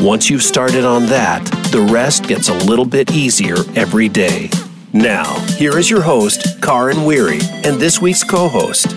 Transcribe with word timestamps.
Once 0.00 0.28
you've 0.28 0.42
started 0.42 0.84
on 0.84 1.06
that, 1.06 1.42
the 1.72 1.80
rest 1.80 2.28
gets 2.28 2.48
a 2.48 2.54
little 2.66 2.84
bit 2.84 3.12
easier 3.12 3.56
every 3.74 4.08
day. 4.08 4.50
Now, 4.92 5.38
here 5.56 5.78
is 5.78 5.90
your 5.90 6.02
host, 6.02 6.60
Karin 6.60 7.04
Weary, 7.04 7.40
and 7.64 7.80
this 7.80 8.00
week's 8.00 8.22
co 8.22 8.48
host, 8.48 8.88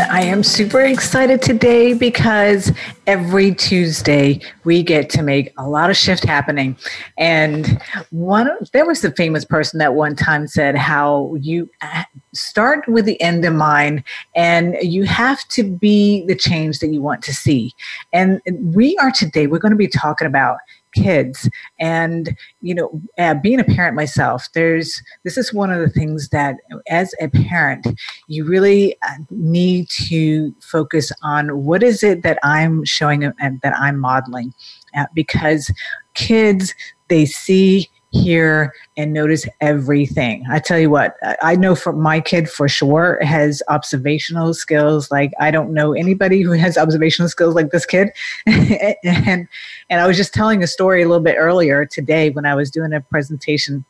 and 0.00 0.10
I 0.10 0.22
am 0.22 0.42
super 0.42 0.80
excited 0.80 1.42
today 1.42 1.92
because 1.92 2.72
every 3.06 3.54
Tuesday 3.54 4.40
we 4.64 4.82
get 4.82 5.10
to 5.10 5.22
make 5.22 5.52
a 5.58 5.68
lot 5.68 5.90
of 5.90 5.96
shift 5.96 6.24
happening. 6.24 6.76
And 7.18 7.82
one 8.10 8.50
there 8.72 8.86
was 8.86 9.04
a 9.04 9.12
famous 9.12 9.44
person 9.44 9.78
that 9.78 9.94
one 9.94 10.16
time 10.16 10.46
said 10.46 10.76
how 10.76 11.34
you 11.40 11.68
uh, 11.82 12.04
start 12.32 12.86
with 12.88 13.04
the 13.04 13.20
end 13.20 13.44
in 13.44 13.56
mind 13.56 14.04
and 14.34 14.76
you 14.80 15.04
have 15.04 15.46
to 15.48 15.64
be 15.64 16.24
the 16.26 16.36
change 16.36 16.78
that 16.78 16.88
you 16.88 17.02
want 17.02 17.22
to 17.24 17.34
see. 17.34 17.74
And 18.12 18.40
we 18.74 18.96
are 18.98 19.10
today 19.10 19.46
we're 19.46 19.58
going 19.58 19.72
to 19.72 19.76
be 19.76 19.88
talking 19.88 20.26
about 20.26 20.58
kids. 20.94 21.48
And 21.78 22.36
you 22.62 22.74
know 22.74 23.00
uh, 23.18 23.34
being 23.34 23.60
a 23.60 23.64
parent 23.64 23.96
myself 23.96 24.48
there's 24.52 25.02
this 25.24 25.36
is 25.36 25.52
one 25.52 25.70
of 25.70 25.80
the 25.80 25.88
things 25.88 26.28
that 26.28 26.56
as 26.88 27.14
a 27.20 27.28
parent 27.28 27.86
you 28.28 28.44
really 28.44 28.96
uh, 29.02 29.14
need 29.30 29.88
to 29.88 30.54
focus 30.60 31.12
on 31.22 31.64
what 31.64 31.82
is 31.82 32.02
it 32.02 32.22
that 32.22 32.38
i'm 32.42 32.84
showing 32.84 33.24
and 33.24 33.60
that 33.62 33.74
i'm 33.76 33.98
modeling 33.98 34.52
uh, 34.96 35.06
because 35.14 35.72
kids 36.14 36.74
they 37.08 37.24
see 37.24 37.88
hear 38.10 38.74
and 38.96 39.12
notice 39.12 39.46
everything. 39.60 40.44
I 40.50 40.58
tell 40.58 40.78
you 40.78 40.90
what, 40.90 41.16
I 41.42 41.54
know 41.54 41.74
for 41.74 41.92
my 41.92 42.20
kid 42.20 42.50
for 42.50 42.68
sure 42.68 43.18
has 43.22 43.62
observational 43.68 44.52
skills. 44.52 45.10
Like 45.10 45.32
I 45.38 45.50
don't 45.50 45.72
know 45.72 45.92
anybody 45.92 46.42
who 46.42 46.52
has 46.52 46.76
observational 46.76 47.28
skills 47.28 47.54
like 47.54 47.70
this 47.70 47.86
kid. 47.86 48.10
and 48.46 49.48
and 49.88 50.00
I 50.00 50.06
was 50.06 50.16
just 50.16 50.34
telling 50.34 50.62
a 50.62 50.66
story 50.66 51.02
a 51.02 51.08
little 51.08 51.22
bit 51.22 51.36
earlier 51.38 51.86
today 51.86 52.30
when 52.30 52.46
I 52.46 52.54
was 52.54 52.70
doing 52.70 52.92
a 52.92 53.00
presentation 53.00 53.84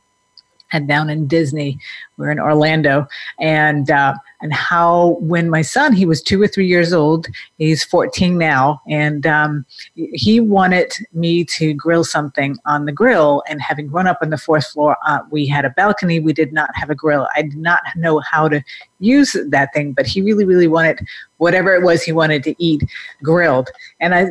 and 0.72 0.86
down 0.86 1.10
in 1.10 1.27
Disney. 1.27 1.78
We're 2.16 2.30
in 2.30 2.38
Orlando, 2.38 3.06
and 3.38 3.90
uh, 3.90 4.14
and 4.41 4.52
how 4.52 5.16
when 5.20 5.50
my 5.50 5.62
son 5.62 5.92
he 5.92 6.06
was 6.06 6.22
two 6.22 6.41
or 6.41 6.48
three 6.48 6.66
years 6.66 6.92
old, 6.92 7.27
he's 7.58 7.84
14 7.84 8.38
now, 8.38 8.80
and 8.88 9.27
um, 9.27 9.64
he 9.94 10.41
wanted 10.41 10.92
me 11.12 11.44
to 11.44 11.74
grill 11.74 12.05
something 12.05 12.56
on 12.66 12.86
the 12.86 12.92
grill. 12.92 13.42
And 13.48 13.61
having 13.61 13.86
grown 13.86 14.06
up 14.06 14.18
on 14.22 14.30
the 14.30 14.38
fourth 14.38 14.66
floor, 14.66 14.96
uh, 15.06 15.20
we 15.30 15.46
had 15.46 15.64
a 15.64 15.70
balcony. 15.70 16.20
We 16.20 16.33
did 16.33 16.52
not 16.52 16.70
have 16.74 16.91
a 16.91 16.94
grill. 16.94 17.28
I 17.36 17.42
did 17.42 17.56
not 17.56 17.80
know 17.96 18.20
how 18.20 18.48
to 18.48 18.62
use 18.98 19.36
that 19.48 19.72
thing, 19.72 19.92
but 19.92 20.06
he 20.06 20.22
really, 20.22 20.44
really 20.44 20.68
wanted 20.68 21.06
whatever 21.38 21.74
it 21.74 21.83
was 21.83 22.02
he 22.02 22.12
wanted 22.12 22.42
to 22.44 22.55
eat 22.62 22.83
grilled. 23.22 23.70
And 23.98 24.14
I 24.14 24.27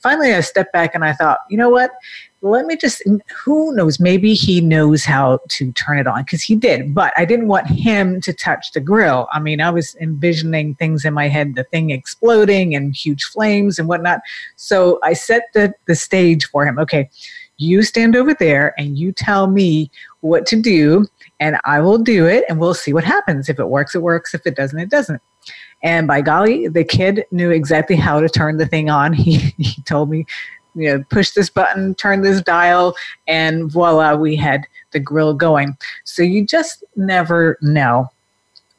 finally 0.00 0.34
I 0.34 0.40
stepped 0.40 0.72
back 0.72 0.94
and 0.94 1.04
I 1.04 1.12
thought, 1.12 1.38
you 1.50 1.56
know 1.56 1.70
what? 1.70 1.90
let 2.44 2.66
me 2.66 2.76
just 2.76 3.02
who 3.44 3.74
knows 3.74 3.98
maybe 3.98 4.34
he 4.34 4.60
knows 4.60 5.04
how 5.04 5.40
to 5.48 5.72
turn 5.72 5.98
it 5.98 6.06
on 6.06 6.22
because 6.22 6.42
he 6.42 6.54
did 6.54 6.94
but 6.94 7.12
i 7.16 7.24
didn't 7.24 7.48
want 7.48 7.66
him 7.66 8.20
to 8.20 8.32
touch 8.32 8.72
the 8.72 8.80
grill 8.80 9.26
mean 9.44 9.60
i 9.60 9.70
was 9.70 9.94
envisioning 10.00 10.74
things 10.74 11.04
in 11.04 11.14
my 11.14 11.28
head 11.28 11.54
the 11.54 11.64
thing 11.64 11.90
exploding 11.90 12.74
and 12.74 12.94
huge 12.94 13.24
flames 13.24 13.78
and 13.78 13.88
whatnot 13.88 14.20
so 14.56 14.98
i 15.02 15.12
set 15.12 15.44
the, 15.54 15.72
the 15.86 15.94
stage 15.94 16.44
for 16.46 16.66
him 16.66 16.78
okay 16.78 17.08
you 17.56 17.82
stand 17.82 18.16
over 18.16 18.34
there 18.34 18.74
and 18.78 18.98
you 18.98 19.12
tell 19.12 19.46
me 19.46 19.90
what 20.20 20.46
to 20.46 20.60
do 20.60 21.06
and 21.38 21.56
i 21.64 21.80
will 21.80 21.98
do 21.98 22.26
it 22.26 22.44
and 22.48 22.58
we'll 22.58 22.74
see 22.74 22.92
what 22.92 23.04
happens 23.04 23.48
if 23.48 23.58
it 23.60 23.68
works 23.68 23.94
it 23.94 24.02
works 24.02 24.34
if 24.34 24.46
it 24.46 24.56
doesn't 24.56 24.80
it 24.80 24.90
doesn't 24.90 25.20
and 25.82 26.08
by 26.08 26.22
golly, 26.22 26.66
the 26.66 26.82
kid 26.82 27.26
knew 27.30 27.50
exactly 27.50 27.94
how 27.94 28.18
to 28.18 28.28
turn 28.28 28.56
the 28.56 28.66
thing 28.66 28.88
on. 28.88 29.12
He, 29.24 29.54
he 29.58 29.82
told 29.82 30.08
me 30.08 30.24
you 30.74 30.88
know, 30.88 31.04
push 31.08 31.30
this 31.30 31.48
button, 31.48 31.94
turn 31.94 32.22
this 32.22 32.42
dial, 32.42 32.94
and 33.28 33.70
voila, 33.70 34.14
we 34.14 34.36
had 34.36 34.66
the 34.92 35.00
grill 35.00 35.34
going. 35.34 35.76
So 36.04 36.22
you 36.22 36.44
just 36.44 36.84
never 36.96 37.58
know. 37.62 38.08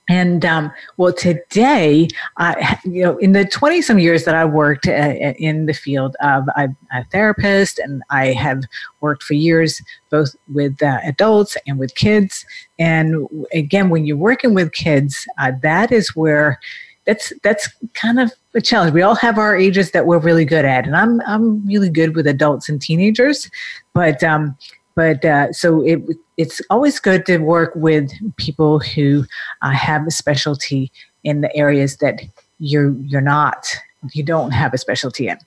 And 0.08 0.46
um, 0.46 0.72
well, 0.98 1.14
today, 1.14 2.08
I, 2.38 2.80
you 2.84 3.04
know, 3.04 3.18
in 3.18 3.32
the 3.32 3.46
20 3.46 3.82
some 3.82 3.98
years 3.98 4.26
that 4.26 4.36
I 4.36 4.46
worked 4.46 4.88
uh, 4.88 4.92
in 4.92 5.66
the 5.66 5.74
field, 5.74 6.16
of 6.22 6.44
I'm 6.56 6.78
a 6.94 7.04
therapist 7.06 7.80
and 7.80 8.04
I 8.10 8.28
have 8.34 8.64
worked 9.02 9.24
for 9.24 9.34
years 9.34 9.82
both 10.10 10.36
with 10.54 10.82
uh, 10.84 11.00
adults 11.06 11.58
and 11.66 11.80
with 11.80 11.96
kids. 11.96 12.46
And 12.78 13.28
again, 13.52 13.90
when 13.90 14.06
you're 14.06 14.18
working 14.18 14.54
with 14.54 14.74
kids, 14.74 15.28
uh, 15.40 15.54
that 15.62 15.92
is 15.92 16.16
where 16.16 16.60
that's 17.06 17.32
that's 17.44 17.70
kind 17.94 18.20
of 18.20 18.32
a 18.54 18.62
challenge. 18.62 18.94
We 18.94 19.02
all 19.02 19.16
have 19.16 19.38
our 19.38 19.56
ages 19.56 19.92
that 19.92 20.06
we're 20.06 20.20
really 20.20 20.46
good 20.46 20.66
at, 20.66 20.86
and 20.86 20.96
I'm 20.96 21.22
I'm 21.22 21.66
really 21.66 21.90
good 21.90 22.16
with 22.16 22.28
adults 22.28 22.68
and 22.68 22.82
teenagers, 22.82 23.50
but 23.94 24.24
um, 24.24 24.58
but 24.96 25.24
uh, 25.26 25.52
so 25.52 25.86
it 25.86 26.02
it's 26.38 26.62
always 26.70 27.00
good 27.00 27.26
to 27.26 27.38
work 27.38 27.74
with 27.76 28.12
people 28.38 28.80
who 28.80 29.26
uh, 29.62 29.72
have 29.72 30.08
a 30.08 30.12
specialty 30.12 30.92
in 31.24 31.42
the 31.42 31.56
areas 31.56 31.98
that 31.98 32.22
you're 32.60 32.96
you're 33.02 33.22
not 33.22 33.76
you 34.14 34.24
don't 34.24 34.52
have 34.52 34.74
a 34.74 34.78
specialty 34.78 35.28
in. 35.28 35.38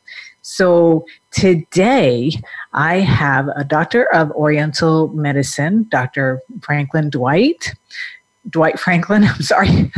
So 0.43 1.05
today 1.31 2.33
I 2.73 2.97
have 3.01 3.49
a 3.57 3.65
doctor 3.65 4.05
of 4.15 4.31
Oriental 4.33 5.09
medicine, 5.09 5.87
Dr. 5.91 6.41
Franklin 6.63 7.11
Dwight. 7.11 7.75
Dwight 8.49 8.79
Franklin. 8.79 9.25
I'm 9.29 9.43
sorry, 9.43 9.93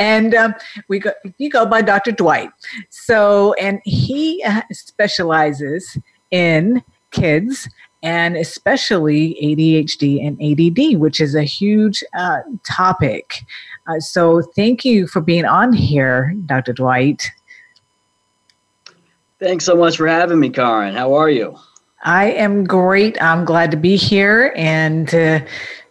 and 0.00 0.34
um, 0.34 0.54
we 0.88 0.98
go 0.98 1.12
you 1.38 1.48
go 1.48 1.66
by 1.66 1.82
Dr. 1.82 2.10
Dwight. 2.10 2.50
So, 2.90 3.52
and 3.54 3.80
he 3.84 4.42
uh, 4.44 4.62
specializes 4.72 5.96
in 6.32 6.82
kids 7.12 7.68
and 8.06 8.36
especially 8.36 9.36
ADHD 9.42 10.24
and 10.24 10.40
ADD, 10.40 11.00
which 11.00 11.20
is 11.20 11.34
a 11.34 11.42
huge 11.42 12.04
uh, 12.16 12.38
topic. 12.64 13.44
Uh, 13.88 13.98
so, 13.98 14.42
thank 14.54 14.84
you 14.84 15.08
for 15.08 15.20
being 15.20 15.44
on 15.44 15.72
here, 15.72 16.32
Dr. 16.46 16.72
Dwight. 16.72 17.28
Thanks 19.40 19.64
so 19.64 19.74
much 19.74 19.96
for 19.96 20.06
having 20.06 20.38
me, 20.38 20.50
Karin. 20.50 20.94
How 20.94 21.14
are 21.14 21.28
you? 21.28 21.58
I 22.04 22.26
am 22.26 22.62
great. 22.62 23.20
I'm 23.20 23.44
glad 23.44 23.72
to 23.72 23.76
be 23.76 23.96
here 23.96 24.52
and 24.54 25.12
uh, 25.12 25.40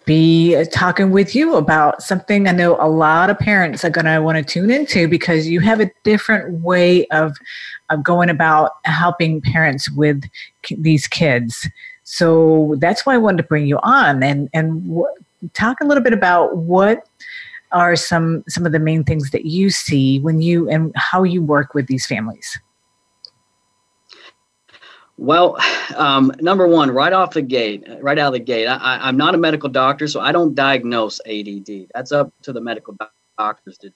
be 0.06 0.64
talking 0.72 1.12
with 1.12 1.36
you 1.36 1.56
about 1.56 2.02
something 2.02 2.48
I 2.48 2.54
know 2.54 2.78
a 2.80 2.88
lot 2.88 3.30
of 3.30 3.38
parents 3.38 3.84
are 3.84 3.90
going 3.90 4.06
to 4.06 4.20
want 4.20 4.38
to 4.38 4.44
tune 4.44 4.72
into 4.72 5.09
because 5.09 5.48
you 5.48 5.59
have 5.59 5.81
a 5.81 5.92
different 6.06 6.62
way 6.62 7.08
of, 7.08 7.36
of 7.90 8.04
going 8.04 8.30
about 8.30 8.72
helping 8.86 9.42
parents 9.42 9.92
with 9.92 10.24
these 10.78 11.08
kids. 11.08 11.68
So 12.06 12.76
that's 12.78 13.06
why 13.06 13.16
I 13.16 13.18
wanted 13.18 13.38
to 13.38 13.44
bring 13.44 13.66
you 13.66 13.80
on 13.82 14.22
and, 14.22 14.48
and 14.54 14.88
w- 14.88 15.08
talk 15.54 15.82
a 15.82 15.86
little 15.86 16.04
bit 16.04 16.14
about 16.14 16.56
what 16.56 17.08
are 17.72 17.96
some, 17.96 18.44
some 18.48 18.66
of 18.66 18.72
the 18.72 18.80
main 18.80 19.04
things 19.04 19.32
that 19.32 19.46
you 19.46 19.72
see 19.72 20.20
when 20.20 20.40
you 20.40 20.70
and 20.70 20.94
how 20.96 21.24
you 21.24 21.42
work 21.42 21.74
with 21.74 21.88
these 21.88 22.06
families. 22.06 22.60
Well, 25.18 25.57
um, 25.96 26.31
number 26.42 26.68
one, 26.68 26.92
right 26.92 27.12
off 27.12 27.34
the 27.34 27.42
gate, 27.42 27.86
right 28.02 28.19
out 28.19 28.28
of 28.28 28.34
the 28.34 28.40
gate, 28.40 28.68
I, 28.68 29.10
am 29.10 29.18
not 29.18 29.34
a 29.34 29.38
medical 29.38 29.69
doctor, 29.69 30.08
so 30.08 30.19
I 30.19 30.31
don't 30.31 30.54
diagnose 30.54 31.19
ADD. 31.25 31.88
That's 31.94 32.12
up 32.12 32.34
to 32.44 32.54
the 32.54 32.62
medical 32.62 32.96
doctors 33.38 33.78
to. 33.80 33.92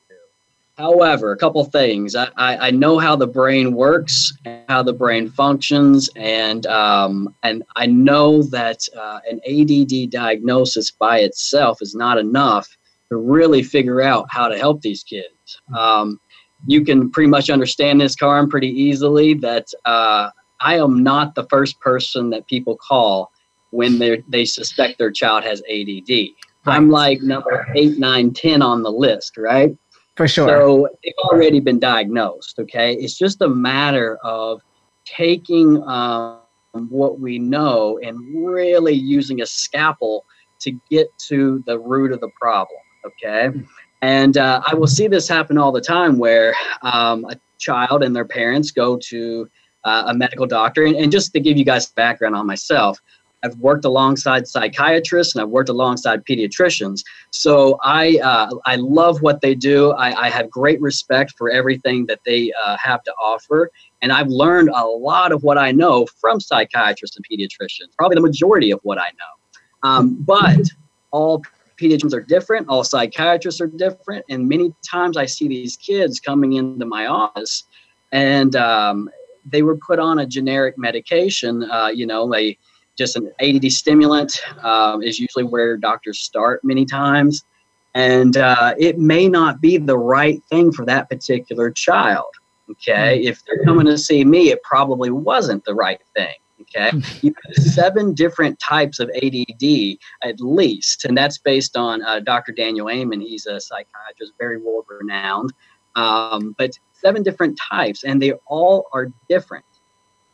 However, 0.79 1.33
a 1.33 1.37
couple 1.37 1.61
things. 1.65 2.15
I, 2.15 2.29
I, 2.37 2.67
I 2.67 2.71
know 2.71 2.99
how 2.99 3.17
the 3.17 3.27
brain 3.27 3.73
works, 3.73 4.31
how 4.69 4.81
the 4.81 4.93
brain 4.93 5.29
functions, 5.29 6.09
and 6.15 6.65
um, 6.67 7.35
and 7.43 7.63
I 7.75 7.85
know 7.85 8.43
that 8.43 8.87
uh, 8.97 9.19
an 9.29 9.41
ADD 9.45 10.09
diagnosis 10.09 10.89
by 10.89 11.19
itself 11.19 11.81
is 11.81 11.95
not 11.95 12.17
enough 12.17 12.77
to 13.09 13.17
really 13.17 13.61
figure 13.61 14.01
out 14.01 14.27
how 14.29 14.47
to 14.47 14.57
help 14.57 14.81
these 14.81 15.03
kids. 15.03 15.59
Um, 15.77 16.17
you 16.65 16.85
can 16.85 17.11
pretty 17.11 17.29
much 17.29 17.49
understand 17.49 17.99
this, 17.99 18.15
Karin, 18.15 18.47
pretty 18.47 18.69
easily. 18.69 19.33
That 19.33 19.67
uh, 19.83 20.29
I 20.61 20.77
am 20.79 21.03
not 21.03 21.35
the 21.35 21.45
first 21.47 21.77
person 21.81 22.29
that 22.29 22.47
people 22.47 22.77
call 22.77 23.33
when 23.71 23.99
they 23.99 24.23
they 24.29 24.45
suspect 24.45 24.97
their 24.97 25.11
child 25.11 25.43
has 25.43 25.61
ADD. 25.69 26.09
Right. 26.09 26.29
I'm 26.65 26.89
like 26.89 27.21
number 27.21 27.67
eight, 27.75 27.99
nine, 27.99 28.31
ten 28.31 28.61
on 28.61 28.81
the 28.81 28.91
list, 28.91 29.35
right? 29.35 29.75
For 30.19 30.27
sure. 30.27 30.49
So 30.49 30.89
they've 31.01 31.13
already 31.31 31.61
been 31.61 31.79
diagnosed. 31.79 32.59
Okay, 32.59 32.93
it's 32.95 33.17
just 33.17 33.41
a 33.41 33.47
matter 33.47 34.17
of 34.17 34.59
taking 35.05 35.81
um, 35.83 36.41
what 36.73 37.21
we 37.21 37.39
know 37.39 37.97
and 38.03 38.45
really 38.45 38.91
using 38.91 39.39
a 39.39 39.45
scalpel 39.45 40.25
to 40.59 40.77
get 40.89 41.07
to 41.29 41.63
the 41.65 41.79
root 41.79 42.11
of 42.11 42.19
the 42.19 42.27
problem. 42.37 42.81
Okay. 43.05 43.49
And 44.01 44.35
uh, 44.35 44.61
I 44.67 44.75
will 44.75 44.87
see 44.87 45.07
this 45.07 45.25
happen 45.25 45.57
all 45.57 45.71
the 45.71 45.79
time 45.79 46.17
where 46.17 46.53
um, 46.81 47.23
a 47.23 47.39
child 47.57 48.03
and 48.03 48.13
their 48.13 48.25
parents 48.25 48.71
go 48.71 48.97
to 48.97 49.49
uh, 49.85 50.03
a 50.07 50.13
medical 50.13 50.45
doctor. 50.45 50.83
And, 50.83 50.97
and, 50.97 51.13
just 51.13 51.31
to 51.31 51.39
give 51.39 51.57
you 51.57 51.63
guys 51.63 51.85
background 51.85 52.35
on 52.35 52.45
myself, 52.45 52.99
I've 53.43 53.55
worked 53.57 53.85
alongside 53.85 54.47
psychiatrists 54.47 55.35
and 55.35 55.41
I've 55.41 55.49
worked 55.49 55.69
alongside 55.69 56.25
pediatricians. 56.25 57.03
So 57.31 57.77
I, 57.83 58.19
uh, 58.21 58.49
I 58.65 58.75
love 58.75 59.21
what 59.21 59.41
they 59.41 59.55
do. 59.55 59.91
I, 59.91 60.25
I, 60.25 60.29
have 60.29 60.49
great 60.49 60.81
respect 60.81 61.33
for 61.37 61.49
everything 61.49 62.05
that 62.07 62.19
they 62.25 62.51
uh, 62.65 62.75
have 62.83 63.01
to 63.03 63.11
offer. 63.13 63.71
And 64.01 64.11
I've 64.11 64.27
learned 64.27 64.69
a 64.69 64.85
lot 64.85 65.31
of 65.31 65.43
what 65.43 65.57
I 65.57 65.71
know 65.71 66.05
from 66.19 66.39
psychiatrists 66.39 67.17
and 67.17 67.25
pediatricians, 67.25 67.95
probably 67.97 68.15
the 68.15 68.21
majority 68.21 68.71
of 68.71 68.79
what 68.83 68.97
I 68.97 69.07
know. 69.07 69.89
Um, 69.89 70.17
but 70.19 70.67
all 71.11 71.41
pediatricians 71.79 72.13
are 72.13 72.21
different, 72.21 72.67
all 72.67 72.83
psychiatrists 72.83 73.61
are 73.61 73.67
different. 73.67 74.25
And 74.29 74.49
many 74.49 74.73
times 74.89 75.15
I 75.15 75.25
see 75.25 75.47
these 75.47 75.77
kids 75.77 76.19
coming 76.19 76.53
into 76.53 76.85
my 76.85 77.07
office 77.07 77.63
and 78.11 78.55
um, 78.55 79.09
they 79.45 79.61
were 79.61 79.77
put 79.77 79.99
on 79.99 80.19
a 80.19 80.25
generic 80.25 80.77
medication, 80.77 81.69
uh, 81.71 81.87
you 81.87 82.05
know, 82.05 82.33
a 82.35 82.57
just 82.99 83.15
an 83.15 83.31
ADD 83.41 83.71
stimulant 83.71 84.39
um, 84.61 85.01
is 85.01 85.19
usually 85.19 85.45
where 85.45 85.77
doctors 85.77 86.19
start 86.19 86.63
many 86.63 86.85
times. 86.85 87.43
And 87.95 88.37
uh, 88.37 88.75
it 88.77 88.99
may 88.99 89.27
not 89.27 89.61
be 89.61 89.77
the 89.77 89.97
right 89.97 90.43
thing 90.43 90.71
for 90.71 90.85
that 90.85 91.09
particular 91.09 91.71
child. 91.71 92.27
Okay. 92.69 93.17
Mm-hmm. 93.17 93.27
If 93.29 93.43
they're 93.45 93.63
coming 93.63 93.87
to 93.87 93.97
see 93.97 94.23
me, 94.23 94.51
it 94.51 94.61
probably 94.61 95.09
wasn't 95.09 95.65
the 95.65 95.73
right 95.73 96.01
thing. 96.15 96.35
Okay. 96.61 96.91
Mm-hmm. 96.91 97.25
You 97.25 97.33
have 97.45 97.65
seven 97.65 98.13
different 98.13 98.59
types 98.59 98.99
of 98.99 99.09
ADD 99.09 99.97
at 100.21 100.39
least. 100.39 101.05
And 101.05 101.17
that's 101.17 101.39
based 101.39 101.75
on 101.77 102.03
uh, 102.03 102.19
Dr. 102.19 102.51
Daniel 102.51 102.89
Amen. 102.89 103.21
He's 103.21 103.47
a 103.47 103.59
psychiatrist, 103.59 104.33
very 104.37 104.61
world 104.61 104.85
renowned. 104.87 105.51
Um, 105.95 106.53
but 106.57 106.77
seven 106.93 107.23
different 107.23 107.57
types, 107.57 108.03
and 108.03 108.21
they 108.21 108.33
all 108.45 108.87
are 108.93 109.11
different. 109.27 109.65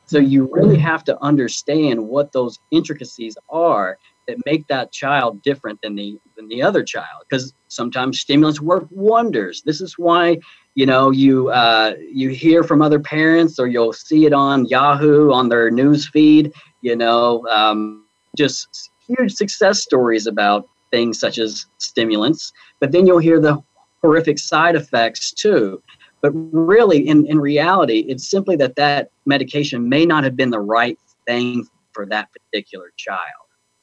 So 0.07 0.19
you 0.19 0.49
really 0.51 0.77
have 0.77 1.03
to 1.05 1.21
understand 1.23 2.07
what 2.07 2.31
those 2.31 2.59
intricacies 2.71 3.37
are 3.49 3.97
that 4.27 4.37
make 4.45 4.67
that 4.67 4.91
child 4.91 5.41
different 5.41 5.81
than 5.81 5.95
the 5.95 6.17
than 6.35 6.47
the 6.47 6.61
other 6.61 6.83
child. 6.83 7.23
Because 7.27 7.53
sometimes 7.67 8.19
stimulants 8.19 8.61
work 8.61 8.87
wonders. 8.91 9.61
This 9.63 9.81
is 9.81 9.97
why 9.97 10.37
you 10.75 10.85
know 10.85 11.11
you 11.11 11.49
uh, 11.49 11.93
you 12.11 12.29
hear 12.29 12.63
from 12.63 12.81
other 12.81 12.99
parents 12.99 13.59
or 13.59 13.67
you'll 13.67 13.93
see 13.93 14.25
it 14.25 14.33
on 14.33 14.65
Yahoo 14.65 15.31
on 15.31 15.49
their 15.49 15.71
news 15.71 16.07
feed. 16.07 16.53
You 16.81 16.95
know, 16.95 17.45
um, 17.47 18.05
just 18.37 18.91
huge 19.07 19.33
success 19.33 19.81
stories 19.81 20.27
about 20.27 20.67
things 20.91 21.19
such 21.19 21.37
as 21.39 21.65
stimulants. 21.77 22.51
But 22.79 22.91
then 22.91 23.07
you'll 23.07 23.19
hear 23.19 23.39
the 23.39 23.61
horrific 24.01 24.37
side 24.37 24.75
effects 24.75 25.31
too. 25.31 25.81
But 26.25 26.31
really, 26.33 27.07
in, 27.07 27.27
in 27.27 27.39
reality, 27.39 27.99
it's 28.07 28.27
simply 28.27 28.55
that 28.55 28.75
that 28.77 29.11
medication 29.27 29.87
may 29.87 30.07
not 30.07 30.23
have 30.23 30.35
been 30.35 30.49
the 30.49 30.59
right 30.59 30.97
thing 31.27 31.67
for 31.91 32.07
that 32.07 32.29
particular 32.33 32.91
child. 32.97 33.19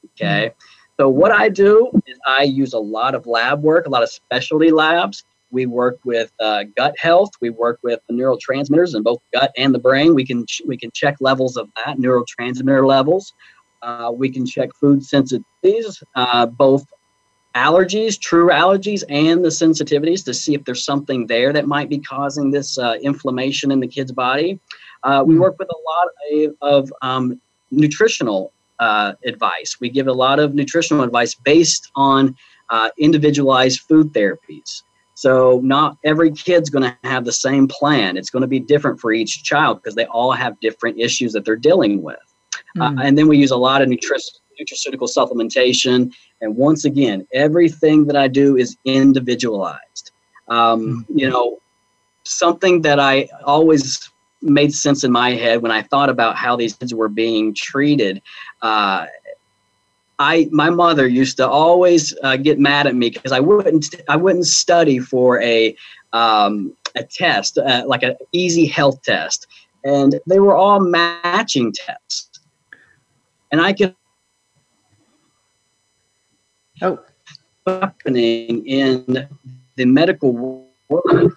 Okay. 0.07 0.47
Mm-hmm. 0.47 0.57
So, 0.99 1.07
what 1.07 1.31
I 1.31 1.47
do 1.47 1.89
is 2.05 2.19
I 2.27 2.43
use 2.43 2.73
a 2.73 2.79
lot 2.79 3.15
of 3.15 3.25
lab 3.27 3.63
work, 3.63 3.85
a 3.85 3.89
lot 3.89 4.03
of 4.03 4.09
specialty 4.09 4.71
labs. 4.71 5.23
We 5.51 5.67
work 5.67 5.99
with 6.03 6.33
uh, 6.41 6.65
gut 6.75 6.95
health. 6.99 7.29
We 7.39 7.49
work 7.49 7.79
with 7.81 8.01
the 8.09 8.13
neurotransmitters 8.13 8.93
in 8.93 9.03
both 9.03 9.19
gut 9.33 9.53
and 9.55 9.73
the 9.73 9.79
brain. 9.79 10.13
We 10.13 10.25
can 10.25 10.45
we 10.67 10.75
can 10.75 10.91
check 10.93 11.15
levels 11.21 11.55
of 11.55 11.69
that 11.85 11.97
neurotransmitter 11.97 12.85
levels. 12.85 13.31
Uh, 13.81 14.11
we 14.13 14.29
can 14.29 14.45
check 14.45 14.69
food 14.81 14.99
sensitivities, 14.99 16.03
uh, 16.15 16.47
both 16.47 16.85
allergies, 17.55 18.19
true 18.19 18.49
allergies, 18.49 19.03
and 19.09 19.43
the 19.43 19.49
sensitivities 19.49 20.25
to 20.25 20.33
see 20.33 20.53
if 20.53 20.63
there's 20.65 20.83
something 20.83 21.27
there 21.27 21.53
that 21.53 21.67
might 21.67 21.89
be 21.89 21.99
causing 21.99 22.51
this 22.51 22.77
uh, 22.77 22.95
inflammation 23.01 23.71
in 23.71 23.79
the 23.79 23.87
kid's 23.87 24.11
body. 24.11 24.59
Uh, 25.03 25.23
we 25.25 25.35
hmm. 25.35 25.41
work 25.41 25.57
with 25.59 25.69
a 25.69 25.79
lot 25.89 26.07
of, 26.61 26.83
of 26.83 26.93
um, 27.01 27.39
nutritional 27.71 28.53
uh, 28.79 29.13
advice. 29.25 29.77
We 29.79 29.89
give 29.89 30.07
a 30.07 30.13
lot 30.13 30.39
of 30.39 30.55
nutritional 30.55 31.03
advice 31.03 31.35
based 31.35 31.91
on 31.95 32.35
uh, 32.69 32.89
individualized 32.97 33.81
food 33.81 34.13
therapies. 34.13 34.81
So, 35.15 35.61
not 35.63 35.97
every 36.03 36.31
kid's 36.31 36.71
going 36.71 36.83
to 36.83 36.97
have 37.07 37.23
the 37.23 37.31
same 37.31 37.67
plan. 37.67 38.17
It's 38.17 38.31
going 38.31 38.41
to 38.41 38.47
be 38.47 38.59
different 38.59 38.99
for 38.99 39.13
each 39.13 39.43
child 39.43 39.81
because 39.81 39.93
they 39.93 40.05
all 40.05 40.31
have 40.31 40.59
different 40.59 40.99
issues 40.99 41.33
that 41.33 41.45
they're 41.45 41.55
dealing 41.55 42.01
with. 42.01 42.17
Mm. 42.77 43.03
and 43.03 43.17
then 43.17 43.27
we 43.27 43.37
use 43.37 43.51
a 43.51 43.57
lot 43.57 43.83
of 43.83 43.89
nutrition 43.89 44.33
nutraceutical 44.59 45.09
supplementation. 45.09 46.13
And 46.41 46.55
once 46.55 46.85
again, 46.85 47.27
everything 47.33 48.05
that 48.07 48.15
I 48.15 48.27
do 48.27 48.57
is 48.57 48.77
individualized. 48.85 50.11
Um, 50.47 51.05
mm-hmm. 51.05 51.19
You 51.19 51.29
know, 51.29 51.59
something 52.23 52.81
that 52.81 52.99
I 52.99 53.27
always 53.43 54.09
made 54.41 54.73
sense 54.73 55.03
in 55.03 55.11
my 55.11 55.31
head 55.31 55.61
when 55.61 55.71
I 55.71 55.81
thought 55.81 56.09
about 56.09 56.35
how 56.35 56.55
these 56.55 56.75
kids 56.75 56.93
were 56.93 57.09
being 57.09 57.53
treated. 57.53 58.21
Uh, 58.61 59.05
I 60.19 60.47
my 60.51 60.69
mother 60.69 61.07
used 61.07 61.37
to 61.37 61.49
always 61.49 62.15
uh, 62.23 62.37
get 62.37 62.59
mad 62.59 62.87
at 62.87 62.95
me 62.95 63.09
because 63.09 63.31
I 63.31 63.39
wouldn't 63.39 63.95
I 64.07 64.15
wouldn't 64.15 64.45
study 64.45 64.99
for 64.99 65.41
a 65.41 65.75
um, 66.11 66.75
a 66.95 67.03
test 67.03 67.57
uh, 67.57 67.83
like 67.87 68.03
an 68.03 68.15
easy 68.31 68.65
health 68.65 69.01
test, 69.01 69.47
and 69.83 70.19
they 70.27 70.39
were 70.39 70.55
all 70.55 70.79
matching 70.79 71.73
tests, 71.73 72.39
and 73.51 73.59
I 73.59 73.73
could 73.73 73.95
oh. 76.83 76.99
happening 77.65 78.65
in 78.65 79.27
the 79.75 79.85
medical 79.85 80.33
world 80.33 81.33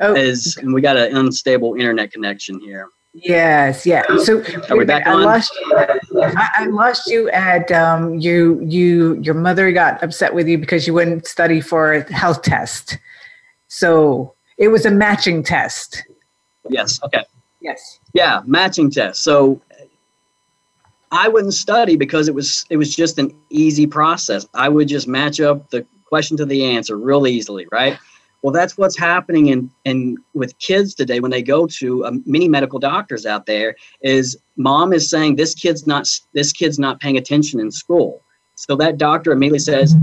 oh. 0.00 0.14
is, 0.14 0.56
and 0.58 0.72
we 0.72 0.80
got 0.80 0.96
an 0.96 1.16
unstable 1.16 1.74
internet 1.74 2.12
connection 2.12 2.60
here. 2.60 2.88
Yes, 3.12 3.84
yeah. 3.84 4.04
So 4.18 4.44
are 4.68 4.76
we 4.76 4.84
back 4.84 5.04
I 5.04 5.12
on? 5.12 5.24
Lost 5.24 5.52
you, 5.60 5.76
I, 5.76 6.48
I 6.58 6.66
lost 6.66 7.08
you 7.08 7.28
at 7.30 7.72
um, 7.72 8.20
you. 8.20 8.60
You 8.62 9.14
your 9.20 9.34
mother 9.34 9.72
got 9.72 10.00
upset 10.00 10.32
with 10.32 10.46
you 10.46 10.58
because 10.58 10.86
you 10.86 10.94
wouldn't 10.94 11.26
study 11.26 11.60
for 11.60 11.92
a 11.92 12.12
health 12.12 12.42
test. 12.42 12.98
So 13.66 14.34
it 14.58 14.68
was 14.68 14.86
a 14.86 14.92
matching 14.92 15.42
test. 15.42 16.04
Yes. 16.68 17.02
Okay. 17.02 17.24
Yes. 17.60 17.98
Yeah, 18.12 18.42
matching 18.46 18.90
test. 18.92 19.22
So 19.24 19.60
I 21.12 21.28
wouldn't 21.28 21.54
study 21.54 21.96
because 21.96 22.28
it 22.28 22.34
was 22.34 22.64
it 22.70 22.76
was 22.76 22.94
just 22.94 23.18
an 23.18 23.34
easy 23.50 23.86
process. 23.86 24.46
I 24.54 24.68
would 24.68 24.88
just 24.88 25.08
match 25.08 25.40
up 25.40 25.70
the 25.70 25.84
question 26.04 26.36
to 26.36 26.44
the 26.44 26.64
answer 26.64 26.96
real 26.96 27.26
easily, 27.26 27.66
right? 27.70 27.98
Well, 28.42 28.52
that's 28.52 28.78
what's 28.78 28.96
happening 28.96 29.48
in, 29.48 29.70
in 29.84 30.16
with 30.32 30.58
kids 30.58 30.94
today 30.94 31.20
when 31.20 31.30
they 31.30 31.42
go 31.42 31.66
to 31.66 32.06
um, 32.06 32.22
many 32.24 32.48
medical 32.48 32.78
doctors 32.78 33.26
out 33.26 33.46
there. 33.46 33.76
Is 34.02 34.36
mom 34.56 34.92
is 34.92 35.10
saying 35.10 35.36
this 35.36 35.54
kid's 35.54 35.86
not 35.86 36.08
this 36.32 36.52
kid's 36.52 36.78
not 36.78 37.00
paying 37.00 37.16
attention 37.16 37.60
in 37.60 37.70
school, 37.70 38.22
so 38.54 38.76
that 38.76 38.98
doctor 38.98 39.32
immediately 39.32 39.58
says 39.58 39.94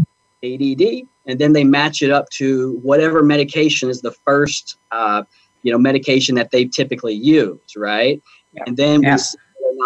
ADD, 0.44 1.08
and 1.26 1.40
then 1.40 1.54
they 1.54 1.64
match 1.64 2.02
it 2.02 2.12
up 2.12 2.30
to 2.32 2.80
whatever 2.84 3.24
medication 3.24 3.90
is 3.90 4.02
the 4.02 4.12
first 4.12 4.78
uh, 4.92 5.24
you 5.64 5.72
know 5.72 5.80
medication 5.80 6.36
that 6.36 6.52
they 6.52 6.66
typically 6.66 7.16
use, 7.16 7.76
right? 7.76 8.22
Yeah. 8.54 8.64
And 8.68 8.78
then 8.78 9.02
yeah. 9.02 9.16
we 9.16 9.22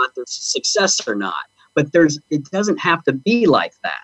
not 0.01 0.15
there's 0.15 0.31
success 0.31 1.07
or 1.07 1.15
not. 1.15 1.43
But 1.73 1.91
there's 1.93 2.19
it 2.29 2.43
doesn't 2.51 2.77
have 2.77 3.03
to 3.05 3.13
be 3.13 3.45
like 3.45 3.73
that. 3.83 4.03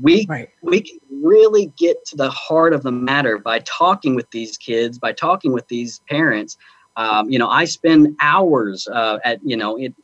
We 0.00 0.26
right. 0.28 0.50
we 0.62 0.80
can 0.80 0.98
really 1.10 1.72
get 1.78 2.04
to 2.06 2.16
the 2.16 2.30
heart 2.30 2.72
of 2.72 2.82
the 2.82 2.92
matter 2.92 3.38
by 3.38 3.60
talking 3.60 4.14
with 4.14 4.30
these 4.30 4.56
kids, 4.56 4.98
by 4.98 5.12
talking 5.12 5.52
with 5.52 5.66
these 5.68 6.00
parents. 6.08 6.58
Um, 6.96 7.30
you 7.30 7.38
know, 7.38 7.48
I 7.48 7.64
spend 7.64 8.16
hours 8.20 8.88
uh, 8.88 9.18
at 9.24 9.38
you 9.44 9.56
know 9.56 9.76
it, 9.76 9.94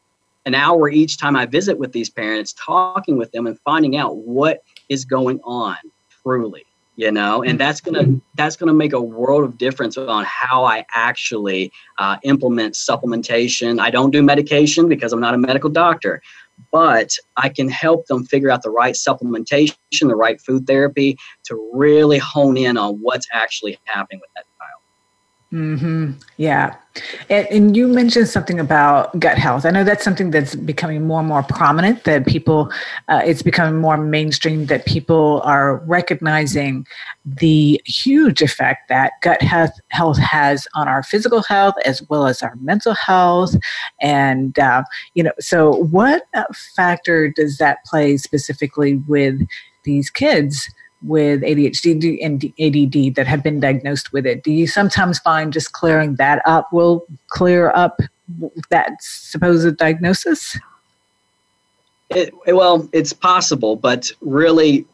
an 0.46 0.54
hour 0.54 0.88
each 0.88 1.18
time 1.18 1.36
I 1.36 1.46
visit 1.46 1.78
with 1.78 1.92
these 1.92 2.10
parents, 2.10 2.54
talking 2.54 3.16
with 3.16 3.32
them 3.32 3.46
and 3.46 3.58
finding 3.60 3.96
out 3.96 4.16
what 4.16 4.62
is 4.88 5.04
going 5.04 5.40
on 5.44 5.76
truly 6.22 6.64
you 6.96 7.10
know 7.10 7.42
and 7.42 7.58
that's 7.58 7.80
gonna 7.80 8.20
that's 8.34 8.56
gonna 8.56 8.74
make 8.74 8.92
a 8.92 9.00
world 9.00 9.44
of 9.44 9.56
difference 9.56 9.96
on 9.96 10.24
how 10.24 10.64
i 10.64 10.84
actually 10.94 11.72
uh, 11.98 12.16
implement 12.22 12.74
supplementation. 12.74 13.80
I 13.80 13.90
don't 13.90 14.10
do 14.10 14.22
medication 14.22 14.88
because 14.88 15.12
i'm 15.12 15.20
not 15.20 15.34
a 15.34 15.38
medical 15.38 15.70
doctor 15.70 16.22
but 16.70 17.16
i 17.36 17.48
can 17.48 17.68
help 17.68 18.06
them 18.06 18.24
figure 18.24 18.50
out 18.50 18.62
the 18.62 18.70
right 18.70 18.94
supplementation 18.94 19.74
the 20.00 20.16
right 20.16 20.40
food 20.40 20.66
therapy 20.66 21.16
to 21.44 21.70
really 21.72 22.18
hone 22.18 22.56
in 22.56 22.76
on 22.76 22.96
what's 22.96 23.26
actually 23.32 23.78
happening 23.84 24.20
with 24.20 24.30
that 24.36 24.44
mm-hmm. 25.52 26.12
yeah 26.36 26.74
And, 27.30 27.46
and, 27.46 27.76
you 27.76 27.88
mentioned 27.88 28.28
something 28.28 28.60
about 28.60 29.18
gut 29.18 29.38
health. 29.38 29.64
I 29.64 29.70
know 29.70 29.82
that's 29.82 30.04
something 30.04 30.30
that's 30.30 30.54
becoming 30.54 31.06
more 31.06 31.20
and 31.20 31.28
more 31.28 31.42
prominent. 31.42 32.04
That 32.04 32.26
people, 32.26 32.70
uh, 33.08 33.22
it's 33.24 33.42
becoming 33.42 33.80
more 33.80 33.96
mainstream. 33.96 34.66
That 34.66 34.84
people 34.84 35.40
are 35.44 35.78
recognizing 35.86 36.86
the 37.24 37.80
huge 37.86 38.42
effect 38.42 38.88
that 38.88 39.12
gut 39.22 39.40
health 39.40 39.72
health 39.88 40.18
has 40.18 40.68
on 40.74 40.86
our 40.86 41.02
physical 41.02 41.42
health 41.42 41.74
as 41.86 42.02
well 42.10 42.26
as 42.26 42.42
our 42.42 42.56
mental 42.56 42.94
health. 42.94 43.56
And 44.00 44.58
uh, 44.58 44.82
you 45.14 45.22
know, 45.22 45.32
so 45.40 45.84
what 45.84 46.24
uh, 46.34 46.44
factor 46.76 47.28
does 47.28 47.56
that 47.56 47.78
play 47.86 48.18
specifically 48.18 48.96
with 49.08 49.40
these 49.84 50.10
kids? 50.10 50.68
With 51.04 51.42
ADHD 51.42 52.18
and 52.22 52.44
ADD 52.60 53.14
that 53.16 53.26
have 53.26 53.42
been 53.42 53.60
diagnosed 53.60 54.12
with 54.12 54.26
it. 54.26 54.42
Do 54.42 54.52
you 54.52 54.66
sometimes 54.66 55.18
find 55.18 55.52
just 55.52 55.72
clearing 55.72 56.16
that 56.16 56.42
up 56.46 56.72
will 56.72 57.04
clear 57.28 57.70
up 57.74 58.00
that 58.70 58.92
supposed 59.00 59.76
diagnosis? 59.76 60.58
It, 62.10 62.32
well, 62.46 62.88
it's 62.92 63.12
possible, 63.12 63.76
but 63.76 64.12
really, 64.20 64.86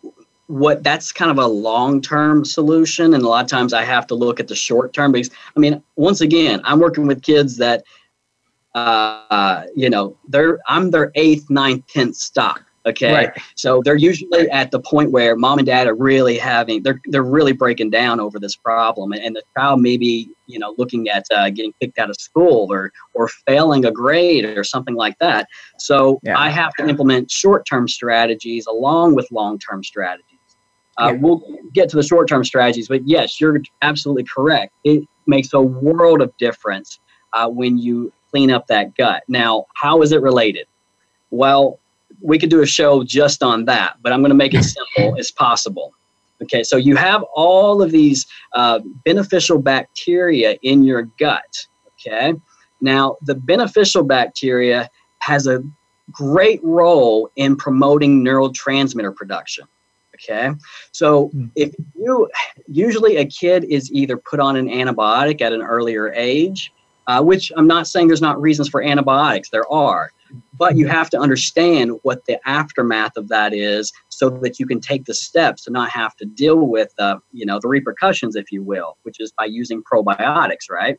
what 0.47 0.83
that's 0.83 1.13
kind 1.13 1.31
of 1.31 1.39
a 1.39 1.47
long 1.47 2.01
term 2.01 2.45
solution. 2.45 3.13
And 3.13 3.23
a 3.23 3.29
lot 3.29 3.45
of 3.45 3.51
times 3.51 3.73
I 3.73 3.85
have 3.85 4.07
to 4.09 4.15
look 4.15 4.41
at 4.41 4.49
the 4.49 4.55
short 4.57 4.93
term 4.93 5.13
because, 5.13 5.31
I 5.57 5.61
mean, 5.61 5.83
once 5.97 6.21
again, 6.21 6.61
I'm 6.65 6.79
working 6.81 7.07
with 7.07 7.23
kids 7.23 7.59
that, 7.59 7.85
uh, 8.75 9.65
you 9.77 9.91
know, 9.91 10.17
they're 10.29 10.59
I'm 10.67 10.91
their 10.91 11.13
eighth, 11.17 11.51
ninth, 11.51 11.87
tenth 11.89 12.17
stop 12.17 12.61
Okay. 12.87 13.13
Right. 13.13 13.31
So 13.55 13.83
they're 13.85 13.97
usually 13.97 14.49
at 14.51 14.71
the 14.71 14.81
point 14.81 15.11
where 15.11 15.37
mom 15.37 15.59
and 15.59 15.67
dad 15.67 15.87
are 15.87 15.95
really 15.95 16.39
having, 16.39 16.83
they're, 16.83 17.01
they're 17.07 17.23
really 17.23 17.53
breaking 17.53 17.91
down 17.91 18.21
over 18.21 18.39
this 18.39 18.57
problem. 18.57 19.13
And, 19.13 19.37
the 19.37 19.43
child 19.57 19.83
may 19.83 19.97
be, 19.97 20.31
you 20.47 20.59
know, 20.59 20.75
looking 20.79 21.09
at 21.09 21.25
uh, 21.31 21.51
getting 21.51 21.75
kicked 21.81 21.99
out 21.99 22.09
of 22.09 22.17
school 22.17 22.73
or, 22.73 22.93
or 23.15 23.29
failing 23.29 23.85
a 23.85 23.91
grade 23.91 24.45
or 24.45 24.65
something 24.65 24.95
like 24.95 25.19
that. 25.19 25.49
So 25.79 26.19
yeah. 26.23 26.39
I 26.39 26.49
have 26.49 26.73
to 26.79 26.89
implement 26.89 27.31
short 27.31 27.67
term 27.67 27.89
strategies 27.89 28.67
along 28.67 29.17
with 29.17 29.31
long 29.31 29.59
term 29.59 29.85
strategies. 29.85 30.25
Uh, 30.99 31.13
yeah. 31.13 31.21
We'll 31.21 31.43
get 31.73 31.89
to 31.91 31.97
the 31.97 32.03
short 32.03 32.29
term 32.29 32.45
strategies, 32.45 32.89
but 32.89 33.07
yes, 33.07 33.41
you're 33.41 33.61
absolutely 33.83 34.25
correct. 34.25 34.73
It 34.85 35.07
makes 35.27 35.53
a 35.53 35.61
world 35.61 36.23
of 36.23 36.35
difference 36.39 37.01
uh, 37.35 37.49
when 37.49 37.77
you 37.77 38.13
clean 38.31 38.51
up 38.51 38.67
that 38.69 38.97
gut. 38.97 39.23
Now, 39.29 39.67
how 39.75 40.03
is 40.03 40.13
it 40.13 40.23
related? 40.23 40.67
Well, 41.31 41.79
we 42.21 42.39
could 42.39 42.51
do 42.51 42.63
a 42.63 42.67
show 42.67 43.05
just 43.05 43.43
on 43.43 43.65
that, 43.67 43.97
but 44.03 44.13
I'm 44.13 44.21
going 44.21 44.31
to 44.31 44.37
make 44.37 44.55
it 44.55 44.63
simple 44.97 45.19
as 45.19 45.31
possible. 45.31 45.93
Okay, 46.43 46.63
so 46.63 46.77
you 46.77 46.95
have 46.97 47.25
all 47.35 47.83
of 47.83 47.91
these 47.91 48.27
uh, 48.55 48.81
beneficial 49.05 49.59
bacteria 49.59 50.57
in 50.63 50.85
your 50.85 51.03
gut. 51.19 51.67
Okay, 51.95 52.35
now 52.81 53.17
the 53.23 53.35
beneficial 53.35 54.05
bacteria 54.05 54.89
has 55.19 55.47
a 55.49 55.63
great 56.13 56.63
role 56.63 57.29
in 57.37 57.57
promoting 57.57 58.25
neurotransmitter 58.25 59.15
production. 59.15 59.67
Okay, 60.15 60.51
so 60.93 61.29
hmm. 61.29 61.47
if 61.57 61.75
you 61.97 62.29
usually 62.69 63.17
a 63.17 63.25
kid 63.25 63.65
is 63.65 63.91
either 63.93 64.17
put 64.17 64.41
on 64.41 64.57
an 64.57 64.69
antibiotic 64.69 65.41
at 65.41 65.53
an 65.53 65.63
earlier 65.63 66.13
age, 66.13 66.73
uh, 67.09 67.23
which 67.23 67.51
I'm 67.57 67.67
not 67.67 67.89
saying 67.89 68.07
there's 68.07 68.23
not 68.23 68.41
reasons 68.41 68.69
for 68.69 68.83
antibiotics, 68.83 69.51
there 69.51 69.71
are 69.73 70.13
but 70.55 70.77
you 70.77 70.87
have 70.87 71.11
to 71.11 71.19
understand 71.19 71.93
what 72.03 72.25
the 72.27 72.39
aftermath 72.49 73.17
of 73.17 73.29
that 73.29 73.53
is 73.55 73.93
so 74.09 74.31
that 74.31 74.59
you 74.59 74.67
can 74.67 74.81
take 74.81 75.05
the 75.05 75.15
steps 75.15 75.65
to 75.65 75.71
not 75.71 75.91
have 75.91 76.17
to 76.17 76.25
deal 76.25 76.67
with 76.67 76.93
uh, 76.99 77.19
you 77.33 77.47
know 77.47 77.59
the 77.61 77.69
repercussions 77.69 78.37
if 78.37 78.51
you 78.53 78.63
will 78.63 78.97
which 79.03 79.21
is 79.21 79.33
by 79.33 79.45
using 79.45 79.83
probiotics 79.83 80.71
right? 80.71 80.99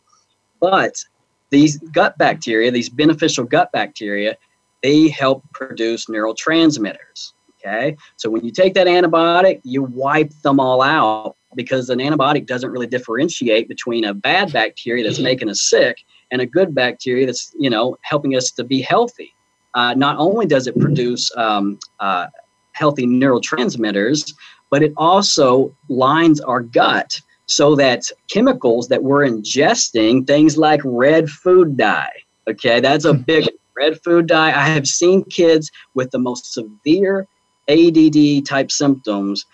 But 0.59 1.03
these 1.49 1.77
gut 1.91 2.17
bacteria 2.17 2.71
these 2.71 2.89
beneficial 2.89 3.45
gut 3.45 3.71
bacteria 3.71 4.37
they 4.81 5.09
help 5.09 5.43
produce 5.53 6.05
neurotransmitters 6.05 7.33
okay? 7.59 7.97
So 8.15 8.29
when 8.29 8.45
you 8.45 8.51
take 8.51 8.73
that 8.75 8.87
antibiotic 8.87 9.61
you 9.63 9.83
wipe 9.83 10.31
them 10.41 10.59
all 10.59 10.81
out 10.81 11.35
because 11.55 11.89
an 11.89 11.99
antibiotic 11.99 12.45
doesn't 12.45 12.71
really 12.71 12.87
differentiate 12.87 13.67
between 13.67 14.05
a 14.05 14.13
bad 14.13 14.53
bacteria 14.53 15.03
that's 15.03 15.19
making 15.19 15.49
us 15.49 15.61
sick 15.61 16.03
and 16.31 16.41
a 16.41 16.45
good 16.45 16.73
bacteria 16.75 17.25
that's 17.25 17.53
you 17.57 17.69
know 17.69 17.97
helping 18.01 18.35
us 18.35 18.51
to 18.51 18.63
be 18.63 18.81
healthy. 18.81 19.33
Uh, 19.75 19.93
not 19.93 20.17
only 20.17 20.45
does 20.45 20.67
it 20.67 20.77
produce 20.79 21.31
um, 21.37 21.77
uh, 21.99 22.27
healthy 22.73 23.05
neurotransmitters, 23.05 24.33
but 24.69 24.81
it 24.81 24.93
also 24.97 25.75
lines 25.89 26.39
our 26.41 26.61
gut 26.61 27.19
so 27.45 27.75
that 27.75 28.03
chemicals 28.29 28.87
that 28.87 29.03
we're 29.03 29.27
ingesting, 29.27 30.25
things 30.25 30.57
like 30.57 30.81
red 30.83 31.29
food 31.29 31.77
dye, 31.77 32.11
okay, 32.47 32.79
that's 32.79 33.05
a 33.05 33.13
big 33.13 33.47
red 33.77 33.99
food 34.03 34.27
dye. 34.27 34.49
I 34.49 34.67
have 34.67 34.87
seen 34.87 35.23
kids 35.25 35.71
with 35.93 36.11
the 36.11 36.19
most 36.19 36.53
severe 36.53 37.27
ADD 37.67 38.45
type 38.45 38.71
symptoms 38.71 39.45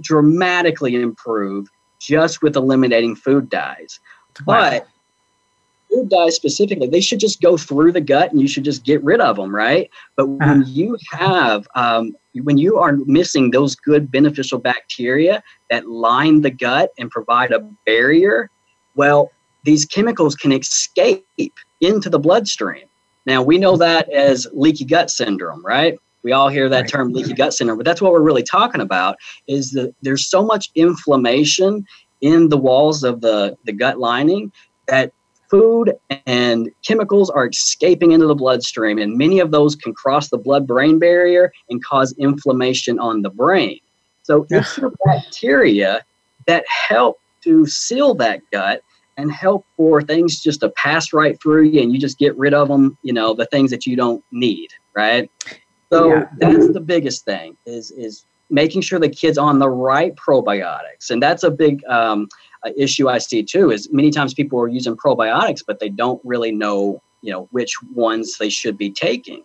dramatically 0.00 0.94
improve 0.96 1.68
just 1.98 2.42
with 2.42 2.56
eliminating 2.56 3.14
food 3.14 3.48
dyes. 3.48 4.00
Wow. 4.46 4.70
But 4.70 4.88
food 5.92 6.08
dyes 6.08 6.34
specifically, 6.34 6.88
they 6.88 7.00
should 7.00 7.20
just 7.20 7.40
go 7.40 7.56
through 7.56 7.92
the 7.92 8.00
gut 8.00 8.32
and 8.32 8.40
you 8.40 8.48
should 8.48 8.64
just 8.64 8.84
get 8.84 9.02
rid 9.02 9.20
of 9.20 9.36
them, 9.36 9.54
right? 9.54 9.90
But 10.16 10.28
when 10.28 10.62
uh-huh. 10.62 10.64
you 10.66 10.96
have, 11.10 11.66
um, 11.74 12.16
when 12.42 12.58
you 12.58 12.78
are 12.78 12.92
missing 13.06 13.50
those 13.50 13.74
good 13.74 14.10
beneficial 14.10 14.58
bacteria 14.58 15.42
that 15.70 15.88
line 15.88 16.40
the 16.40 16.50
gut 16.50 16.90
and 16.98 17.10
provide 17.10 17.52
a 17.52 17.60
barrier, 17.86 18.50
well, 18.94 19.30
these 19.64 19.84
chemicals 19.84 20.34
can 20.34 20.52
escape 20.52 21.24
into 21.80 22.10
the 22.10 22.18
bloodstream. 22.18 22.86
Now, 23.26 23.42
we 23.42 23.58
know 23.58 23.76
that 23.76 24.10
as 24.10 24.46
leaky 24.52 24.84
gut 24.84 25.10
syndrome, 25.10 25.64
right? 25.64 25.98
We 26.24 26.32
all 26.32 26.48
hear 26.48 26.68
that 26.68 26.82
right. 26.82 26.88
term 26.88 27.12
leaky 27.12 27.34
gut 27.34 27.52
syndrome, 27.54 27.78
but 27.78 27.86
that's 27.86 28.00
what 28.00 28.12
we're 28.12 28.20
really 28.20 28.42
talking 28.42 28.80
about 28.80 29.16
is 29.46 29.72
that 29.72 29.94
there's 30.02 30.26
so 30.26 30.44
much 30.44 30.70
inflammation 30.74 31.86
in 32.20 32.48
the 32.48 32.56
walls 32.56 33.02
of 33.02 33.20
the, 33.20 33.56
the 33.64 33.72
gut 33.72 33.98
lining 33.98 34.52
that 34.86 35.12
food 35.52 35.92
and 36.24 36.70
chemicals 36.82 37.28
are 37.28 37.46
escaping 37.46 38.12
into 38.12 38.26
the 38.26 38.34
bloodstream, 38.34 38.96
and 38.96 39.18
many 39.18 39.38
of 39.38 39.50
those 39.50 39.76
can 39.76 39.92
cross 39.92 40.30
the 40.30 40.38
blood 40.38 40.66
brain 40.66 40.98
barrier 40.98 41.52
and 41.68 41.84
cause 41.84 42.14
inflammation 42.16 42.98
on 42.98 43.20
the 43.20 43.28
brain. 43.28 43.78
So 44.22 44.46
it's 44.48 44.78
your 44.78 44.92
bacteria 45.04 46.04
that 46.46 46.64
help 46.66 47.20
to 47.42 47.66
seal 47.66 48.14
that 48.14 48.40
gut 48.50 48.80
and 49.18 49.30
help 49.30 49.66
for 49.76 50.00
things 50.00 50.40
just 50.40 50.60
to 50.60 50.70
pass 50.70 51.12
right 51.12 51.38
through 51.42 51.64
you 51.64 51.82
and 51.82 51.92
you 51.92 52.00
just 52.00 52.18
get 52.18 52.34
rid 52.38 52.54
of 52.54 52.68
them, 52.68 52.96
you 53.02 53.12
know, 53.12 53.34
the 53.34 53.46
things 53.46 53.70
that 53.72 53.84
you 53.84 53.94
don't 53.94 54.24
need, 54.32 54.70
right? 54.96 55.30
So 55.92 56.14
yeah. 56.14 56.28
that's 56.38 56.72
the 56.72 56.80
biggest 56.80 57.26
thing 57.26 57.58
is 57.66 57.90
is 57.90 58.24
making 58.48 58.80
sure 58.80 58.98
the 58.98 59.08
kids 59.08 59.36
on 59.36 59.58
the 59.58 59.68
right 59.68 60.14
probiotics. 60.14 61.10
And 61.10 61.22
that's 61.22 61.42
a 61.42 61.50
big 61.50 61.84
um, 61.86 62.28
issue 62.76 63.08
I 63.08 63.18
see 63.18 63.42
too 63.42 63.70
is 63.70 63.92
many 63.92 64.10
times 64.10 64.34
people 64.34 64.60
are 64.60 64.68
using 64.68 64.96
probiotics, 64.96 65.62
but 65.66 65.80
they 65.80 65.88
don't 65.88 66.20
really 66.24 66.52
know, 66.52 67.02
you 67.20 67.32
know, 67.32 67.48
which 67.50 67.74
ones 67.94 68.38
they 68.38 68.48
should 68.48 68.78
be 68.78 68.90
taking. 68.90 69.44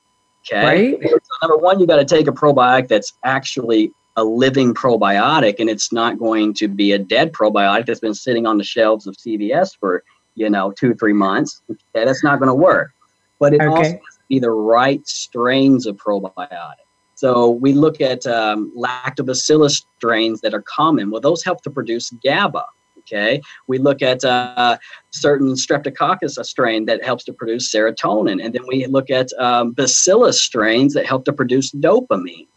Okay. 0.51 0.93
Right. 0.93 1.09
So 1.11 1.47
number 1.47 1.57
one, 1.57 1.79
you 1.79 1.87
got 1.87 1.97
to 1.97 2.05
take 2.05 2.27
a 2.27 2.31
probiotic 2.31 2.87
that's 2.87 3.13
actually 3.23 3.91
a 4.15 4.23
living 4.23 4.73
probiotic 4.73 5.55
and 5.59 5.69
it's 5.69 5.91
not 5.91 6.17
going 6.17 6.53
to 6.55 6.67
be 6.67 6.93
a 6.93 6.99
dead 6.99 7.33
probiotic 7.33 7.85
that's 7.85 7.99
been 7.99 8.13
sitting 8.13 8.45
on 8.45 8.57
the 8.57 8.63
shelves 8.63 9.07
of 9.07 9.15
CVS 9.15 9.77
for, 9.79 10.03
you 10.35 10.49
know, 10.49 10.71
two, 10.71 10.93
three 10.95 11.13
months. 11.13 11.61
Okay, 11.69 12.05
that's 12.05 12.23
not 12.23 12.39
going 12.39 12.47
to 12.47 12.55
work. 12.55 12.91
But 13.39 13.53
it 13.53 13.61
okay. 13.61 13.67
also 13.67 13.81
has 13.83 13.91
to 13.91 14.21
be 14.29 14.39
the 14.39 14.49
right 14.49 15.05
strains 15.07 15.85
of 15.85 15.97
probiotic. 15.97 16.87
So 17.17 17.49
we 17.49 17.73
look 17.73 17.99
at 17.99 18.25
um, 18.27 18.71
lactobacillus 18.77 19.83
strains 19.97 20.41
that 20.41 20.53
are 20.53 20.61
common. 20.61 21.09
Well, 21.09 21.21
those 21.21 21.43
help 21.43 21.63
to 21.63 21.69
produce 21.69 22.11
GABA. 22.23 22.63
Okay, 23.07 23.41
we 23.67 23.77
look 23.77 24.01
at 24.01 24.23
uh, 24.25 24.77
certain 25.11 25.53
Streptococcus 25.53 26.43
strain 26.45 26.85
that 26.85 27.03
helps 27.03 27.23
to 27.25 27.33
produce 27.33 27.71
serotonin, 27.71 28.43
and 28.43 28.53
then 28.53 28.63
we 28.67 28.85
look 28.87 29.09
at 29.09 29.31
um, 29.39 29.71
Bacillus 29.71 30.41
strains 30.41 30.93
that 30.93 31.05
help 31.05 31.23
to 31.25 31.33
produce 31.33 31.71
dopamine. 31.71 32.47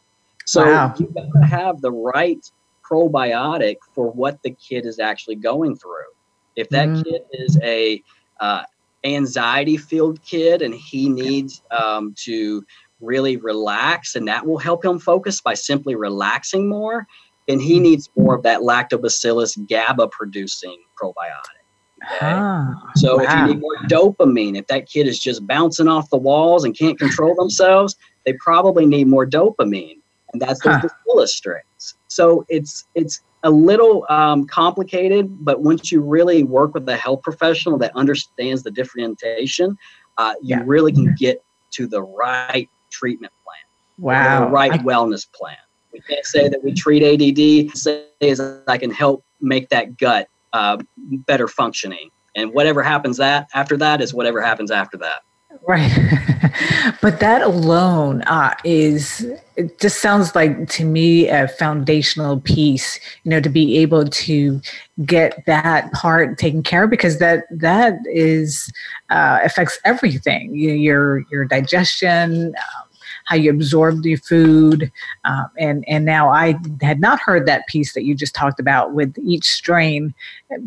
So 0.47 0.65
wow. 0.65 0.95
you 0.99 1.07
got 1.15 1.41
to 1.41 1.47
have 1.47 1.81
the 1.81 1.93
right 1.93 2.45
probiotic 2.91 3.77
for 3.95 4.11
what 4.11 4.43
the 4.43 4.51
kid 4.51 4.85
is 4.85 4.99
actually 4.99 5.37
going 5.37 5.77
through. 5.77 6.11
If 6.57 6.69
that 6.71 6.89
mm. 6.89 7.05
kid 7.05 7.23
is 7.33 7.57
a 7.63 8.03
uh, 8.41 8.65
anxiety 9.05 9.77
filled 9.77 10.23
kid 10.25 10.63
and 10.63 10.75
he 10.75 11.09
needs 11.09 11.63
um, 11.71 12.15
to 12.25 12.65
really 13.01 13.37
relax 13.37 14.15
and 14.15 14.29
that 14.29 14.45
will 14.47 14.59
help 14.59 14.85
him 14.85 14.99
focus 14.99 15.41
by 15.41 15.55
simply 15.55 15.95
relaxing 15.95 16.69
more 16.69 17.07
and 17.49 17.61
he 17.61 17.81
needs 17.81 18.09
more 18.17 18.35
of 18.35 18.43
that 18.43 18.61
lactobacillus 18.61 19.59
GABA 19.69 20.09
producing 20.09 20.77
probiotic. 21.01 21.61
Okay? 22.03 22.33
Ah, 22.33 22.91
so 22.97 23.17
wow. 23.17 23.23
if 23.23 23.31
you 23.31 23.55
need 23.55 23.61
more 23.61 23.77
dopamine, 23.85 24.57
if 24.57 24.67
that 24.69 24.89
kid 24.89 25.07
is 25.07 25.19
just 25.19 25.47
bouncing 25.47 25.89
off 25.89 26.09
the 26.11 26.17
walls 26.17 26.65
and 26.65 26.77
can't 26.77 26.99
control 26.99 27.35
themselves, 27.35 27.95
they 28.25 28.33
probably 28.35 28.87
need 28.87 29.07
more 29.07 29.27
dopamine, 29.27 29.99
and 30.33 30.41
that's 30.41 30.61
those 30.63 30.77
huh. 30.77 30.89
bacillus 30.89 31.35
strains. 31.35 31.95
So 32.09 32.47
it's 32.49 32.87
it's 32.95 33.21
a 33.43 33.51
little 33.51 34.07
um, 34.09 34.47
complicated, 34.47 35.45
but 35.45 35.63
once 35.63 35.91
you 35.91 36.01
really 36.01 36.43
work 36.43 36.75
with 36.75 36.89
a 36.89 36.97
health 36.97 37.23
professional 37.23 37.79
that 37.79 37.95
understands 37.95 38.63
the 38.63 38.71
differentiation, 38.71 39.77
uh, 40.19 40.35
you 40.43 40.57
yeah. 40.57 40.63
really 40.65 40.93
can 40.93 41.15
get 41.19 41.43
to 41.73 41.87
the 41.87 42.03
right 42.03 42.69
treatment 42.91 43.33
plan. 43.45 43.57
Wow. 43.99 44.45
The 44.45 44.51
right 44.51 44.73
I- 44.73 44.79
wellness 44.79 45.31
plan. 45.33 45.57
We 45.93 46.01
can't 46.01 46.25
say 46.25 46.49
that 46.49 46.63
we 46.63 46.73
treat 46.73 47.03
ADD. 47.03 47.77
Say 47.77 48.05
is 48.21 48.41
I 48.41 48.79
can 48.79 48.91
help 48.91 49.25
make 49.41 49.69
that 49.71 49.97
gut 49.97 50.29
uh, 50.53 50.79
better 50.97 51.49
functioning, 51.49 52.11
and 52.37 52.53
whatever 52.53 52.83
happens 52.83 53.17
that 53.19 53.49
after 53.55 53.77
that 53.79 54.01
is 54.01 54.15
whatever 54.15 54.41
happens 54.41 54.71
after 54.71 54.97
that. 54.99 55.23
Right. 55.67 55.91
but 57.03 57.21
that 57.21 57.43
alone 57.43 58.23
uh, 58.23 58.55
is, 58.65 59.27
it 59.57 59.81
just 59.81 60.01
sounds 60.01 60.35
like 60.35 60.69
to 60.71 60.85
me 60.85 61.29
a 61.29 61.49
foundational 61.49 62.41
piece, 62.41 63.01
you 63.25 63.31
know, 63.31 63.41
to 63.41 63.49
be 63.49 63.79
able 63.79 64.07
to 64.07 64.61
get 65.05 65.45
that 65.47 65.93
part 65.93 66.39
taken 66.39 66.63
care 66.63 66.85
of 66.85 66.91
because 66.91 67.19
that, 67.19 67.45
that 67.51 67.95
is, 68.07 68.73
uh, 69.11 69.41
affects 69.43 69.79
everything 69.85 70.55
your, 70.55 71.25
your 71.31 71.45
digestion, 71.45 72.55
um, 72.57 72.90
how 73.31 73.37
you 73.37 73.49
absorb 73.49 74.03
the 74.03 74.17
food. 74.17 74.91
Um, 75.25 75.47
and, 75.57 75.85
and 75.87 76.05
now 76.05 76.31
I 76.31 76.57
had 76.83 77.01
not 77.01 77.21
heard 77.21 77.47
that 77.47 77.69
piece 77.69 77.95
that 77.95 78.03
you 78.03 78.17
just 78.17 78.35
talked 78.35 78.59
about 78.59 78.93
with 78.93 79.17
each 79.23 79.49
strain 79.49 80.13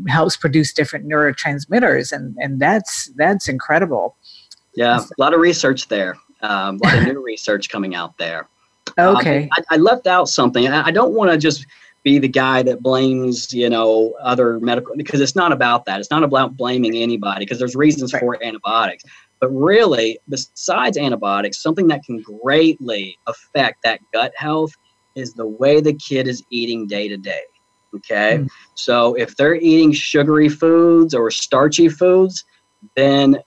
helps 0.07 0.37
produce 0.37 0.71
different 0.71 1.05
neurotransmitters. 1.05 2.13
And, 2.13 2.37
and 2.39 2.61
that's, 2.61 3.07
that's 3.17 3.49
incredible. 3.49 4.15
Yeah, 4.75 5.01
a 5.01 5.21
lot 5.21 5.33
of 5.33 5.41
research 5.41 5.89
there. 5.89 6.15
Um, 6.41 6.79
a 6.81 6.87
lot 6.87 6.97
of 6.99 7.03
new 7.03 7.21
research 7.21 7.69
coming 7.69 7.95
out 7.95 8.17
there. 8.17 8.47
Okay. 8.99 9.43
Um, 9.43 9.49
I, 9.53 9.75
I, 9.75 9.77
left 9.77 10.05
out 10.05 10.29
something. 10.29 10.67
I, 10.67 10.87
I 10.87 10.91
don't 10.91 11.13
want 11.13 11.31
to 11.31 11.37
just 11.37 11.65
be 12.03 12.19
the 12.19 12.27
guy 12.27 12.61
that 12.63 12.81
blames, 12.81 13.53
you 13.53 13.69
know, 13.69 14.13
other 14.21 14.59
medical 14.59 14.95
because 14.95 15.21
it's 15.21 15.35
not 15.35 15.51
about 15.51 15.85
that. 15.85 15.99
It's 15.99 16.11
not 16.11 16.23
about 16.23 16.57
blaming 16.57 16.95
anybody 16.95 17.45
because 17.45 17.59
there's 17.59 17.75
reasons 17.75 18.13
right. 18.13 18.19
for 18.19 18.43
antibiotics. 18.43 19.03
But 19.39 19.49
really, 19.49 20.19
besides 20.29 20.97
antibiotics, 20.97 21.61
something 21.61 21.87
that 21.87 22.03
can 22.03 22.21
greatly 22.21 23.17
affect 23.27 23.83
that 23.83 23.99
gut 24.13 24.33
health 24.37 24.73
is 25.15 25.33
the 25.33 25.45
way 25.45 25.81
the 25.81 25.93
kid 25.93 26.27
is 26.27 26.43
eating 26.49 26.87
day 26.87 27.07
to 27.07 27.17
day. 27.17 27.41
Okay. 27.95 28.39
Mm. 28.39 28.47
So 28.75 29.13
if 29.15 29.37
they're 29.37 29.55
eating 29.55 29.91
sugary 29.91 30.49
foods 30.49 31.13
or 31.13 31.29
starchy 31.31 31.89
foods, 31.89 32.43
then 32.95 33.37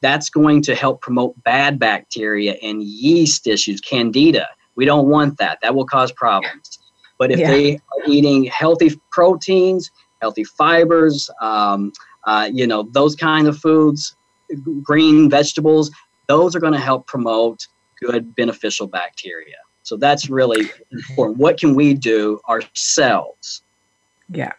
that's 0.00 0.28
going 0.28 0.62
to 0.62 0.74
help 0.74 1.00
promote 1.00 1.40
bad 1.44 1.78
bacteria 1.78 2.56
and 2.62 2.82
yeast 2.82 3.46
issues, 3.46 3.80
candida. 3.80 4.48
We 4.74 4.84
don't 4.84 5.08
want 5.08 5.38
that. 5.38 5.58
That 5.62 5.74
will 5.74 5.86
cause 5.86 6.12
problems. 6.12 6.78
But 7.22 7.30
if 7.30 7.38
yeah. 7.38 7.50
they 7.52 7.74
are 7.76 8.08
eating 8.08 8.46
healthy 8.46 9.00
proteins, 9.12 9.92
healthy 10.20 10.42
fibers, 10.42 11.30
um, 11.40 11.92
uh, 12.24 12.50
you 12.52 12.66
know, 12.66 12.88
those 12.90 13.14
kind 13.14 13.46
of 13.46 13.56
foods, 13.56 14.16
green 14.82 15.30
vegetables, 15.30 15.92
those 16.26 16.56
are 16.56 16.58
going 16.58 16.72
to 16.72 16.80
help 16.80 17.06
promote 17.06 17.68
good 18.00 18.34
beneficial 18.34 18.88
bacteria. 18.88 19.54
So 19.84 19.96
that's 19.96 20.28
really 20.28 20.68
important. 20.90 21.38
What 21.38 21.60
can 21.60 21.76
we 21.76 21.94
do 21.94 22.40
ourselves? 22.48 23.62
Yeah. 24.28 24.54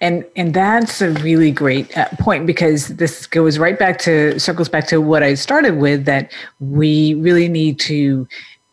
And 0.00 0.24
and 0.34 0.54
that's 0.54 1.02
a 1.02 1.10
really 1.10 1.50
great 1.50 1.94
uh, 1.94 2.08
point 2.20 2.46
because 2.46 2.88
this 2.88 3.26
goes 3.26 3.58
right 3.58 3.78
back 3.78 3.98
to 3.98 4.40
circles 4.40 4.70
back 4.70 4.86
to 4.86 5.02
what 5.02 5.22
I 5.22 5.34
started 5.34 5.76
with 5.76 6.06
that 6.06 6.32
we 6.58 7.12
really 7.16 7.48
need 7.48 7.78
to 7.80 8.26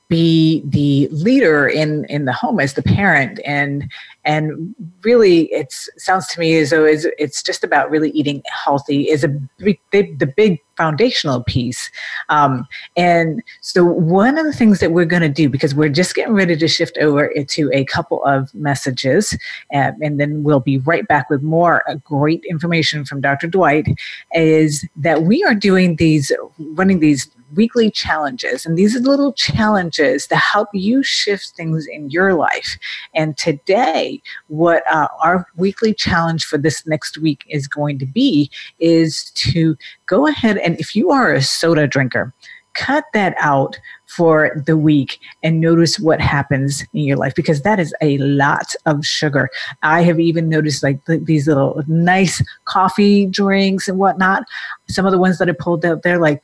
be 0.07 0.61
the 0.65 1.07
leader 1.11 1.67
in 1.67 2.05
in 2.05 2.25
the 2.25 2.33
home 2.33 2.59
as 2.59 2.73
the 2.73 2.83
parent. 2.83 3.39
And 3.45 3.89
and 4.23 4.75
really 5.03 5.51
it 5.51 5.73
sounds 5.97 6.27
to 6.27 6.39
me 6.39 6.57
as 6.57 6.71
though 6.71 6.85
it's, 6.85 7.05
it's 7.17 7.43
just 7.43 7.63
about 7.63 7.89
really 7.89 8.09
eating 8.11 8.41
healthy 8.45 9.09
is 9.09 9.23
a 9.23 9.29
big, 9.59 10.19
the 10.19 10.25
big 10.25 10.59
foundational 10.75 11.43
piece. 11.43 11.89
Um, 12.29 12.67
and 12.97 13.41
so 13.61 13.83
one 13.85 14.37
of 14.37 14.45
the 14.45 14.53
things 14.53 14.79
that 14.79 14.91
we're 14.91 15.05
going 15.05 15.21
to 15.21 15.29
do 15.29 15.49
because 15.49 15.73
we're 15.73 15.89
just 15.89 16.15
getting 16.15 16.33
ready 16.33 16.57
to 16.57 16.67
shift 16.67 16.97
over 16.97 17.31
to 17.47 17.71
a 17.73 17.85
couple 17.85 18.23
of 18.25 18.53
messages 18.53 19.37
and, 19.71 19.95
and 20.01 20.19
then 20.19 20.43
we'll 20.43 20.59
be 20.59 20.79
right 20.79 21.07
back 21.07 21.29
with 21.29 21.41
more 21.41 21.87
uh, 21.89 21.95
great 22.03 22.43
information 22.45 23.05
from 23.05 23.21
dr 23.21 23.47
dwight 23.47 23.87
is 24.33 24.85
that 24.95 25.23
we 25.23 25.43
are 25.43 25.55
doing 25.55 25.95
these 25.95 26.31
running 26.57 26.99
these 26.99 27.29
weekly 27.53 27.91
challenges. 27.91 28.65
And 28.65 28.77
these 28.77 28.95
are 28.95 28.99
little 28.99 29.33
challenges 29.33 30.27
to 30.27 30.35
help 30.35 30.69
you 30.73 31.03
shift 31.03 31.49
things 31.49 31.85
in 31.87 32.09
your 32.09 32.33
life. 32.33 32.77
And 33.13 33.37
today, 33.37 34.21
what 34.47 34.83
uh, 34.91 35.07
our 35.21 35.45
weekly 35.55 35.93
challenge 35.93 36.45
for 36.45 36.57
this 36.57 36.85
next 36.87 37.17
week 37.17 37.43
is 37.49 37.67
going 37.67 37.99
to 37.99 38.05
be 38.05 38.49
is 38.79 39.31
to 39.31 39.77
go 40.07 40.27
ahead 40.27 40.57
and 40.57 40.79
if 40.79 40.95
you 40.95 41.11
are 41.11 41.33
a 41.33 41.41
soda 41.41 41.87
drinker, 41.87 42.33
cut 42.75 43.05
that 43.13 43.35
out 43.39 43.79
for 44.05 44.61
the 44.65 44.77
week 44.77 45.19
and 45.43 45.59
notice 45.59 45.99
what 45.99 46.21
happens 46.21 46.83
in 46.93 47.03
your 47.03 47.17
life 47.17 47.33
because 47.33 47.61
that 47.63 47.79
is 47.79 47.93
a 48.01 48.17
lot 48.19 48.75
of 48.85 49.05
sugar. 49.05 49.49
I 49.81 50.03
have 50.03 50.19
even 50.19 50.47
noticed 50.47 50.83
like 50.83 50.99
these 51.05 51.47
little 51.47 51.81
nice 51.87 52.43
coffee 52.65 53.25
drinks 53.25 53.87
and 53.87 53.97
whatnot. 53.97 54.43
Some 54.87 55.05
of 55.05 55.11
the 55.11 55.17
ones 55.17 55.37
that 55.39 55.49
I 55.49 55.53
pulled 55.53 55.85
out 55.85 56.03
there, 56.03 56.19
like 56.19 56.41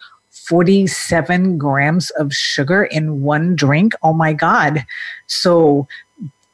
47 0.52 1.58
grams 1.58 2.10
of 2.10 2.34
sugar 2.34 2.84
in 2.84 3.22
one 3.22 3.56
drink. 3.56 3.94
Oh 4.04 4.12
my 4.12 4.34
God. 4.34 4.86
So 5.28 5.88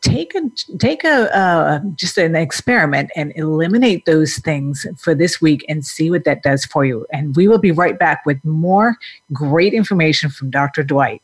take 0.01 0.35
a 0.35 0.41
take 0.77 1.03
a 1.03 1.35
uh, 1.35 1.79
just 1.95 2.15
an 2.19 2.35
experiment 2.35 3.09
and 3.15 3.33
eliminate 3.35 4.05
those 4.05 4.35
things 4.37 4.85
for 4.99 5.15
this 5.15 5.41
week 5.41 5.65
and 5.67 5.83
see 5.83 6.11
what 6.11 6.25
that 6.25 6.43
does 6.43 6.63
for 6.65 6.85
you 6.85 7.07
and 7.11 7.35
we 7.35 7.47
will 7.47 7.57
be 7.57 7.71
right 7.71 7.97
back 7.97 8.23
with 8.23 8.37
more 8.45 8.95
great 9.33 9.73
information 9.73 10.29
from 10.29 10.51
dr 10.51 10.83
dwight 10.83 11.23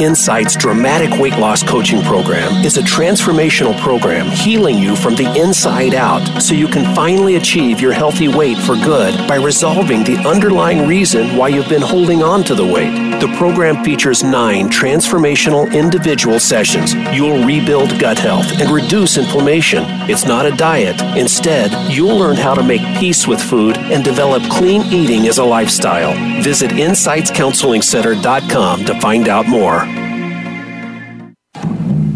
Insight's 0.00 0.56
dramatic 0.56 1.20
weight 1.20 1.36
loss 1.36 1.62
coaching 1.62 2.00
program 2.00 2.64
is 2.64 2.78
a 2.78 2.82
transformational 2.82 3.78
program 3.80 4.30
healing 4.30 4.78
you 4.78 4.96
from 4.96 5.14
the 5.14 5.30
inside 5.38 5.92
out 5.92 6.24
so 6.40 6.54
you 6.54 6.68
can 6.68 6.94
finally 6.94 7.36
achieve 7.36 7.82
your 7.82 7.92
healthy 7.92 8.26
weight 8.26 8.56
for 8.56 8.76
good 8.76 9.14
by 9.28 9.36
resolving 9.36 10.02
the 10.02 10.16
underlying 10.26 10.88
reason 10.88 11.36
why 11.36 11.48
you've 11.48 11.68
been 11.68 11.82
holding 11.82 12.22
on 12.22 12.42
to 12.44 12.54
the 12.54 12.64
weight. 12.64 13.10
The 13.20 13.28
program 13.36 13.84
features 13.84 14.24
nine 14.24 14.70
transformational 14.70 15.70
individual 15.74 16.40
sessions. 16.40 16.94
You'll 17.14 17.44
rebuild 17.44 18.00
gut 18.00 18.18
health 18.18 18.50
and 18.58 18.70
reduce 18.70 19.18
inflammation. 19.18 19.84
It's 20.08 20.24
not 20.24 20.46
a 20.46 20.56
diet. 20.56 20.98
Instead, 21.18 21.92
you'll 21.92 22.16
learn 22.16 22.36
how 22.36 22.54
to 22.54 22.62
make 22.62 22.80
peace 22.98 23.26
with 23.26 23.42
food 23.42 23.76
and 23.76 24.02
develop 24.02 24.42
clean 24.44 24.80
eating 24.84 25.28
as 25.28 25.36
a 25.36 25.44
lifestyle. 25.44 26.14
Visit 26.42 26.70
InsightsCounselingCenter.com 26.70 28.84
to 28.86 28.98
find 29.00 29.28
out 29.28 29.46
more. 29.46 29.89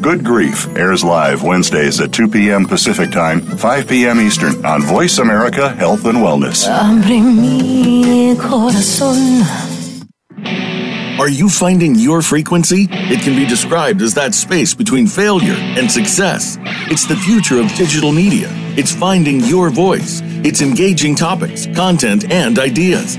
Good 0.00 0.24
Grief 0.24 0.68
airs 0.76 1.02
live 1.02 1.42
Wednesdays 1.42 2.00
at 2.00 2.12
2 2.12 2.28
p.m. 2.28 2.64
Pacific 2.66 3.10
Time, 3.10 3.40
5 3.40 3.88
p.m. 3.88 4.20
Eastern 4.20 4.64
on 4.64 4.80
Voice 4.82 5.18
America 5.18 5.70
Health 5.70 6.04
and 6.04 6.18
Wellness. 6.18 6.68
Are 11.18 11.28
you 11.28 11.48
finding 11.48 11.96
your 11.96 12.22
frequency? 12.22 12.86
It 12.90 13.22
can 13.22 13.34
be 13.34 13.44
described 13.44 14.00
as 14.00 14.14
that 14.14 14.34
space 14.34 14.72
between 14.72 15.08
failure 15.08 15.56
and 15.56 15.90
success. 15.90 16.58
It's 16.90 17.06
the 17.06 17.16
future 17.16 17.58
of 17.58 17.66
digital 17.74 18.12
media. 18.12 18.46
It's 18.76 18.94
finding 18.94 19.40
your 19.40 19.68
voice. 19.68 20.20
It's 20.44 20.62
engaging 20.62 21.16
topics, 21.16 21.66
content, 21.74 22.30
and 22.30 22.60
ideas. 22.60 23.18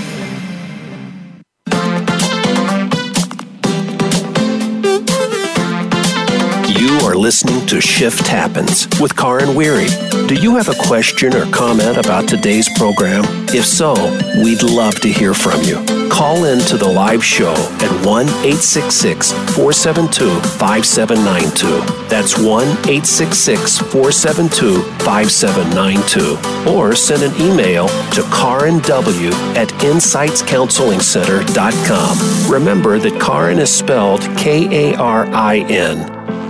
Listening 7.31 7.63
to 7.65 7.79
Shift 7.79 8.27
Happens 8.27 8.89
with 8.99 9.15
Karin 9.15 9.55
Weary. 9.55 9.87
Do 10.27 10.35
you 10.35 10.57
have 10.57 10.67
a 10.67 10.75
question 10.85 11.33
or 11.33 11.49
comment 11.49 11.95
about 11.95 12.27
today's 12.27 12.67
program? 12.77 13.23
If 13.55 13.65
so, 13.65 13.93
we'd 14.43 14.63
love 14.63 14.99
to 14.99 15.07
hear 15.07 15.33
from 15.33 15.61
you. 15.61 15.81
Call 16.09 16.43
in 16.43 16.59
to 16.65 16.75
the 16.75 16.89
live 16.89 17.23
show 17.23 17.53
at 17.53 18.05
1 18.05 18.27
866 18.27 19.31
472 19.31 20.41
5792. 20.59 22.09
That's 22.09 22.37
1 22.37 22.67
866 22.67 23.77
472 23.77 24.81
5792. 24.99 26.69
Or 26.69 26.93
send 26.95 27.23
an 27.23 27.33
email 27.39 27.87
to 27.87 28.23
karinw 28.23 29.31
at 29.55 29.69
insightscounselingcenter.com. 29.69 32.51
Remember 32.51 32.99
that 32.99 33.21
Karin 33.21 33.59
is 33.59 33.73
spelled 33.73 34.23
K 34.37 34.91
A 34.91 34.97
R 34.97 35.27
I 35.27 35.59
N. 35.69 36.05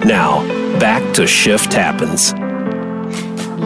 Now, 0.07 0.60
back 0.81 1.13
to 1.13 1.27
Shift 1.27 1.73
Happens. 1.73 2.33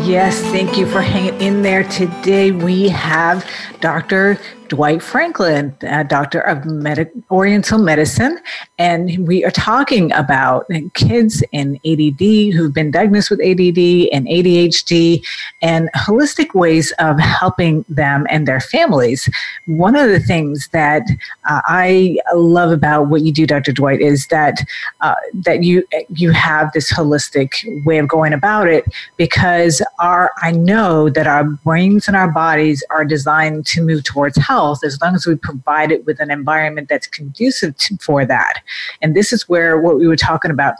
Yes, 0.06 0.38
thank 0.51 0.78
you 0.78 0.86
for 0.86 1.01
hanging 1.01 1.39
in 1.39 1.62
there. 1.62 1.86
Today 1.86 2.51
we 2.51 2.89
have 2.89 3.49
Dr. 3.80 4.38
Dwight 4.67 5.01
Franklin, 5.01 5.75
doctor 6.08 6.39
of 6.41 6.65
Medi- 6.65 7.10
Oriental 7.30 7.78
Medicine, 7.78 8.39
and 8.80 9.28
we 9.28 9.45
are 9.45 9.51
talking 9.51 10.12
about 10.13 10.65
kids 10.93 11.43
in 11.51 11.80
ADD 11.86 12.54
who've 12.54 12.73
been 12.73 12.91
diagnosed 12.91 13.30
with 13.30 13.39
ADD 13.41 14.10
and 14.12 14.28
ADHD 14.28 15.23
and 15.62 15.89
holistic 15.95 16.56
ways 16.56 16.91
of 16.99 17.19
helping 17.19 17.86
them 17.89 18.25
and 18.30 18.47
their 18.47 18.60
families. 18.60 19.30
One 19.67 19.95
of 19.95 20.10
the 20.10 20.19
things 20.19 20.69
that 20.69 21.04
uh, 21.47 21.62
I 21.65 22.17
love 22.34 22.71
about 22.71 23.08
what 23.10 23.21
you 23.21 23.32
do, 23.32 23.45
Dr. 23.45 23.71
Dwight, 23.71 24.01
is 24.01 24.28
that 24.28 24.65
uh, 25.01 25.15
that 25.34 25.63
you 25.63 25.84
you 26.10 26.32
have 26.32 26.71
this 26.73 26.91
holistic 26.91 27.86
way 27.86 27.99
of 27.99 28.08
going 28.08 28.34
about 28.34 28.67
it 28.67 28.86
because 29.17 29.82
our 29.99 30.32
I 30.41 30.51
know 30.51 31.10
that 31.10 31.28
our 31.28 31.43
brains 31.43 32.08
and 32.08 32.17
our 32.17 32.32
bodies 32.32 32.84
are 32.89 33.06
designed 33.06 33.65
to 33.67 33.84
move 33.84 34.04
towards 34.04 34.38
health 34.38 34.54
health 34.55 34.83
as 34.85 34.99
long 35.01 35.15
as 35.15 35.25
we 35.27 35.35
provide 35.35 35.91
it 35.91 36.05
with 36.05 36.19
an 36.21 36.31
environment 36.31 36.87
that's 36.87 37.07
conducive 37.07 37.75
to, 37.77 37.97
for 37.97 38.25
that. 38.25 38.61
And 39.01 39.13
this 39.13 39.33
is 39.33 39.49
where 39.49 39.77
what 39.77 39.97
we 39.97 40.07
were 40.07 40.15
talking 40.15 40.51
about 40.51 40.75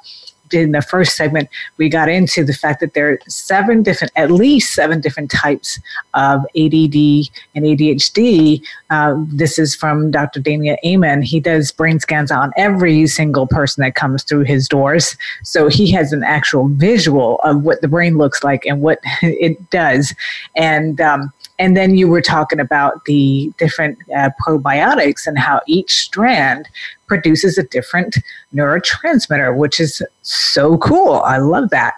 in 0.54 0.72
the 0.72 0.82
first 0.82 1.18
segment, 1.18 1.50
we 1.78 1.90
got 1.90 2.08
into 2.08 2.44
the 2.44 2.54
fact 2.54 2.80
that 2.80 2.94
there 2.94 3.10
are 3.10 3.20
seven 3.28 3.82
different, 3.84 4.14
at 4.16 4.30
least 4.30 4.74
seven 4.74 5.02
different 5.02 5.32
types 5.32 5.80
of 6.14 6.42
ADD 6.56 6.98
and 7.56 7.66
ADHD. 7.66 8.62
Uh, 8.92 9.16
this 9.28 9.58
is 9.58 9.76
from 9.76 10.12
Dr. 10.12 10.40
Daniel 10.40 10.78
Amen. 10.86 11.22
He 11.24 11.40
does 11.40 11.72
brain 11.72 12.00
scans 12.00 12.32
on 12.32 12.54
every 12.58 13.08
single 13.08 13.48
person 13.48 13.82
that 13.82 13.96
comes 13.96 14.24
through 14.24 14.44
his 14.44 14.70
doors. 14.70 15.18
So 15.44 15.68
he 15.68 15.92
has 15.94 16.14
an 16.14 16.24
actual 16.24 16.68
visual 16.70 17.40
of 17.44 17.64
what 17.64 17.82
the 17.82 17.88
brain 17.88 18.18
looks 18.18 18.44
like 18.44 18.66
and 18.66 18.82
what 18.82 19.00
it 19.22 19.70
does. 19.72 20.14
And 20.56 21.02
um, 21.02 21.34
and 21.58 21.78
then 21.78 21.96
you 21.96 22.08
were 22.08 22.22
talking 22.22 22.60
about 22.60 23.06
the 23.06 23.52
different 23.58 23.98
uh, 24.16 24.30
probiotics 24.46 25.26
and 25.26 25.38
how 25.40 25.62
each 25.68 25.94
strand 26.00 26.68
produces 27.08 27.58
a 27.58 27.64
different 27.64 28.18
neurotransmitter, 28.54 29.56
which 29.56 29.80
is 29.80 30.02
so 30.22 30.78
cool. 30.80 31.22
I 31.22 31.38
love 31.38 31.70
that. 31.70 31.96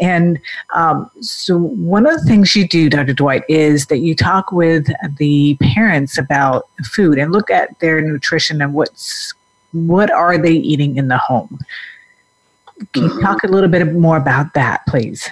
And 0.00 0.40
um, 0.74 1.08
so, 1.20 1.56
one 1.58 2.06
of 2.06 2.20
the 2.20 2.26
things 2.26 2.56
you 2.56 2.66
do, 2.66 2.90
Dr. 2.90 3.12
Dwight, 3.12 3.44
is 3.48 3.86
that 3.86 3.98
you 3.98 4.16
talk 4.16 4.50
with 4.50 4.88
the 5.18 5.56
parents 5.60 6.18
about 6.18 6.68
food 6.84 7.16
and 7.16 7.32
look 7.32 7.48
at 7.48 7.78
their 7.78 8.00
nutrition 8.00 8.60
and 8.60 8.74
what's 8.74 9.32
what 9.72 10.10
are 10.10 10.38
they 10.38 10.52
eating 10.52 10.96
in 10.96 11.08
the 11.08 11.18
home. 11.18 11.60
Can 12.92 13.04
you 13.04 13.08
mm-hmm. 13.08 13.20
talk 13.20 13.44
a 13.44 13.48
little 13.48 13.68
bit 13.68 13.92
more 13.92 14.16
about 14.16 14.54
that, 14.54 14.84
please? 14.88 15.28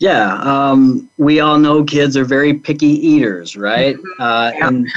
Yeah, 0.00 0.40
um, 0.42 1.10
we 1.18 1.40
all 1.40 1.58
know 1.58 1.84
kids 1.84 2.16
are 2.16 2.24
very 2.24 2.54
picky 2.54 2.86
eaters, 2.86 3.54
right? 3.54 3.96
Mm-hmm. 3.96 4.22
Uh, 4.22 4.52
yeah. 4.54 4.66
And 4.66 4.88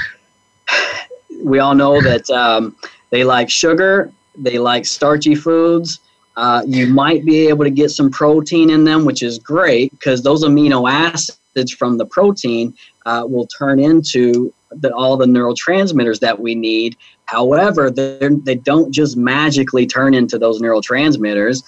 we 1.44 1.60
all 1.60 1.76
know 1.76 2.02
that 2.02 2.28
um, 2.30 2.76
they 3.10 3.26
like 3.26 3.50
sugar, 3.50 4.12
they 4.38 4.58
like 4.58 4.86
starchy 4.86 5.36
foods. 5.36 6.00
Uh, 6.38 6.63
you 6.66 6.88
might 6.88 7.26
be 7.26 7.48
able 7.48 7.63
to 7.66 7.70
get 7.70 7.92
some 7.92 8.10
protein 8.10 8.70
in 8.70 8.86
them, 8.86 9.06
which 9.06 9.22
is 9.22 9.38
great 9.38 9.92
because 9.92 10.24
those 10.24 10.44
amino 10.44 10.89
acids 10.89 11.72
from 11.72 11.98
the 11.98 12.06
protein 12.06 12.74
uh, 13.06 13.24
will 13.28 13.46
turn 13.48 13.80
into 13.80 14.52
the, 14.72 14.92
all 14.94 15.18
the 15.18 15.26
neurotransmitters 15.26 16.22
that 16.22 16.39
we 16.39 16.56
need. 16.56 16.98
However, 17.26 17.92
they 17.92 18.56
don't 18.56 18.92
just 18.92 19.18
magically 19.18 19.86
turn 19.86 20.13
into 20.13 20.39
those 20.39 20.62
neurotransmitters. 20.62 21.62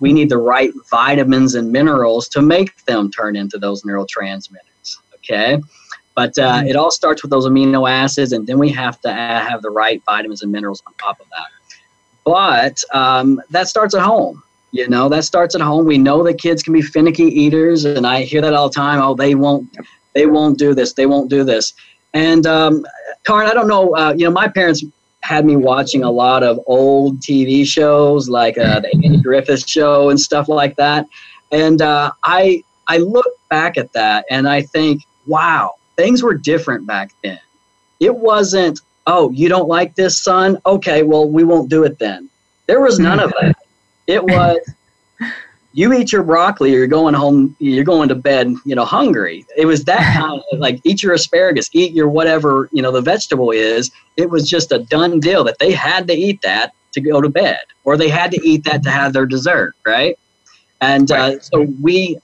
We 0.00 0.12
need 0.12 0.28
the 0.28 0.38
right 0.38 0.72
vitamins 0.90 1.54
and 1.54 1.72
minerals 1.72 2.28
to 2.28 2.42
make 2.42 2.84
them 2.84 3.10
turn 3.10 3.36
into 3.36 3.58
those 3.58 3.82
neurotransmitters. 3.82 4.98
Okay. 5.16 5.60
But 6.14 6.38
uh, 6.38 6.54
mm-hmm. 6.54 6.68
it 6.68 6.76
all 6.76 6.90
starts 6.90 7.22
with 7.22 7.30
those 7.30 7.46
amino 7.46 7.88
acids, 7.88 8.32
and 8.32 8.46
then 8.46 8.58
we 8.58 8.70
have 8.70 9.00
to 9.02 9.12
have 9.12 9.60
the 9.60 9.70
right 9.70 10.02
vitamins 10.06 10.42
and 10.42 10.50
minerals 10.50 10.82
on 10.86 10.94
top 10.94 11.20
of 11.20 11.26
that. 11.28 11.46
But 12.24 12.82
um, 12.94 13.40
that 13.50 13.68
starts 13.68 13.94
at 13.94 14.00
home. 14.00 14.42
You 14.72 14.88
know, 14.88 15.08
that 15.10 15.24
starts 15.24 15.54
at 15.54 15.60
home. 15.60 15.86
We 15.86 15.98
know 15.98 16.22
that 16.24 16.38
kids 16.38 16.62
can 16.62 16.72
be 16.72 16.82
finicky 16.82 17.24
eaters, 17.24 17.84
and 17.84 18.06
I 18.06 18.22
hear 18.22 18.40
that 18.40 18.54
all 18.54 18.68
the 18.68 18.74
time. 18.74 19.00
Oh, 19.00 19.14
they 19.14 19.34
won't, 19.34 19.68
they 20.14 20.26
won't 20.26 20.58
do 20.58 20.74
this. 20.74 20.94
They 20.94 21.06
won't 21.06 21.30
do 21.30 21.44
this. 21.44 21.74
And 22.14 22.46
um, 22.46 22.84
Karin, 23.24 23.48
I 23.48 23.54
don't 23.54 23.68
know. 23.68 23.94
Uh, 23.94 24.14
you 24.16 24.24
know, 24.24 24.30
my 24.32 24.48
parents 24.48 24.82
had 25.26 25.44
me 25.44 25.56
watching 25.56 26.04
a 26.04 26.10
lot 26.10 26.44
of 26.44 26.60
old 26.66 27.18
TV 27.18 27.66
shows 27.66 28.28
like 28.28 28.56
uh, 28.56 28.78
the 28.78 28.94
Andy 28.94 29.20
Griffith 29.20 29.68
Show 29.68 30.08
and 30.08 30.20
stuff 30.20 30.48
like 30.48 30.76
that. 30.76 31.08
And 31.50 31.82
uh, 31.82 32.12
I 32.22 32.62
I 32.86 32.98
look 32.98 33.26
back 33.50 33.76
at 33.76 33.92
that 33.94 34.24
and 34.30 34.48
I 34.48 34.62
think, 34.62 35.02
wow, 35.26 35.74
things 35.96 36.22
were 36.22 36.34
different 36.34 36.86
back 36.86 37.10
then. 37.24 37.40
It 37.98 38.14
wasn't, 38.14 38.80
oh, 39.08 39.30
you 39.32 39.48
don't 39.48 39.68
like 39.68 39.96
this, 39.96 40.16
son? 40.16 40.58
Okay, 40.64 41.02
well, 41.02 41.28
we 41.28 41.42
won't 41.42 41.68
do 41.68 41.82
it 41.82 41.98
then. 41.98 42.30
There 42.68 42.80
was 42.80 43.00
none 43.00 43.18
of 43.18 43.32
that. 43.40 43.56
It 44.06 44.22
was, 44.22 44.58
you 45.76 45.92
eat 45.92 46.10
your 46.10 46.22
broccoli, 46.22 46.72
you're 46.72 46.86
going 46.86 47.12
home, 47.12 47.54
you're 47.58 47.84
going 47.84 48.08
to 48.08 48.14
bed, 48.14 48.54
you 48.64 48.74
know, 48.74 48.86
hungry. 48.86 49.44
It 49.58 49.66
was 49.66 49.84
that 49.84 50.14
kind 50.18 50.42
of 50.50 50.58
like 50.58 50.80
eat 50.84 51.02
your 51.02 51.12
asparagus, 51.12 51.68
eat 51.74 51.92
your 51.92 52.08
whatever, 52.08 52.70
you 52.72 52.80
know, 52.80 52.90
the 52.90 53.02
vegetable 53.02 53.50
is. 53.50 53.90
It 54.16 54.30
was 54.30 54.48
just 54.48 54.72
a 54.72 54.78
done 54.78 55.20
deal 55.20 55.44
that 55.44 55.58
they 55.58 55.72
had 55.72 56.06
to 56.06 56.14
eat 56.14 56.40
that 56.40 56.72
to 56.92 57.00
go 57.02 57.20
to 57.20 57.28
bed 57.28 57.60
or 57.84 57.98
they 57.98 58.08
had 58.08 58.30
to 58.30 58.40
eat 58.42 58.64
that 58.64 58.82
to 58.84 58.90
have 58.90 59.12
their 59.12 59.26
dessert, 59.26 59.74
right? 59.84 60.18
And 60.80 61.12
uh, 61.12 61.40
so 61.40 61.66
we, 61.82 62.18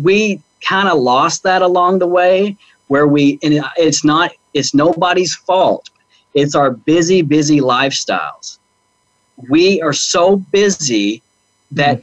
we 0.00 0.40
kind 0.64 0.88
of 0.88 1.00
lost 1.00 1.42
that 1.42 1.62
along 1.62 1.98
the 1.98 2.06
way 2.06 2.56
where 2.86 3.08
we 3.08 3.40
and 3.42 3.64
it's 3.76 4.04
not 4.04 4.30
it's 4.52 4.74
nobody's 4.74 5.34
fault 5.34 5.88
it's 6.34 6.54
our 6.54 6.70
busy 6.70 7.22
busy 7.22 7.60
lifestyles 7.60 8.58
we 9.48 9.80
are 9.80 9.94
so 9.94 10.36
busy 10.36 11.22
that. 11.70 12.02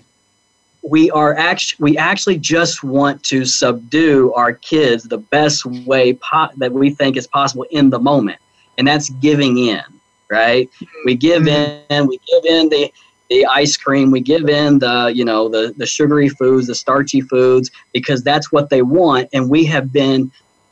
We 0.87 1.11
are 1.11 1.35
actually 1.35 1.91
we 1.91 1.97
actually 1.97 2.37
just 2.37 2.83
want 2.83 3.21
to 3.23 3.45
subdue 3.45 4.33
our 4.33 4.53
kids 4.53 5.03
the 5.03 5.17
best 5.17 5.65
way 5.65 6.13
po- 6.13 6.49
that 6.57 6.71
we 6.71 6.89
think 6.89 7.17
is 7.17 7.27
possible 7.27 7.65
in 7.71 7.89
the 7.89 7.99
moment 7.99 8.39
and 8.77 8.87
that's 8.87 9.09
giving 9.09 9.57
in 9.57 9.83
right 10.29 10.69
we 11.05 11.15
give 11.15 11.43
mm-hmm. 11.43 11.93
in 11.93 12.07
we 12.07 12.19
give 12.27 12.45
in 12.45 12.69
the 12.69 12.91
the 13.29 13.45
ice 13.47 13.75
cream 13.75 14.11
we 14.11 14.21
give 14.21 14.47
in 14.47 14.79
the 14.79 15.11
you 15.13 15.25
know 15.25 15.49
the 15.49 15.73
the 15.77 15.85
sugary 15.85 16.29
foods 16.29 16.67
the 16.67 16.75
starchy 16.75 17.21
foods 17.21 17.69
because 17.93 18.23
that's 18.23 18.51
what 18.51 18.69
they 18.69 18.81
want 18.81 19.27
and 19.33 19.49
we 19.49 19.65
have 19.65 19.91
been 19.91 20.31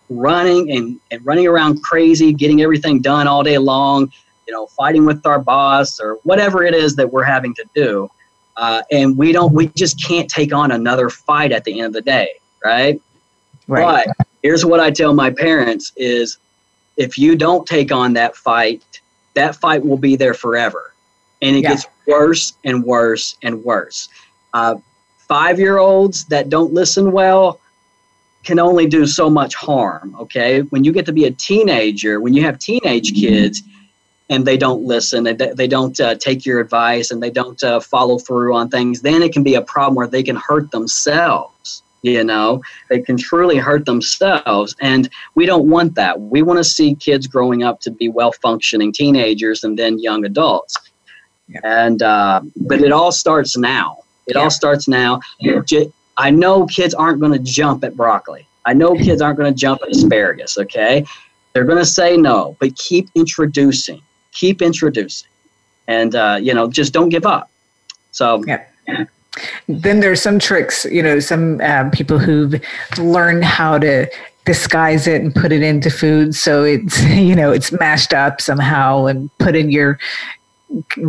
running 0.09 0.71
and, 0.71 0.99
and 1.11 1.25
running 1.25 1.47
around 1.47 1.81
crazy, 1.81 2.33
getting 2.33 2.61
everything 2.61 3.01
done 3.01 3.27
all 3.27 3.43
day 3.43 3.57
long, 3.57 4.11
you 4.47 4.53
know, 4.53 4.67
fighting 4.67 5.05
with 5.05 5.25
our 5.25 5.39
boss 5.39 5.99
or 5.99 6.15
whatever 6.23 6.63
it 6.63 6.73
is 6.73 6.95
that 6.95 7.11
we're 7.11 7.23
having 7.23 7.53
to 7.55 7.65
do. 7.73 8.09
Uh, 8.57 8.81
and 8.91 9.17
we 9.17 9.31
don't, 9.31 9.53
we 9.53 9.67
just 9.69 10.01
can't 10.03 10.29
take 10.29 10.53
on 10.53 10.71
another 10.71 11.09
fight 11.09 11.51
at 11.51 11.63
the 11.65 11.79
end 11.79 11.87
of 11.87 11.93
the 11.93 12.01
day, 12.01 12.29
right? 12.63 13.01
Right. 13.67 14.07
But 14.07 14.27
here's 14.43 14.65
what 14.65 14.79
I 14.79 14.91
tell 14.91 15.13
my 15.13 15.29
parents 15.29 15.91
is 15.97 16.37
if 16.97 17.17
you 17.17 17.35
don't 17.35 17.67
take 17.67 17.91
on 17.91 18.13
that 18.13 18.35
fight, 18.35 19.01
that 19.33 19.55
fight 19.55 19.85
will 19.85 19.97
be 19.97 20.15
there 20.15 20.33
forever. 20.33 20.93
And 21.41 21.55
it 21.55 21.63
Yeah. 21.63 21.71
gets 21.71 21.85
worse 22.07 22.53
and 22.63 22.83
worse 22.83 23.35
and 23.41 23.63
worse. 23.63 24.07
Uh, 24.53 24.75
Five 25.27 25.57
year 25.57 25.79
olds 25.79 26.25
that 26.25 26.49
don't 26.49 26.71
listen 26.71 27.11
well 27.11 27.59
can 28.43 28.59
only 28.59 28.85
do 28.85 29.07
so 29.07 29.27
much 29.27 29.55
harm, 29.55 30.15
okay? 30.19 30.61
When 30.61 30.83
you 30.83 30.91
get 30.91 31.07
to 31.07 31.11
be 31.11 31.25
a 31.25 31.31
teenager, 31.31 32.21
when 32.21 32.35
you 32.35 32.43
have 32.43 32.59
teenage 32.59 33.15
kids 33.15 33.63
and 34.29 34.45
they 34.45 34.57
don't 34.57 34.83
listen, 34.83 35.23
they, 35.23 35.33
they 35.33 35.67
don't 35.67 35.99
uh, 35.99 36.15
take 36.15 36.45
your 36.45 36.59
advice 36.59 37.11
and 37.11 37.21
they 37.21 37.29
don't 37.29 37.61
uh, 37.63 37.79
follow 37.79 38.17
through 38.17 38.55
on 38.55 38.69
things, 38.69 39.01
then 39.01 39.21
it 39.21 39.31
can 39.33 39.43
be 39.43 39.55
a 39.55 39.61
problem 39.61 39.95
where 39.95 40.07
they 40.07 40.23
can 40.23 40.35
hurt 40.35 40.71
themselves 40.71 41.83
you 42.05 42.23
know? 42.23 42.61
They 42.89 43.01
can 43.01 43.17
truly 43.17 43.57
hurt 43.57 43.85
themselves 43.85 44.75
and 44.79 45.09
we 45.33 45.45
don't 45.45 45.69
want 45.69 45.95
that. 45.95 46.21
We 46.21 46.41
want 46.41 46.57
to 46.59 46.63
see 46.63 46.95
kids 46.95 47.27
growing 47.27 47.63
up 47.63 47.79
to 47.81 47.91
be 47.91 48.09
well 48.09 48.31
functioning 48.31 48.93
teenagers 48.93 49.63
and 49.63 49.77
then 49.77 49.99
young 49.99 50.23
adults. 50.25 50.75
Yeah. 51.47 51.59
and 51.63 52.01
uh, 52.01 52.41
but 52.55 52.81
it 52.81 52.91
all 52.91 53.11
starts 53.11 53.55
now. 53.57 53.97
It 54.27 54.35
Yeah. 54.35 54.43
all 54.43 54.49
starts 54.49 54.87
now. 54.87 55.19
I 56.17 56.31
know 56.31 56.65
kids 56.65 56.93
aren't 56.93 57.19
going 57.19 57.33
to 57.33 57.39
jump 57.39 57.83
at 57.83 57.95
broccoli. 57.95 58.47
I 58.65 58.73
know 58.73 58.95
kids 58.95 59.21
aren't 59.21 59.37
going 59.37 59.53
to 59.53 59.59
jump 59.59 59.81
at 59.83 59.89
asparagus 59.89 60.57
okay? 60.57 61.05
They're 61.53 61.65
going 61.65 61.79
to 61.79 61.85
say 61.85 62.17
no 62.17 62.55
but 62.59 62.75
keep 62.75 63.09
introducing 63.15 64.01
keep 64.35 64.61
introducing. 64.61 65.29
And 65.87 66.15
uh, 66.15 66.37
you 66.41 66.53
know 66.53 66.69
just 66.69 66.93
don't 66.93 67.09
give 67.09 67.25
up. 67.25 67.49
So 68.11 68.43
Yeah. 68.45 68.63
Then 69.67 69.99
there's 69.99 70.21
some 70.21 70.39
tricks, 70.39 70.85
you 70.85 71.03
know, 71.03 71.19
some 71.19 71.59
um, 71.61 71.91
people 71.91 72.17
who've 72.17 72.61
learned 72.97 73.43
how 73.43 73.77
to 73.79 74.07
disguise 74.45 75.07
it 75.07 75.21
and 75.21 75.33
put 75.33 75.51
it 75.51 75.61
into 75.61 75.89
food. 75.89 76.35
So 76.35 76.63
it's 76.63 77.03
you 77.09 77.35
know 77.35 77.51
it's 77.51 77.71
mashed 77.71 78.13
up 78.13 78.41
somehow 78.41 79.05
and 79.05 79.29
put 79.39 79.55
in 79.55 79.69
your 79.69 79.99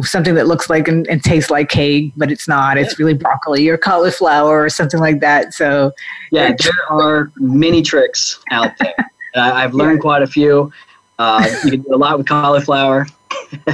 something 0.03 0.35
that 0.35 0.47
looks 0.47 0.69
like 0.69 0.87
and, 0.87 1.07
and 1.09 1.23
tastes 1.23 1.51
like 1.51 1.69
cake 1.69 2.13
but 2.17 2.31
it's 2.31 2.49
not. 2.49 2.79
It's 2.79 2.99
really 2.99 3.15
broccoli 3.15 3.69
or 3.69 3.77
cauliflower 3.79 4.65
or 4.65 4.69
something 4.69 5.01
like 5.01 5.21
that. 5.21 5.55
So 5.55 5.93
Yeah, 6.31 6.55
there 6.59 6.91
are 6.91 7.33
many 7.37 7.83
tricks 7.83 8.41
out 8.51 8.73
there. 8.79 8.95
Uh, 9.35 9.53
I've 9.53 9.75
learned 9.75 10.01
quite 10.01 10.23
a 10.23 10.27
few. 10.27 10.73
Uh, 11.19 11.47
you 11.65 11.71
can 11.71 11.83
do 11.83 11.95
a 11.95 11.97
lot 11.97 12.19
with 12.19 12.29
cauliflower. 12.29 13.07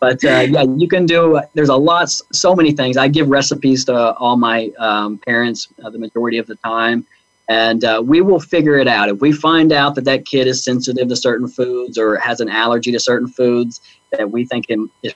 but 0.00 0.24
uh, 0.24 0.46
yeah, 0.48 0.62
you 0.62 0.88
can 0.88 1.06
do, 1.06 1.40
there's 1.54 1.68
a 1.68 1.76
lot, 1.76 2.10
so 2.32 2.54
many 2.54 2.72
things. 2.72 2.96
I 2.96 3.08
give 3.08 3.28
recipes 3.28 3.84
to 3.86 4.14
all 4.14 4.36
my 4.36 4.70
um, 4.78 5.18
parents 5.18 5.68
uh, 5.84 5.90
the 5.90 5.98
majority 5.98 6.38
of 6.38 6.46
the 6.46 6.56
time. 6.56 7.06
And 7.48 7.82
uh, 7.82 8.02
we 8.04 8.20
will 8.20 8.40
figure 8.40 8.76
it 8.76 8.86
out. 8.86 9.08
If 9.08 9.20
we 9.20 9.32
find 9.32 9.72
out 9.72 9.94
that 9.94 10.04
that 10.04 10.26
kid 10.26 10.46
is 10.46 10.62
sensitive 10.62 11.08
to 11.08 11.16
certain 11.16 11.48
foods 11.48 11.96
or 11.96 12.16
has 12.16 12.40
an 12.40 12.50
allergy 12.50 12.92
to 12.92 13.00
certain 13.00 13.28
foods 13.28 13.80
that 14.12 14.30
we 14.30 14.44
think 14.44 14.66
is 15.02 15.14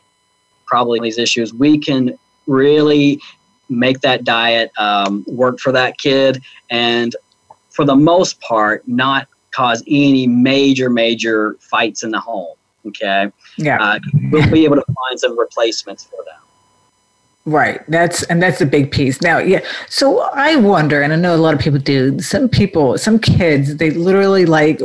probably 0.66 0.98
these 1.00 1.18
issues, 1.18 1.52
we 1.52 1.78
can 1.78 2.18
really 2.46 3.20
make 3.68 4.00
that 4.00 4.24
diet 4.24 4.72
um, 4.78 5.24
work 5.26 5.59
for 5.59 5.72
that 5.72 5.98
kid 5.98 6.42
and 6.70 7.14
for 7.70 7.85
the 7.85 7.94
most 7.94 8.40
part 8.40 8.87
not 8.87 9.26
cause 9.52 9.82
any 9.86 10.26
major 10.26 10.90
major 10.90 11.56
fights 11.60 12.02
in 12.02 12.10
the 12.10 12.20
home 12.20 12.54
okay 12.86 13.30
yeah 13.56 13.82
uh, 13.82 13.98
we'll 14.30 14.50
be 14.50 14.64
able 14.64 14.76
to 14.76 14.84
find 14.84 15.18
some 15.18 15.38
replacements 15.38 16.04
for 16.04 16.24
them 16.24 16.42
Right. 17.44 17.80
That's 17.90 18.22
and 18.24 18.40
that's 18.40 18.60
a 18.60 18.66
big 18.66 18.92
piece. 18.92 19.20
Now, 19.20 19.38
yeah. 19.38 19.60
So 19.88 20.20
I 20.32 20.54
wonder, 20.56 21.02
and 21.02 21.12
I 21.12 21.16
know 21.16 21.34
a 21.34 21.36
lot 21.36 21.54
of 21.54 21.60
people 21.60 21.80
do. 21.80 22.20
Some 22.20 22.48
people, 22.48 22.96
some 22.98 23.18
kids, 23.18 23.76
they 23.76 23.90
literally 23.90 24.46
like 24.46 24.80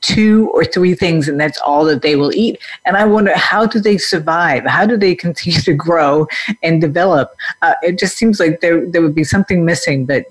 two 0.00 0.50
or 0.50 0.64
three 0.64 0.96
things, 0.96 1.28
and 1.28 1.38
that's 1.38 1.58
all 1.60 1.84
that 1.84 2.02
they 2.02 2.16
will 2.16 2.34
eat. 2.34 2.58
And 2.84 2.96
I 2.96 3.04
wonder, 3.04 3.36
how 3.36 3.64
do 3.64 3.78
they 3.78 3.96
survive? 3.96 4.64
How 4.64 4.86
do 4.86 4.96
they 4.96 5.14
continue 5.26 5.60
to 5.60 5.72
grow 5.72 6.26
and 6.64 6.80
develop? 6.80 7.36
Uh, 7.62 7.74
it 7.82 7.96
just 7.96 8.16
seems 8.16 8.40
like 8.40 8.60
there 8.60 8.84
there 8.84 9.00
would 9.00 9.14
be 9.14 9.24
something 9.24 9.64
missing, 9.64 10.04
but 10.04 10.26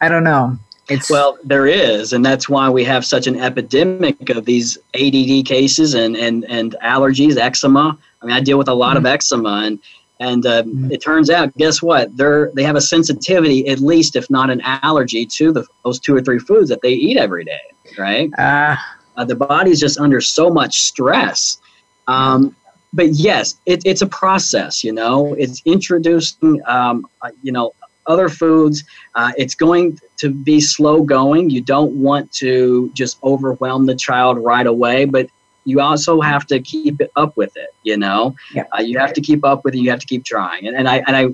I 0.00 0.08
don't 0.08 0.24
know. 0.24 0.58
It's 0.90 1.10
well 1.10 1.38
there 1.44 1.66
is 1.66 2.12
and 2.12 2.24
that's 2.24 2.48
why 2.48 2.68
we 2.68 2.84
have 2.84 3.04
such 3.04 3.26
an 3.26 3.40
epidemic 3.40 4.28
of 4.30 4.44
these 4.44 4.76
add 4.94 5.46
cases 5.46 5.94
and 5.94 6.16
and 6.16 6.44
and 6.46 6.76
allergies 6.82 7.36
eczema. 7.36 7.96
I 8.22 8.26
mean 8.26 8.34
i 8.34 8.40
deal 8.40 8.58
with 8.58 8.68
a 8.68 8.74
lot 8.74 8.96
of 8.96 9.06
eczema 9.06 9.62
and 9.64 9.78
and 10.18 10.44
uh, 10.44 10.64
it 10.90 11.00
turns 11.00 11.30
out 11.30 11.56
guess 11.56 11.80
what? 11.80 12.14
They're 12.14 12.50
they 12.54 12.62
have 12.62 12.76
a 12.76 12.80
sensitivity 12.80 13.68
at 13.68 13.78
least 13.78 14.16
if 14.16 14.28
not 14.28 14.50
an 14.50 14.60
allergy 14.62 15.24
to 15.24 15.50
the, 15.50 15.66
those 15.82 15.98
two 15.98 16.14
or 16.14 16.20
three 16.20 16.38
foods 16.38 16.68
that 16.68 16.82
they 16.82 16.92
eat 16.92 17.16
every 17.16 17.44
day 17.44 17.60
right? 17.98 18.30
Uh, 18.38 18.76
uh, 19.16 19.24
the 19.24 19.34
body's 19.34 19.80
just 19.80 19.98
under 19.98 20.20
so 20.20 20.50
much 20.50 20.82
stress. 20.82 21.58
Um, 22.06 22.54
but 22.92 23.10
yes, 23.10 23.56
it, 23.66 23.82
it's 23.84 24.02
a 24.02 24.06
process. 24.06 24.82
You 24.82 24.92
know, 24.92 25.34
it's 25.34 25.62
introducing, 25.64 26.60
um, 26.66 27.06
uh, 27.22 27.30
you 27.42 27.52
know, 27.52 27.72
other 28.10 28.28
foods. 28.28 28.84
Uh, 29.14 29.32
it's 29.42 29.54
going 29.54 29.98
to 30.22 30.28
be 30.30 30.60
slow 30.60 30.96
going. 31.02 31.50
You 31.50 31.62
don't 31.74 31.92
want 32.08 32.30
to 32.44 32.90
just 32.94 33.14
overwhelm 33.22 33.86
the 33.86 33.94
child 33.94 34.38
right 34.52 34.66
away, 34.66 35.04
but 35.16 35.26
you 35.64 35.80
also 35.80 36.20
have 36.20 36.44
to 36.48 36.60
keep 36.60 37.00
it 37.00 37.10
up 37.16 37.36
with 37.36 37.56
it. 37.56 37.70
You 37.82 37.96
know, 37.96 38.34
Yeah. 38.54 38.64
uh, 38.76 38.82
you 38.82 38.98
have 38.98 39.12
to 39.14 39.20
keep 39.20 39.44
up 39.44 39.64
with 39.64 39.74
it. 39.74 39.78
You 39.78 39.90
have 39.90 40.00
to 40.00 40.06
keep 40.06 40.24
trying. 40.24 40.66
And, 40.66 40.76
and 40.76 40.88
I 40.88 40.96
and 41.06 41.16
I. 41.16 41.24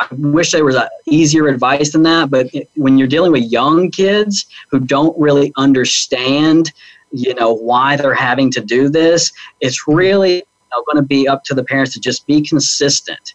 I 0.00 0.08
wish 0.10 0.50
there 0.50 0.64
was 0.64 0.76
easier 1.06 1.46
advice 1.46 1.92
than 1.92 2.02
that, 2.02 2.28
but 2.28 2.52
it, 2.52 2.68
when 2.74 2.98
you're 2.98 3.06
dealing 3.16 3.30
with 3.30 3.44
young 3.44 3.92
kids 3.92 4.46
who 4.72 4.80
don't 4.80 5.16
really 5.16 5.52
understand 5.56 6.72
you 7.12 7.32
know 7.36 7.52
why 7.52 7.94
they're 7.96 8.12
having 8.30 8.50
to 8.50 8.60
do 8.60 8.88
this 8.88 9.32
it's 9.60 9.86
really 9.86 10.34
you 10.34 10.42
know, 10.72 10.82
going 10.84 10.96
to 10.96 11.06
be 11.06 11.28
up 11.28 11.44
to 11.44 11.54
the 11.54 11.62
parents 11.62 11.92
to 11.94 12.00
just 12.00 12.26
be 12.26 12.42
consistent 12.42 13.34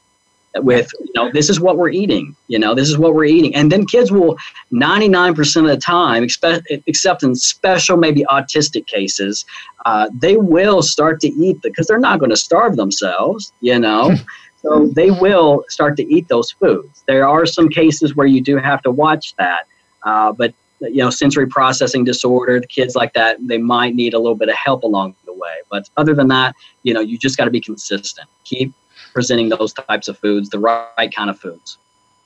with 0.57 0.91
you 0.99 1.11
know 1.15 1.31
this 1.31 1.49
is 1.49 1.59
what 1.59 1.77
we're 1.77 1.89
eating 1.89 2.35
you 2.47 2.57
know 2.57 2.73
this 2.73 2.89
is 2.89 2.97
what 2.97 3.13
we're 3.13 3.25
eating. 3.25 3.53
And 3.55 3.71
then 3.71 3.85
kids 3.85 4.11
will 4.11 4.37
99% 4.73 5.61
of 5.61 5.67
the 5.67 5.77
time 5.77 6.23
expe- 6.23 6.83
except 6.87 7.23
in 7.23 7.35
special 7.35 7.97
maybe 7.97 8.25
autistic 8.29 8.87
cases 8.87 9.45
uh, 9.85 10.09
they 10.13 10.37
will 10.37 10.81
start 10.81 11.19
to 11.21 11.27
eat 11.27 11.61
because 11.61 11.87
they're 11.87 11.99
not 11.99 12.19
going 12.19 12.31
to 12.31 12.37
starve 12.37 12.75
themselves 12.75 13.53
you 13.61 13.79
know? 13.79 14.15
So 14.61 14.87
they 14.93 15.09
will 15.09 15.63
start 15.69 15.95
to 15.95 16.13
eat 16.13 16.27
those 16.27 16.51
foods. 16.51 17.05
There 17.07 17.25
are 17.25 17.45
some 17.45 17.69
cases 17.69 18.17
where 18.17 18.27
you 18.27 18.41
do 18.41 18.57
have 18.57 18.81
to 18.81 18.91
watch 18.91 19.33
that 19.37 19.67
uh, 20.03 20.33
but 20.33 20.53
you 20.81 20.97
know 20.97 21.09
sensory 21.09 21.47
processing 21.47 22.03
disorder 22.03 22.59
the 22.59 22.67
kids 22.67 22.93
like 22.93 23.13
that 23.13 23.37
they 23.47 23.57
might 23.57 23.95
need 23.95 24.13
a 24.13 24.19
little 24.19 24.35
bit 24.35 24.49
of 24.49 24.55
help 24.55 24.83
along 24.83 25.15
the 25.25 25.33
way. 25.33 25.55
But 25.71 25.89
other 25.95 26.13
than 26.13 26.27
that 26.27 26.55
you 26.83 26.93
know 26.93 26.99
you 26.99 27.17
just 27.17 27.37
got 27.37 27.45
to 27.45 27.51
be 27.51 27.61
consistent. 27.61 28.27
Keep 28.43 28.73
presenting 29.13 29.49
those 29.49 29.73
types 29.73 30.07
of 30.07 30.17
foods 30.17 30.49
the 30.49 30.59
right, 30.59 31.13
kind 31.15 31.29
of 31.29 31.39
foods 31.39 31.77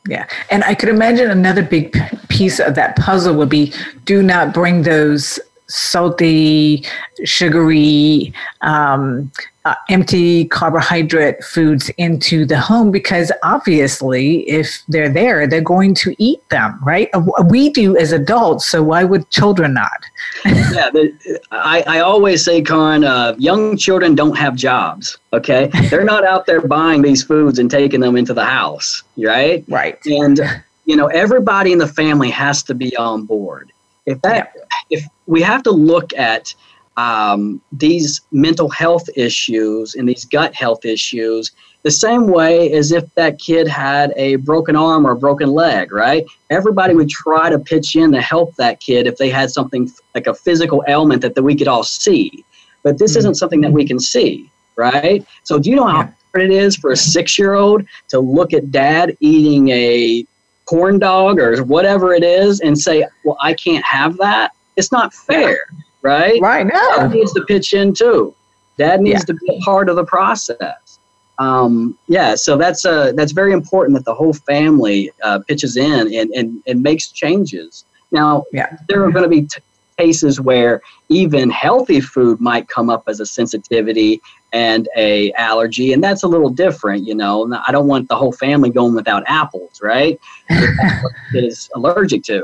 Yeah. 0.08 0.28
And 0.52 0.64
I 0.64 0.76
could 0.76 0.90
imagine 0.90 1.32
another 1.32 1.64
big 1.64 1.98
piece 2.30 2.60
of 2.60 2.76
that 2.76 2.96
puzzle 2.98 3.36
would 3.36 3.50
be 3.50 3.74
do 4.06 4.22
not 4.22 4.54
bring 4.54 4.84
those 4.84 5.40
salty, 5.68 6.86
sugary, 7.26 8.34
um, 8.62 9.32
uh, 9.66 9.76
empty 9.90 10.44
carbohydrate 10.46 11.42
foods 11.42 11.90
into 11.98 12.46
the 12.46 12.60
home 12.60 12.92
because 12.92 13.32
obviously, 13.44 14.40
if 14.50 14.82
they're 14.90 15.08
there, 15.08 15.48
they're 15.48 15.62
going 15.62 15.94
to 15.96 16.14
eat 16.18 16.40
them, 16.50 16.78
right? 16.84 17.10
Uh, 17.14 17.22
We 17.50 17.70
do 17.70 17.96
as 17.98 18.12
adults, 18.12 18.68
so 18.70 18.84
why 18.84 19.04
would 19.06 19.30
children 19.30 19.74
not? 19.74 20.00
yeah 20.46 20.90
the, 20.92 21.40
I, 21.52 21.84
I 21.88 22.00
always 22.00 22.44
say 22.44 22.62
Karin, 22.62 23.04
uh, 23.04 23.36
young 23.38 23.78
children 23.78 24.16
don't 24.16 24.38
have 24.38 24.56
jobs 24.56 25.18
okay 25.34 25.70
they're 25.90 26.04
not 26.04 26.24
out 26.26 26.46
there 26.46 26.62
buying 26.62 27.02
these 27.02 27.24
foods 27.24 27.60
and 27.60 27.70
taking 27.70 28.00
them 28.00 28.16
into 28.16 28.34
the 28.34 28.46
house 28.46 29.04
right 29.18 29.64
Right. 29.68 30.00
and 30.06 30.40
you 30.86 30.96
know 30.96 31.08
everybody 31.08 31.72
in 31.72 31.78
the 31.78 31.88
family 31.88 32.30
has 32.30 32.64
to 32.64 32.74
be 32.74 32.96
on 32.98 33.26
board 33.26 33.72
if 34.06 34.22
that 34.22 34.54
if 34.90 35.06
we 35.28 35.42
have 35.42 35.64
to 35.64 35.72
look 35.72 36.14
at 36.14 36.54
um, 36.96 37.60
these 37.72 38.22
mental 38.32 38.70
health 38.70 39.10
issues 39.16 39.96
and 39.96 40.08
these 40.08 40.26
gut 40.26 40.54
health 40.54 40.86
issues 40.86 41.52
the 41.82 41.92
same 41.92 42.28
way 42.28 42.72
as 42.72 42.92
if 42.92 43.14
that 43.16 43.40
kid 43.40 43.68
had 43.68 44.14
a 44.16 44.36
broken 44.38 44.76
arm 44.76 45.06
or 45.08 45.12
a 45.12 45.16
broken 45.16 45.52
leg 45.52 45.92
right? 45.92 46.26
Everybody 46.50 46.94
would 46.94 47.10
try 47.10 47.50
to 47.50 47.58
pitch 47.58 47.96
in 47.96 48.12
to 48.12 48.22
help 48.22 48.56
that 48.56 48.80
kid 48.80 49.08
if 49.08 49.18
they 49.18 49.30
had 49.30 49.50
something 49.50 49.92
like 50.14 50.28
a 50.28 50.34
physical 50.34 50.84
ailment 50.88 51.22
that, 51.24 51.36
that 51.36 51.44
we 51.44 51.56
could 51.56 51.68
all 51.68 51.84
see. 51.84 52.46
But 52.84 53.00
this 53.00 53.16
isn't 53.16 53.36
something 53.36 53.62
that 53.62 53.72
we 53.72 53.88
can 53.88 54.00
see 54.00 54.50
right? 54.76 55.26
So 55.44 55.60
do 55.60 55.70
you 55.70 55.76
know 55.76 55.88
how 55.88 56.14
hard 56.34 56.46
it 56.46 56.52
is 56.52 56.76
for 56.76 56.92
a 56.92 56.98
six 56.98 57.38
year 57.38 57.54
old 57.54 57.86
to 58.10 58.20
look 58.20 58.54
at 58.54 58.72
dad 58.72 59.18
eating 59.20 59.70
a 59.70 60.26
corn 60.74 60.98
dog 60.98 61.40
or 61.40 61.64
whatever 61.64 62.14
it 62.16 62.24
is 62.24 62.60
and 62.62 62.76
say, 62.76 63.06
well, 63.24 63.38
I 63.40 63.54
can't 63.54 63.86
have 63.86 64.18
that. 64.18 64.54
It's 64.76 64.92
not 64.92 65.14
fair, 65.14 65.60
right? 66.02 66.42
Right. 66.42 66.68
Dad 66.68 66.98
No. 66.98 67.08
needs 67.10 67.32
to 67.34 67.42
pitch 67.46 67.74
in 67.76 67.94
too. 67.94 68.34
Dad 68.80 69.02
needs 69.02 69.20
Yeah. 69.22 69.26
to 69.26 69.34
be 69.36 69.56
a 69.56 69.60
part 69.64 69.88
of 69.88 69.96
the 69.96 70.04
process. 70.04 70.98
Um, 71.38 71.96
yeah, 72.08 72.34
so 72.34 72.58
that's 72.58 72.86
uh, 72.86 73.12
that's 73.16 73.34
very 73.34 73.54
important 73.54 73.96
that 73.98 74.06
the 74.06 74.16
whole 74.16 74.34
family 74.34 75.12
uh, 75.24 75.40
pitches 75.48 75.78
in 75.78 76.14
and, 76.14 76.32
and, 76.32 76.64
and 76.66 76.82
makes 76.82 77.12
changes. 77.12 77.86
Now, 78.12 78.44
Yeah. 78.52 78.76
there 78.88 79.04
are 79.04 79.12
going 79.12 79.24
to 79.24 79.30
be 79.30 79.42
t- 79.44 79.62
cases 80.04 80.42
where 80.42 80.82
even 81.10 81.50
healthy 81.50 82.02
food 82.02 82.42
might 82.42 82.68
come 82.68 82.90
up 82.90 83.04
as 83.08 83.20
a 83.22 83.26
sensitivity 83.26 84.22
and 84.52 84.88
a 84.98 85.32
allergy, 85.34 85.94
and 85.94 86.04
that's 86.04 86.24
a 86.24 86.28
little 86.28 86.50
different. 86.50 87.06
You 87.08 87.16
know, 87.16 87.36
I 87.68 87.72
don't 87.72 87.88
want 87.88 88.10
the 88.10 88.16
whole 88.18 88.34
family 88.34 88.70
going 88.70 88.96
without 88.96 89.24
apples, 89.28 89.80
right? 89.82 90.20
That's 90.50 91.04
what 91.04 91.14
the 91.14 91.40
kid 91.42 91.44
is 91.46 91.70
allergic 91.76 92.24
to. 92.24 92.44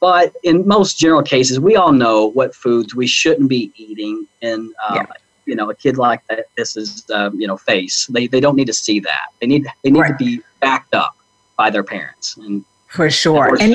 But 0.00 0.34
in 0.42 0.66
most 0.66 0.98
general 0.98 1.22
cases, 1.22 1.60
we 1.60 1.76
all 1.76 1.92
know 1.92 2.26
what 2.38 2.54
foods 2.54 2.94
we 2.94 3.06
shouldn't 3.06 3.48
be 3.48 3.72
eating 3.76 4.26
in, 4.40 4.58
um, 4.88 4.94
Yeah. 4.96 5.06
you 5.46 5.54
know, 5.54 5.70
a 5.70 5.74
kid 5.74 5.96
like 5.98 6.22
that. 6.28 6.46
This 6.56 6.76
is, 6.76 7.04
um, 7.14 7.38
you 7.40 7.46
know, 7.46 7.56
face. 7.56 8.06
They, 8.06 8.26
they 8.26 8.40
don't 8.40 8.56
need 8.56 8.66
to 8.74 8.78
see 8.86 8.98
that. 9.00 9.26
They 9.40 9.46
need 9.46 9.66
they 9.82 9.90
need 9.90 10.00
Right. 10.00 10.18
to 10.18 10.24
be 10.24 10.40
backed 10.60 10.94
up 10.94 11.14
by 11.56 11.68
their 11.70 11.84
parents. 11.84 12.36
And 12.36 12.64
For 12.88 13.08
sure. 13.10 13.56
And 13.60 13.72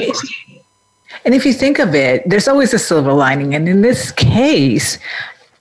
and 1.25 1.33
if 1.33 1.45
you 1.45 1.53
think 1.53 1.79
of 1.79 1.95
it, 1.95 2.27
there's 2.29 2.47
always 2.47 2.73
a 2.73 2.79
silver 2.79 3.13
lining. 3.13 3.55
And 3.55 3.67
in 3.67 3.81
this 3.81 4.11
case, 4.11 4.97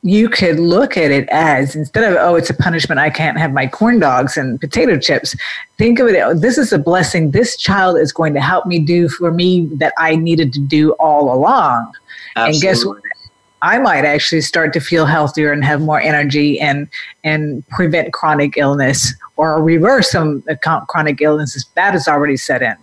you 0.03 0.29
could 0.29 0.59
look 0.59 0.97
at 0.97 1.11
it 1.11 1.29
as 1.31 1.77
instead 1.77 2.11
of 2.11 2.17
oh 2.19 2.35
it's 2.35 2.49
a 2.49 2.55
punishment 2.55 2.99
i 2.99 3.11
can't 3.11 3.37
have 3.37 3.53
my 3.53 3.67
corn 3.67 3.99
dogs 3.99 4.39
and 4.39 4.59
potato 4.59 4.99
chips 4.99 5.37
think 5.77 5.99
of 5.99 6.09
it 6.09 6.19
oh, 6.21 6.33
this 6.33 6.57
is 6.57 6.73
a 6.73 6.79
blessing 6.79 7.33
this 7.33 7.55
child 7.55 7.99
is 7.99 8.11
going 8.11 8.33
to 8.33 8.41
help 8.41 8.65
me 8.65 8.79
do 8.79 9.11
for 9.11 9.31
me 9.31 9.67
that 9.75 9.93
i 9.99 10.17
needed 10.17 10.55
to 10.55 10.61
do 10.61 10.93
all 10.93 11.31
along 11.35 11.93
Absolutely. 12.37 12.55
And 12.55 12.63
guess 12.63 12.85
what? 12.85 13.03
I 13.63 13.79
might 13.79 14.07
actually 14.07 14.41
start 14.41 14.73
to 14.73 14.81
feel 14.81 15.05
healthier 15.05 15.53
and 15.53 15.65
have 15.65 15.81
more 15.83 16.01
energy 16.01 16.59
and 16.59 16.89
and 17.25 17.67
prevent 17.69 18.13
chronic 18.13 18.57
illness 18.57 19.13
or 19.37 19.63
reverse 19.63 20.11
some 20.11 20.43
uh, 20.49 20.55
chron- 20.63 20.87
chronic 20.87 21.21
illnesses 21.21 21.67
that 21.75 21.93
has 21.93 22.09
already 22.09 22.37
set 22.37 22.63
in 22.63 22.77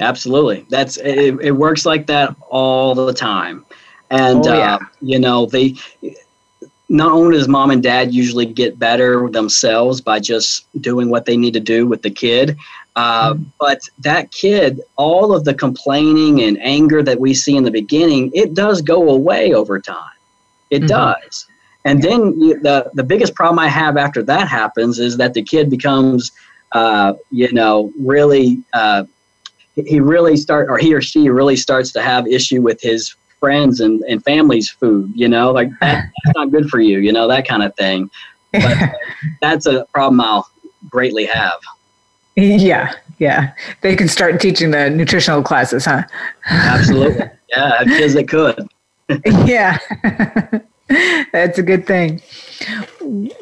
Absolutely. 0.00 0.66
That's 0.70 0.96
it, 0.98 1.36
it 1.40 1.52
works 1.52 1.86
like 1.86 2.06
that 2.08 2.34
all 2.50 2.94
the 2.94 3.06
time. 3.06 3.56
And 4.02 4.36
Oh, 4.36 4.52
yeah. 4.52 4.68
uh, 4.68 4.78
you 4.94 5.18
know, 5.18 5.46
they 5.46 5.74
not 6.88 7.12
only 7.12 7.36
does 7.36 7.48
mom 7.48 7.70
and 7.70 7.82
dad 7.82 8.12
usually 8.14 8.46
get 8.46 8.78
better 8.78 9.28
themselves 9.30 10.00
by 10.00 10.18
just 10.20 10.66
doing 10.80 11.10
what 11.10 11.24
they 11.24 11.36
need 11.36 11.54
to 11.54 11.60
do 11.60 11.86
with 11.86 12.02
the 12.02 12.10
kid, 12.10 12.56
uh, 12.96 13.34
Mm-hmm. 13.34 13.44
but 13.58 13.78
that 13.98 14.30
kid, 14.32 14.80
all 14.96 15.34
of 15.34 15.44
the 15.44 15.54
complaining 15.54 16.42
and 16.42 16.58
anger 16.62 17.02
that 17.02 17.20
we 17.20 17.34
see 17.34 17.56
in 17.56 17.64
the 17.64 17.70
beginning, 17.70 18.30
it 18.34 18.54
does 18.54 18.82
go 18.82 19.08
away 19.10 19.52
over 19.52 19.80
time. 19.80 20.10
It 20.70 20.86
Mhm. 20.86 20.86
does. 20.86 21.46
And 21.84 22.02
then 22.02 22.38
you, 22.40 22.60
the 22.60 22.90
the 22.94 23.04
biggest 23.04 23.34
problem 23.34 23.58
I 23.58 23.68
have 23.68 23.96
after 23.96 24.22
that 24.24 24.48
happens 24.48 24.98
is 24.98 25.16
that 25.18 25.34
the 25.34 25.42
kid 25.42 25.70
becomes, 25.70 26.32
uh, 26.72 27.14
you 27.30 27.52
know, 27.52 27.92
really. 27.98 28.58
He 29.76 30.00
really 30.00 30.36
start 30.36 30.68
or 30.68 30.78
he 30.78 30.94
or 30.94 31.00
she 31.00 31.28
really 31.28 31.56
starts 31.56 31.92
to 31.92 32.02
have 32.02 32.26
issue 32.26 32.62
with 32.62 32.80
his 32.80 33.14
friends 33.38 33.80
and, 33.80 34.02
and 34.04 34.24
family's 34.24 34.70
food 34.70 35.12
you 35.14 35.28
know 35.28 35.52
like 35.52 35.68
that, 35.80 36.10
that's 36.24 36.36
not 36.36 36.50
good 36.50 36.68
for 36.70 36.80
you 36.80 36.98
you 36.98 37.12
know 37.12 37.28
that 37.28 37.46
kind 37.46 37.62
of 37.62 37.74
thing. 37.76 38.10
But 38.52 38.94
that's 39.40 39.66
a 39.66 39.84
problem 39.92 40.20
i'll 40.20 40.48
greatly 40.88 41.26
have. 41.26 41.60
Yeah 42.36 42.92
yeah. 43.18 43.52
They 43.80 43.96
can 43.96 44.08
start 44.08 44.40
teaching 44.40 44.70
the 44.70 44.90
nutritional 44.90 45.42
classes 45.42 45.84
huh? 45.84 46.02
Absolutely. 46.46 47.30
Yeah 47.48 47.84
kids 47.84 48.14
that 48.14 48.28
could. 48.28 48.66
Yeah. 49.46 49.78
That's 51.32 51.58
a 51.58 51.62
good 51.62 51.86
thing 51.86 52.20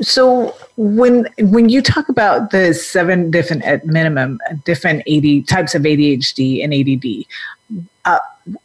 so 0.01 0.55
when 0.77 1.27
when 1.39 1.69
you 1.69 1.81
talk 1.81 2.09
about 2.09 2.51
the 2.51 2.75
seven 2.75 3.31
different 3.31 3.63
at 3.65 3.87
minimum 3.87 4.41
different 4.65 5.03
80 5.07 5.43
types 5.43 5.75
of 5.75 5.83
adhd 5.83 6.65
and 6.65 6.75
add 6.75 7.27
uh, 8.05 8.19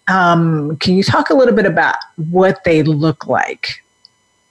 um, 0.07 0.75
can 0.77 0.95
you 0.95 1.03
talk 1.03 1.29
a 1.29 1.33
little 1.33 1.55
bit 1.55 1.65
about 1.65 1.95
what 2.17 2.63
they 2.65 2.83
look 2.83 3.27
like? 3.27 3.83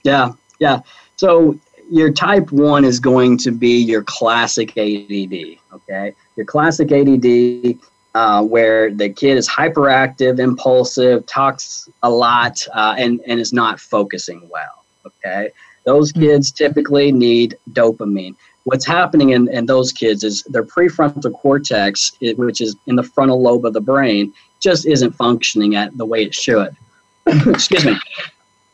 Yeah 0.02 0.32
yeah. 0.58 0.80
So 1.16 1.58
your 1.90 2.12
type 2.12 2.52
one 2.52 2.84
is 2.84 3.00
going 3.00 3.38
to 3.38 3.50
be 3.50 3.78
your 3.78 4.02
classic 4.02 4.76
add 4.76 5.48
okay? 5.72 6.14
Your 6.36 6.46
classic 6.46 6.92
add 6.92 7.78
uh, 8.14 8.42
where 8.42 8.92
the 8.92 9.08
kid 9.08 9.36
is 9.36 9.48
hyperactive 9.48 10.38
impulsive 10.38 11.24
talks 11.26 11.88
a 12.02 12.10
lot 12.10 12.66
uh, 12.74 12.94
and, 12.98 13.20
and 13.26 13.38
is 13.38 13.52
not 13.52 13.78
focusing 13.78 14.48
well 14.50 14.84
okay 15.06 15.50
those 15.88 16.12
kids 16.12 16.52
typically 16.52 17.10
need 17.10 17.56
dopamine. 17.72 18.34
What's 18.64 18.84
happening 18.84 19.30
in, 19.30 19.48
in 19.48 19.64
those 19.64 19.90
kids 19.90 20.22
is 20.22 20.42
their 20.42 20.62
prefrontal 20.62 21.32
cortex 21.32 22.12
which 22.20 22.60
is 22.60 22.76
in 22.86 22.94
the 22.96 23.02
frontal 23.02 23.40
lobe 23.40 23.64
of 23.64 23.72
the 23.72 23.80
brain 23.80 24.34
just 24.60 24.84
isn't 24.84 25.12
functioning 25.12 25.76
at 25.76 25.96
the 25.96 26.04
way 26.04 26.24
it 26.24 26.34
should. 26.34 26.76
Excuse 27.26 27.86
me. 27.86 27.98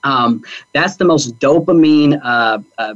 Um, 0.03 0.43
that's 0.73 0.97
the 0.97 1.05
most 1.05 1.39
dopamine 1.39 2.21
uh, 2.21 2.59
uh, 2.79 2.95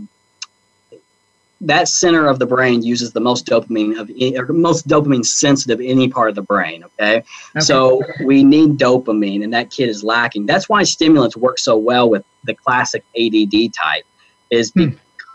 that 1.61 1.89
center 1.89 2.27
of 2.29 2.39
the 2.39 2.47
brain 2.47 2.83
uses 2.83 3.13
the 3.13 3.21
most 3.21 3.45
dopamine 3.47 3.99
of 3.99 4.09
any- 4.11 4.39
or 4.39 4.47
most 4.53 4.87
dopamine 4.87 5.25
sensitive 5.27 5.81
any 5.81 6.09
part 6.09 6.29
of 6.29 6.35
the 6.37 6.43
brain 6.43 6.85
okay? 6.85 7.23
so 7.59 8.01
we 8.25 8.45
need 8.45 8.79
dopamine 8.79 9.43
and 9.43 9.53
that 9.53 9.71
kid 9.71 9.89
is 9.89 10.05
lacking 10.05 10.47
that's 10.47 10.69
why 10.69 10.83
stimulants 10.85 11.37
work 11.37 11.59
so 11.59 11.77
well 11.77 12.09
with 12.09 12.25
the 12.45 12.55
classic 12.55 13.03
add 13.19 13.35
type 13.75 14.05
is 14.51 14.71
Hmm. 14.77 14.91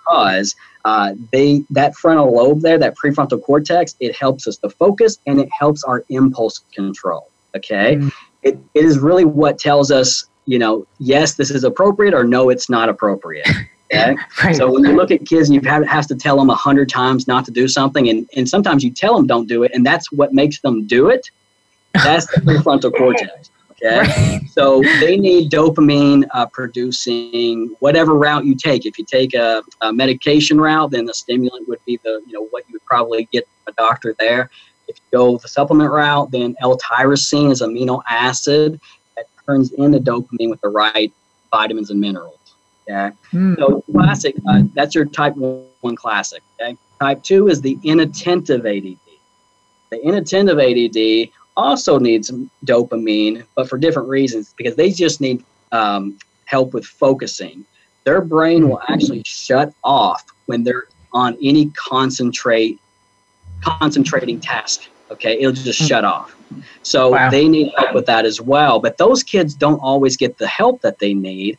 because 0.07 0.55
uh, 0.85 1.13
they 1.31 1.63
that 1.69 1.95
frontal 1.95 2.33
lobe 2.35 2.61
there 2.61 2.77
that 2.77 2.95
prefrontal 2.97 3.41
cortex 3.41 3.95
it 3.99 4.15
helps 4.15 4.47
us 4.47 4.57
to 4.57 4.69
focus 4.69 5.17
and 5.27 5.39
it 5.39 5.49
helps 5.57 5.83
our 5.83 6.03
impulse 6.09 6.59
control 6.73 7.29
okay 7.55 7.95
Mm. 7.97 8.11
it, 8.43 8.57
it 8.73 8.85
is 8.85 8.99
really 8.99 9.25
what 9.25 9.57
tells 9.59 9.91
us 9.91 10.25
you 10.45 10.59
know 10.59 10.85
yes 10.99 11.35
this 11.35 11.51
is 11.51 11.63
appropriate 11.63 12.13
or 12.13 12.23
no 12.25 12.49
it's 12.49 12.69
not 12.69 12.89
appropriate 12.89 13.47
okay 13.93 14.15
right. 14.43 14.55
so 14.55 14.71
when 14.71 14.83
you 14.83 14.93
look 14.95 15.11
at 15.11 15.25
kids 15.25 15.49
and 15.49 15.55
you 15.61 15.69
have, 15.69 15.85
have 15.87 16.07
to 16.07 16.15
tell 16.15 16.37
them 16.37 16.49
a 16.49 16.55
hundred 16.55 16.89
times 16.89 17.27
not 17.27 17.45
to 17.45 17.51
do 17.51 17.67
something, 17.67 18.09
and, 18.09 18.27
and 18.35 18.47
sometimes 18.47 18.83
you 18.83 18.91
tell 18.91 19.15
them 19.15 19.27
don't 19.27 19.47
do 19.47 19.63
it, 19.63 19.71
and 19.73 19.85
that's 19.85 20.11
what 20.11 20.33
makes 20.33 20.59
them 20.61 20.85
do 20.87 21.09
it. 21.09 21.29
That's 21.93 22.25
the 22.27 22.41
prefrontal 22.41 22.91
cortex. 22.97 23.49
Okay, 23.71 23.99
Right. 23.99 24.41
so 24.49 24.81
they 24.99 25.17
need 25.17 25.51
dopamine 25.51 26.25
uh, 26.33 26.45
producing 26.45 27.75
whatever 27.79 28.13
route 28.13 28.45
you 28.45 28.55
take. 28.55 28.85
If 28.85 28.97
you 28.97 29.03
take 29.05 29.33
a, 29.33 29.61
a 29.81 29.91
medication 29.91 30.59
route, 30.61 30.91
then 30.91 31.05
the 31.05 31.13
stimulant 31.13 31.67
would 31.67 31.79
be 31.85 31.99
the 32.03 32.21
you 32.25 32.33
know 32.33 32.45
what 32.51 32.63
you 32.67 32.73
would 32.73 32.85
probably 32.85 33.27
get 33.31 33.47
a 33.67 33.71
doctor 33.73 34.15
there. 34.19 34.49
If 34.87 34.97
you 34.97 35.17
go 35.17 35.37
the 35.37 35.47
supplement 35.47 35.91
route, 35.91 36.31
then 36.31 36.55
L-tyrosine 36.61 37.51
is 37.51 37.61
amino 37.61 38.01
acid 38.09 38.79
that 39.15 39.25
turns 39.45 39.71
into 39.73 39.99
dopamine 39.99 40.49
with 40.49 40.61
the 40.61 40.69
right 40.69 41.11
vitamins 41.51 41.89
and 41.89 41.99
minerals. 41.99 42.37
Okay. 42.89 43.15
Mm. 43.31 43.57
So 43.57 43.81
classic, 43.91 44.35
uh, 44.47 44.63
that's 44.73 44.93
your 44.95 45.05
type 45.05 45.35
one 45.35 45.95
classic. 45.95 46.41
Okay. 46.61 46.77
Type 46.99 47.23
two 47.23 47.47
is 47.47 47.61
the 47.61 47.77
inattentive 47.83 48.65
ADD. 48.65 48.97
The 49.89 50.01
inattentive 50.03 50.59
ADD 50.59 51.29
also 51.55 51.99
needs 51.99 52.31
dopamine, 52.65 53.43
but 53.55 53.69
for 53.69 53.77
different 53.77 54.09
reasons 54.09 54.53
because 54.57 54.75
they 54.75 54.91
just 54.91 55.21
need 55.21 55.43
um, 55.71 56.17
help 56.45 56.73
with 56.73 56.85
focusing. 56.85 57.65
Their 58.05 58.21
brain 58.21 58.67
will 58.69 58.81
actually 58.89 59.23
shut 59.25 59.73
off 59.83 60.25
when 60.47 60.63
they're 60.63 60.85
on 61.13 61.37
any 61.41 61.67
concentrate 61.69 62.79
concentrating 63.61 64.39
task. 64.39 64.89
Okay, 65.11 65.39
it'll 65.39 65.51
just 65.53 65.79
shut 65.79 66.03
off. 66.03 66.35
So 66.81 67.11
Wow. 67.11 67.29
they 67.29 67.47
need 67.47 67.71
help 67.77 67.93
with 67.93 68.05
that 68.07 68.25
as 68.25 68.41
well. 68.41 68.79
But 68.79 68.97
those 68.97 69.23
kids 69.23 69.53
don't 69.53 69.79
always 69.79 70.17
get 70.17 70.37
the 70.37 70.47
help 70.47 70.81
that 70.81 70.99
they 70.99 71.13
need 71.13 71.57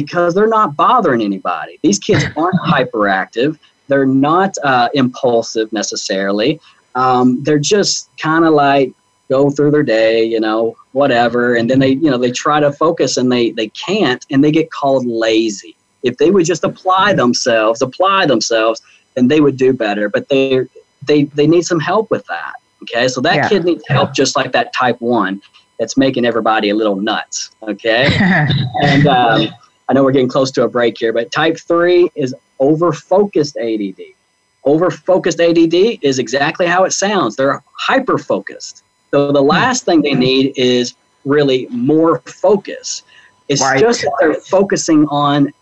because 0.00 0.34
they're 0.34 0.46
not 0.46 0.76
bothering 0.76 1.22
anybody. 1.22 1.78
These 1.82 1.98
kids 1.98 2.22
aren't 2.36 2.60
hyperactive. 2.60 3.58
They're 3.88 4.04
not 4.04 4.54
uh, 4.62 4.90
impulsive 4.92 5.72
necessarily. 5.72 6.60
Um, 6.94 7.42
they're 7.44 7.58
just 7.58 8.10
kind 8.18 8.44
of 8.44 8.52
like 8.52 8.92
go 9.30 9.48
through 9.48 9.70
their 9.70 9.82
day, 9.82 10.22
you 10.22 10.38
know, 10.38 10.76
whatever, 10.92 11.54
and 11.54 11.70
then 11.70 11.78
they, 11.78 11.92
you 11.92 12.10
know, 12.10 12.18
they 12.18 12.30
try 12.30 12.60
to 12.60 12.72
focus 12.72 13.16
and 13.16 13.32
they 13.32 13.52
they 13.52 13.68
can't, 13.68 14.22
and 14.30 14.44
they 14.44 14.52
get 14.52 14.70
called 14.70 15.06
lazy. 15.06 15.74
If 16.02 16.18
they 16.18 16.30
would 16.30 16.44
just 16.44 16.62
apply 16.62 17.14
themselves, 17.14 17.80
apply 17.80 18.26
themselves, 18.26 18.82
then 19.14 19.28
they 19.28 19.40
would 19.40 19.56
do 19.56 19.72
better. 19.72 20.10
But 20.10 20.28
they 20.28 20.66
they 21.06 21.24
they 21.24 21.46
need 21.46 21.62
some 21.62 21.80
help 21.80 22.10
with 22.10 22.26
that. 22.26 22.52
Okay, 22.82 23.08
so 23.08 23.22
that 23.22 23.36
Yeah. 23.36 23.48
kid 23.48 23.64
needs 23.64 23.82
help 23.88 24.14
just 24.14 24.36
like 24.36 24.52
that 24.52 24.74
type 24.74 25.00
one 25.00 25.40
that's 25.78 25.96
making 25.96 26.26
everybody 26.26 26.68
a 26.68 26.74
little 26.74 26.96
nuts. 26.96 27.50
Okay 27.62 28.08
and 28.82 29.06
um, 29.06 29.48
I 29.88 29.92
know 29.92 30.02
we're 30.04 30.12
getting 30.12 30.28
close 30.28 30.50
to 30.52 30.64
a 30.64 30.68
break 30.68 30.98
here, 30.98 31.12
but 31.12 31.30
type 31.30 31.58
three 31.58 32.10
is 32.14 32.34
over 32.58 32.92
focused 32.92 33.56
ADD. 33.56 34.00
Over 34.64 34.90
focused 34.90 35.40
ADD 35.40 35.98
is 36.02 36.18
exactly 36.18 36.66
how 36.66 36.84
it 36.84 36.92
sounds. 36.92 37.36
They're 37.36 37.62
hyper 37.74 38.18
focused. 38.18 38.82
So 39.12 39.30
the 39.30 39.42
last 39.42 39.84
thing 39.84 40.02
they 40.02 40.14
need 40.14 40.52
is 40.56 40.94
really 41.24 41.68
more 41.70 42.18
focus. 42.26 43.02
It's 43.48 43.60
Right. 43.62 43.80
just 43.80 44.00
that 44.02 44.12
they're 44.18 44.34
focusing 44.34 45.06
on 45.08 45.52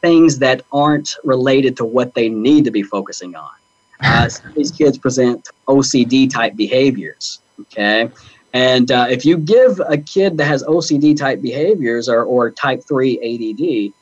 things 0.00 0.38
that 0.38 0.62
aren't 0.72 1.16
related 1.24 1.76
to 1.78 1.84
what 1.84 2.14
they 2.14 2.28
need 2.28 2.64
to 2.64 2.70
be 2.70 2.82
focusing 2.82 3.34
on. 3.34 3.50
Uh, 4.04 4.28
these 4.56 4.72
kids 4.72 4.98
present 4.98 5.48
OCD 5.68 6.28
type 6.28 6.56
behaviors. 6.56 7.38
Okay. 7.60 8.10
And 8.52 8.90
uh, 8.90 9.06
if 9.08 9.24
you 9.24 9.38
give 9.38 9.80
a 9.80 9.96
kid 9.96 10.36
that 10.36 10.44
has 10.44 10.62
OCD 10.64 11.16
type 11.16 11.40
behaviors 11.40 12.08
or, 12.08 12.22
or 12.22 12.50
type 12.50 12.82
3 12.86 13.18
ADD 13.18 13.94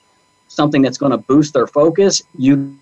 something 0.50 0.82
that's 0.82 0.98
going 0.98 1.12
to 1.12 1.18
boost 1.18 1.54
their 1.54 1.66
focus, 1.66 2.22
you 2.36 2.76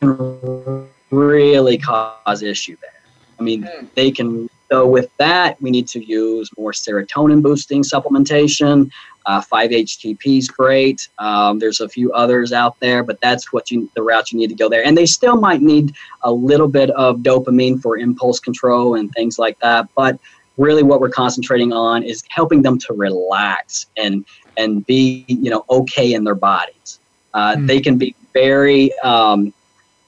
can 0.00 0.88
really 1.10 1.76
cause 1.76 2.42
issue 2.42 2.76
there. 2.80 3.02
I 3.38 3.42
mean, 3.42 3.62
hmm. 3.62 3.86
they 3.94 4.10
can. 4.10 4.48
So 4.70 4.86
with 4.86 5.10
that, 5.16 5.60
we 5.60 5.70
need 5.70 5.88
to 5.88 6.04
use 6.04 6.48
more 6.56 6.70
serotonin 6.70 7.42
boosting 7.42 7.82
supplementation. 7.82 8.90
Uh, 9.26 9.40
5-HTP 9.40 10.38
is 10.38 10.48
great. 10.48 11.08
Um, 11.18 11.58
there's 11.58 11.80
a 11.80 11.88
few 11.88 12.12
others 12.12 12.52
out 12.52 12.78
there, 12.78 13.02
but 13.02 13.20
that's 13.20 13.52
what 13.52 13.70
you 13.70 13.90
the 13.94 14.02
route 14.02 14.30
you 14.30 14.38
need 14.38 14.48
to 14.48 14.54
go 14.54 14.68
there. 14.68 14.84
And 14.84 14.96
they 14.96 15.06
still 15.06 15.36
might 15.36 15.60
need 15.60 15.94
a 16.22 16.30
little 16.32 16.68
bit 16.68 16.90
of 16.90 17.18
dopamine 17.18 17.82
for 17.82 17.98
impulse 17.98 18.38
control 18.38 18.94
and 18.94 19.12
things 19.12 19.38
like 19.38 19.58
that. 19.58 19.88
But 19.96 20.20
really, 20.56 20.82
what 20.82 21.00
we're 21.00 21.10
concentrating 21.10 21.72
on 21.72 22.02
is 22.02 22.22
helping 22.28 22.62
them 22.62 22.78
to 22.78 22.92
relax 22.92 23.86
and 23.96 24.24
and 24.56 24.84
be 24.86 25.24
you 25.28 25.50
know 25.50 25.64
okay 25.70 26.12
in 26.14 26.24
their 26.24 26.34
bodies. 26.34 27.00
Uh, 27.34 27.56
mm. 27.56 27.66
They 27.66 27.80
can 27.80 27.96
be 27.96 28.14
very 28.32 28.92
um, 29.00 29.52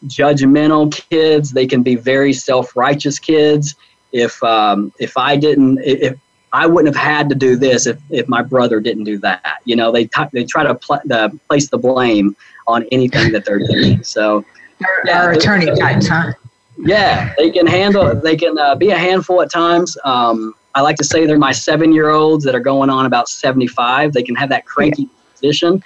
judgmental 0.06 0.92
kids. 1.10 1.52
They 1.52 1.66
can 1.66 1.82
be 1.82 1.94
very 1.94 2.32
self-righteous 2.32 3.18
kids. 3.18 3.74
If 4.12 4.42
um, 4.42 4.92
if 4.98 5.16
I 5.16 5.36
didn't, 5.36 5.78
if 5.80 6.18
I 6.52 6.66
wouldn't 6.66 6.94
have 6.94 7.02
had 7.02 7.28
to 7.30 7.34
do 7.34 7.56
this 7.56 7.86
if, 7.86 7.98
if 8.10 8.28
my 8.28 8.42
brother 8.42 8.78
didn't 8.80 9.04
do 9.04 9.18
that. 9.18 9.60
You 9.64 9.76
know, 9.76 9.90
they 9.90 10.04
t- 10.04 10.24
they 10.32 10.44
try 10.44 10.64
to 10.64 10.74
pl- 10.74 11.00
uh, 11.10 11.30
place 11.48 11.70
the 11.70 11.78
blame 11.78 12.36
on 12.66 12.84
anything 12.92 13.32
that 13.32 13.44
they're 13.44 13.66
doing. 13.66 14.04
So, 14.04 14.44
yeah, 15.06 15.22
our 15.22 15.32
attorney 15.32 15.74
types, 15.74 16.08
huh? 16.08 16.32
Yeah, 16.84 17.32
they 17.38 17.50
can 17.50 17.66
handle. 17.66 18.14
They 18.14 18.36
can 18.36 18.58
uh, 18.58 18.74
be 18.74 18.90
a 18.90 18.98
handful 18.98 19.40
at 19.40 19.52
times. 19.52 19.96
Um, 20.04 20.54
I 20.74 20.80
like 20.80 20.96
to 20.96 21.04
say 21.04 21.26
they're 21.26 21.38
my 21.38 21.52
seven-year-olds 21.52 22.44
that 22.44 22.56
are 22.56 22.60
going 22.60 22.90
on 22.90 23.06
about 23.06 23.28
seventy-five. 23.28 24.12
They 24.12 24.22
can 24.24 24.34
have 24.34 24.48
that 24.48 24.66
cranky 24.66 25.08
position, 25.32 25.84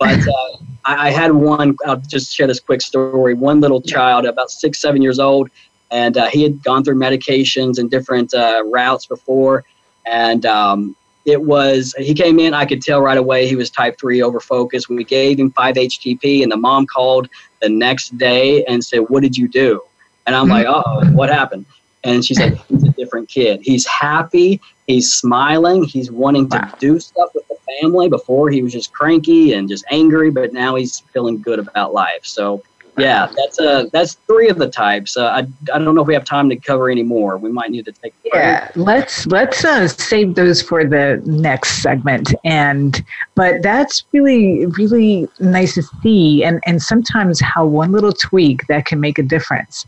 but 0.00 0.18
uh, 0.18 0.56
I, 0.84 1.08
I, 1.08 1.10
had 1.10 1.30
one. 1.32 1.76
I'll 1.86 1.96
just 1.96 2.34
share 2.34 2.48
this 2.48 2.58
quick 2.58 2.80
story. 2.80 3.34
One 3.34 3.60
little 3.60 3.80
child, 3.80 4.24
about 4.24 4.50
six, 4.50 4.80
seven 4.80 5.00
years 5.00 5.20
old, 5.20 5.48
and 5.92 6.16
uh, 6.16 6.26
he 6.26 6.42
had 6.42 6.60
gone 6.64 6.82
through 6.82 6.96
medications 6.96 7.78
and 7.78 7.88
different 7.88 8.34
uh, 8.34 8.64
routes 8.66 9.06
before, 9.06 9.62
and 10.06 10.44
um, 10.44 10.96
it 11.24 11.40
was 11.40 11.94
he 11.98 12.14
came 12.14 12.40
in. 12.40 12.52
I 12.52 12.64
could 12.64 12.82
tell 12.82 13.00
right 13.00 13.18
away 13.18 13.46
he 13.46 13.54
was 13.54 13.70
type 13.70 13.96
three 13.96 14.22
over 14.22 14.40
focus. 14.40 14.88
We 14.88 15.04
gave 15.04 15.38
him 15.38 15.52
five 15.52 15.76
HTP, 15.76 16.42
and 16.42 16.50
the 16.50 16.56
mom 16.56 16.86
called 16.86 17.28
the 17.60 17.68
next 17.68 18.18
day 18.18 18.64
and 18.64 18.82
said, 18.82 19.02
"What 19.08 19.22
did 19.22 19.36
you 19.36 19.46
do?" 19.46 19.82
And 20.26 20.36
I'm 20.36 20.44
mm-hmm. 20.44 20.52
like, 20.52 20.66
"Oh, 20.68 21.12
what 21.12 21.30
happened?" 21.30 21.66
And 22.04 22.24
she 22.24 22.34
said, 22.34 22.54
"He's 22.68 22.84
a 22.84 22.90
different 22.90 23.28
kid. 23.28 23.60
He's 23.62 23.86
happy. 23.86 24.60
He's 24.86 25.12
smiling. 25.12 25.84
He's 25.84 26.10
wanting 26.10 26.48
to 26.50 26.58
wow. 26.58 26.74
do 26.78 26.98
stuff 26.98 27.30
with 27.34 27.46
the 27.48 27.56
family. 27.80 28.08
Before 28.08 28.50
he 28.50 28.62
was 28.62 28.72
just 28.72 28.92
cranky 28.92 29.52
and 29.52 29.68
just 29.68 29.84
angry, 29.90 30.30
but 30.30 30.52
now 30.52 30.74
he's 30.74 31.00
feeling 31.12 31.40
good 31.40 31.58
about 31.58 31.92
life. 31.92 32.24
So 32.24 32.62
yeah, 32.98 33.26
that's 33.34 33.58
uh 33.58 33.86
that's 33.90 34.14
three 34.26 34.50
of 34.50 34.58
the 34.58 34.68
types. 34.68 35.16
Uh, 35.16 35.26
I 35.26 35.38
I 35.72 35.78
don't 35.78 35.94
know 35.94 36.02
if 36.02 36.06
we 36.06 36.12
have 36.12 36.24
time 36.24 36.50
to 36.50 36.56
cover 36.56 36.90
any 36.90 37.02
more. 37.02 37.38
We 37.38 37.50
might 37.50 37.70
need 37.70 37.86
to 37.86 37.92
take. 37.92 38.12
Yeah, 38.22 38.70
let's 38.74 39.26
let's 39.26 39.64
uh, 39.64 39.88
save 39.88 40.34
those 40.34 40.60
for 40.60 40.84
the 40.84 41.22
next 41.24 41.82
segment. 41.82 42.34
And 42.44 43.02
but 43.34 43.62
that's 43.62 44.04
really 44.12 44.66
really 44.66 45.26
nice 45.40 45.74
to 45.74 45.82
see, 46.02 46.44
and 46.44 46.60
and 46.66 46.82
sometimes 46.82 47.40
how 47.40 47.64
one 47.64 47.92
little 47.92 48.12
tweak 48.12 48.66
that 48.66 48.84
can 48.84 49.00
make 49.00 49.18
a 49.18 49.22
difference. 49.22 49.86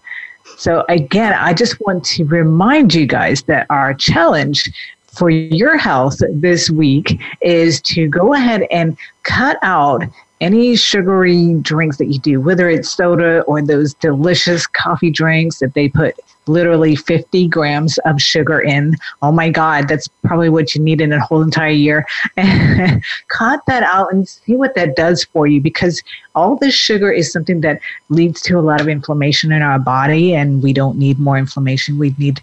So 0.56 0.84
again, 0.88 1.32
I 1.32 1.54
just 1.54 1.80
want 1.80 2.04
to 2.04 2.24
remind 2.24 2.94
you 2.94 3.06
guys 3.06 3.42
that 3.44 3.66
our 3.70 3.94
challenge 3.94 4.70
for 5.06 5.30
your 5.30 5.76
health 5.76 6.20
this 6.30 6.70
week 6.70 7.20
is 7.40 7.80
to 7.82 8.08
go 8.08 8.34
ahead 8.34 8.66
and 8.70 8.96
cut 9.22 9.58
out 9.62 10.02
any 10.40 10.76
sugary 10.76 11.54
drinks 11.60 11.96
that 11.98 12.06
you 12.06 12.18
do, 12.18 12.40
whether 12.40 12.68
it's 12.68 12.90
soda 12.90 13.42
or 13.42 13.62
those 13.62 13.94
delicious 13.94 14.66
coffee 14.66 15.10
drinks 15.10 15.58
that 15.60 15.74
they 15.74 15.88
put 15.88 16.16
literally 16.46 16.94
50 16.94 17.48
grams 17.48 17.98
of 17.98 18.20
sugar 18.20 18.60
in. 18.60 18.94
Oh 19.22 19.32
my 19.32 19.48
God, 19.48 19.88
that's 19.88 20.08
probably 20.24 20.48
what 20.50 20.74
you 20.74 20.82
need 20.82 21.00
in 21.00 21.12
a 21.12 21.20
whole 21.24 21.40
entire 21.40 21.70
year. 21.70 22.06
Cut 23.28 23.60
that 23.66 23.82
out 23.84 24.12
and 24.12 24.28
see 24.28 24.56
what 24.56 24.74
that 24.74 24.96
does 24.96 25.24
for 25.24 25.46
you 25.46 25.60
because 25.60 26.02
all 26.34 26.56
this 26.56 26.74
sugar 26.74 27.10
is 27.10 27.32
something 27.32 27.60
that 27.62 27.80
leads 28.10 28.42
to 28.42 28.58
a 28.58 28.60
lot 28.60 28.80
of 28.80 28.88
inflammation 28.88 29.52
in 29.52 29.62
our 29.62 29.78
body 29.78 30.34
and 30.34 30.62
we 30.62 30.72
don't 30.72 30.98
need 30.98 31.18
more 31.18 31.38
inflammation. 31.38 31.98
We 31.98 32.14
need, 32.18 32.42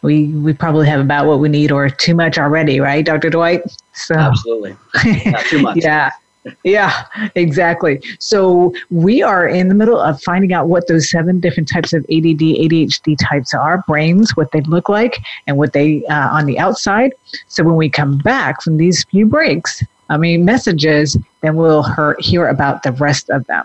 we, 0.00 0.28
we 0.28 0.54
probably 0.54 0.86
have 0.86 1.00
about 1.00 1.26
what 1.26 1.40
we 1.40 1.48
need 1.48 1.72
or 1.72 1.90
too 1.90 2.14
much 2.14 2.38
already, 2.38 2.80
right, 2.80 3.04
Dr. 3.04 3.28
Dwight? 3.30 3.62
So, 3.92 4.14
Absolutely. 4.14 4.76
Not 5.26 5.44
too 5.46 5.58
much. 5.62 5.76
yeah 5.76 6.10
yeah, 6.64 7.04
exactly. 7.34 8.00
So 8.18 8.74
we 8.90 9.22
are 9.22 9.46
in 9.46 9.68
the 9.68 9.74
middle 9.74 10.00
of 10.00 10.20
finding 10.22 10.52
out 10.52 10.68
what 10.68 10.88
those 10.88 11.10
seven 11.10 11.40
different 11.40 11.68
types 11.68 11.92
of 11.92 12.02
ADD, 12.04 12.40
ADHD 12.40 13.16
types 13.20 13.54
are, 13.54 13.84
brains, 13.86 14.36
what 14.36 14.50
they 14.52 14.60
look 14.62 14.88
like, 14.88 15.18
and 15.46 15.56
what 15.56 15.72
they 15.72 16.04
uh, 16.06 16.28
on 16.30 16.46
the 16.46 16.58
outside. 16.58 17.12
So 17.48 17.62
when 17.62 17.76
we 17.76 17.88
come 17.88 18.18
back 18.18 18.62
from 18.62 18.76
these 18.76 19.04
few 19.04 19.26
breaks, 19.26 19.82
I 20.08 20.16
mean 20.16 20.44
messages, 20.44 21.16
then 21.40 21.56
we'll 21.56 21.82
hear, 21.82 22.16
hear 22.18 22.48
about 22.48 22.82
the 22.82 22.92
rest 22.92 23.30
of 23.30 23.46
them. 23.46 23.64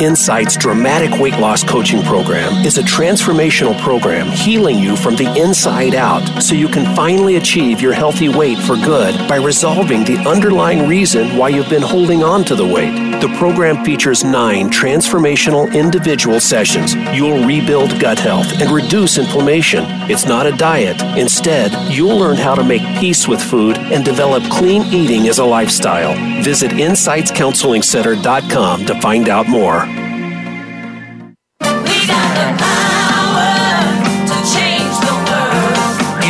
Insight's 0.00 0.56
dramatic 0.58 1.18
weight 1.18 1.38
loss 1.38 1.64
coaching 1.64 2.02
program 2.02 2.52
is 2.66 2.76
a 2.76 2.82
transformational 2.82 3.80
program 3.80 4.26
healing 4.26 4.78
you 4.78 4.94
from 4.94 5.16
the 5.16 5.24
inside 5.40 5.94
out 5.94 6.42
so 6.42 6.54
you 6.54 6.68
can 6.68 6.94
finally 6.94 7.36
achieve 7.36 7.80
your 7.80 7.94
healthy 7.94 8.28
weight 8.28 8.58
for 8.58 8.76
good 8.76 9.16
by 9.26 9.36
resolving 9.36 10.04
the 10.04 10.18
underlying 10.28 10.86
reason 10.86 11.38
why 11.38 11.48
you've 11.48 11.70
been 11.70 11.80
holding 11.80 12.22
on 12.22 12.44
to 12.44 12.54
the 12.54 12.66
weight. 12.66 12.92
The 13.22 13.34
program 13.38 13.82
features 13.86 14.22
nine 14.22 14.68
transformational 14.68 15.72
individual 15.74 16.40
sessions. 16.40 16.94
You'll 17.16 17.46
rebuild 17.46 17.98
gut 17.98 18.18
health 18.18 18.60
and 18.60 18.70
reduce 18.70 19.16
inflammation. 19.16 19.84
It's 20.10 20.26
not 20.26 20.46
a 20.46 20.52
diet. 20.52 21.00
Instead, 21.16 21.72
you'll 21.90 22.18
learn 22.18 22.36
how 22.36 22.54
to 22.54 22.62
make 22.62 22.82
peace 22.98 23.26
with 23.26 23.40
food 23.42 23.78
and 23.78 24.04
develop 24.04 24.42
clean 24.50 24.82
eating 24.92 25.28
as 25.28 25.38
a 25.38 25.44
lifestyle. 25.44 26.14
Visit 26.42 26.72
InsightsCounselingCenter.com 26.72 28.84
to 28.84 29.00
find 29.00 29.30
out 29.30 29.48
more. 29.48 29.85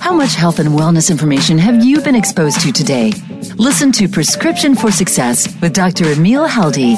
How 0.00 0.12
much 0.12 0.34
health 0.34 0.58
and 0.58 0.70
wellness 0.70 1.10
information 1.10 1.58
have 1.58 1.84
you 1.84 2.00
been 2.00 2.14
exposed 2.14 2.60
to 2.60 2.72
today? 2.72 3.12
Listen 3.56 3.92
to 3.92 4.08
Prescription 4.08 4.74
for 4.74 4.90
Success 4.90 5.48
with 5.60 5.72
Dr. 5.72 6.12
Emil 6.12 6.46
Haldi. 6.46 6.96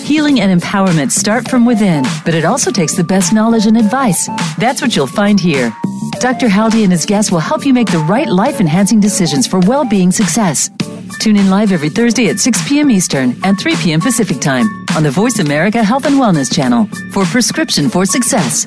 Healing 0.00 0.40
and 0.40 0.60
empowerment 0.60 1.10
start 1.10 1.48
from 1.48 1.66
within, 1.66 2.04
but 2.24 2.34
it 2.34 2.44
also 2.44 2.70
takes 2.70 2.94
the 2.94 3.04
best 3.04 3.32
knowledge 3.32 3.66
and 3.66 3.76
advice. 3.76 4.28
That's 4.58 4.80
what 4.80 4.94
you'll 4.94 5.06
find 5.06 5.40
here. 5.40 5.74
Dr. 6.20 6.46
Haldi 6.46 6.84
and 6.84 6.92
his 6.92 7.04
guests 7.04 7.32
will 7.32 7.40
help 7.40 7.66
you 7.66 7.72
make 7.72 7.90
the 7.90 7.98
right 7.98 8.28
life 8.28 8.60
enhancing 8.60 9.00
decisions 9.00 9.46
for 9.46 9.58
well 9.60 9.84
being 9.84 10.12
success. 10.12 10.70
Tune 11.20 11.36
in 11.36 11.50
live 11.50 11.72
every 11.72 11.88
Thursday 11.88 12.28
at 12.28 12.38
6 12.38 12.68
p.m. 12.68 12.90
Eastern 12.90 13.34
and 13.44 13.58
3 13.58 13.76
p.m. 13.76 14.00
Pacific 14.00 14.40
Time 14.40 14.66
on 14.96 15.02
the 15.02 15.10
Voice 15.10 15.38
America 15.38 15.82
Health 15.82 16.06
and 16.06 16.16
Wellness 16.16 16.54
channel 16.54 16.86
for 17.12 17.24
Prescription 17.24 17.88
for 17.88 18.04
Success. 18.06 18.66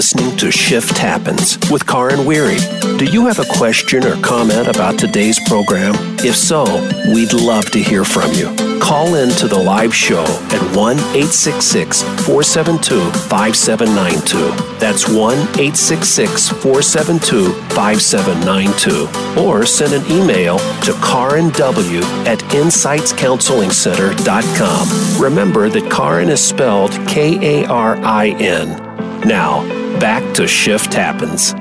Listening 0.00 0.32
to 0.34 0.50
Shift 0.50 0.96
Happens 0.96 1.58
with 1.70 1.86
Karin 1.86 2.24
Weary. 2.24 2.56
Do 2.96 3.04
you 3.04 3.26
have 3.26 3.38
a 3.38 3.44
question 3.58 4.02
or 4.06 4.16
comment 4.22 4.66
about 4.66 4.98
today's 4.98 5.38
program? 5.46 5.92
If 6.20 6.36
so, 6.36 6.64
we'd 7.12 7.34
love 7.34 7.70
to 7.72 7.82
hear 7.82 8.02
from 8.02 8.32
you. 8.32 8.46
Call 8.80 9.16
in 9.16 9.28
to 9.32 9.46
the 9.46 9.58
live 9.58 9.94
show 9.94 10.24
at 10.24 10.74
1 10.74 10.96
866 10.96 12.00
472 12.00 13.10
5792. 13.28 14.78
That's 14.78 15.06
1 15.06 15.36
866 15.36 16.48
472 16.48 17.52
5792. 17.74 19.38
Or 19.38 19.66
send 19.66 19.92
an 19.92 20.10
email 20.10 20.58
to 20.80 20.94
Karin 21.04 21.50
W 21.50 22.00
at 22.24 22.38
insightscounselingcenter.com. 22.38 25.22
Remember 25.22 25.68
that 25.68 25.92
Karin 25.92 26.30
is 26.30 26.42
spelled 26.42 26.92
K 27.06 27.64
A 27.64 27.66
R 27.66 27.98
I 27.98 28.28
N. 28.38 28.86
Now, 29.28 29.79
back 30.00 30.34
to 30.34 30.48
Shift 30.48 30.94
Happens. 30.94 31.54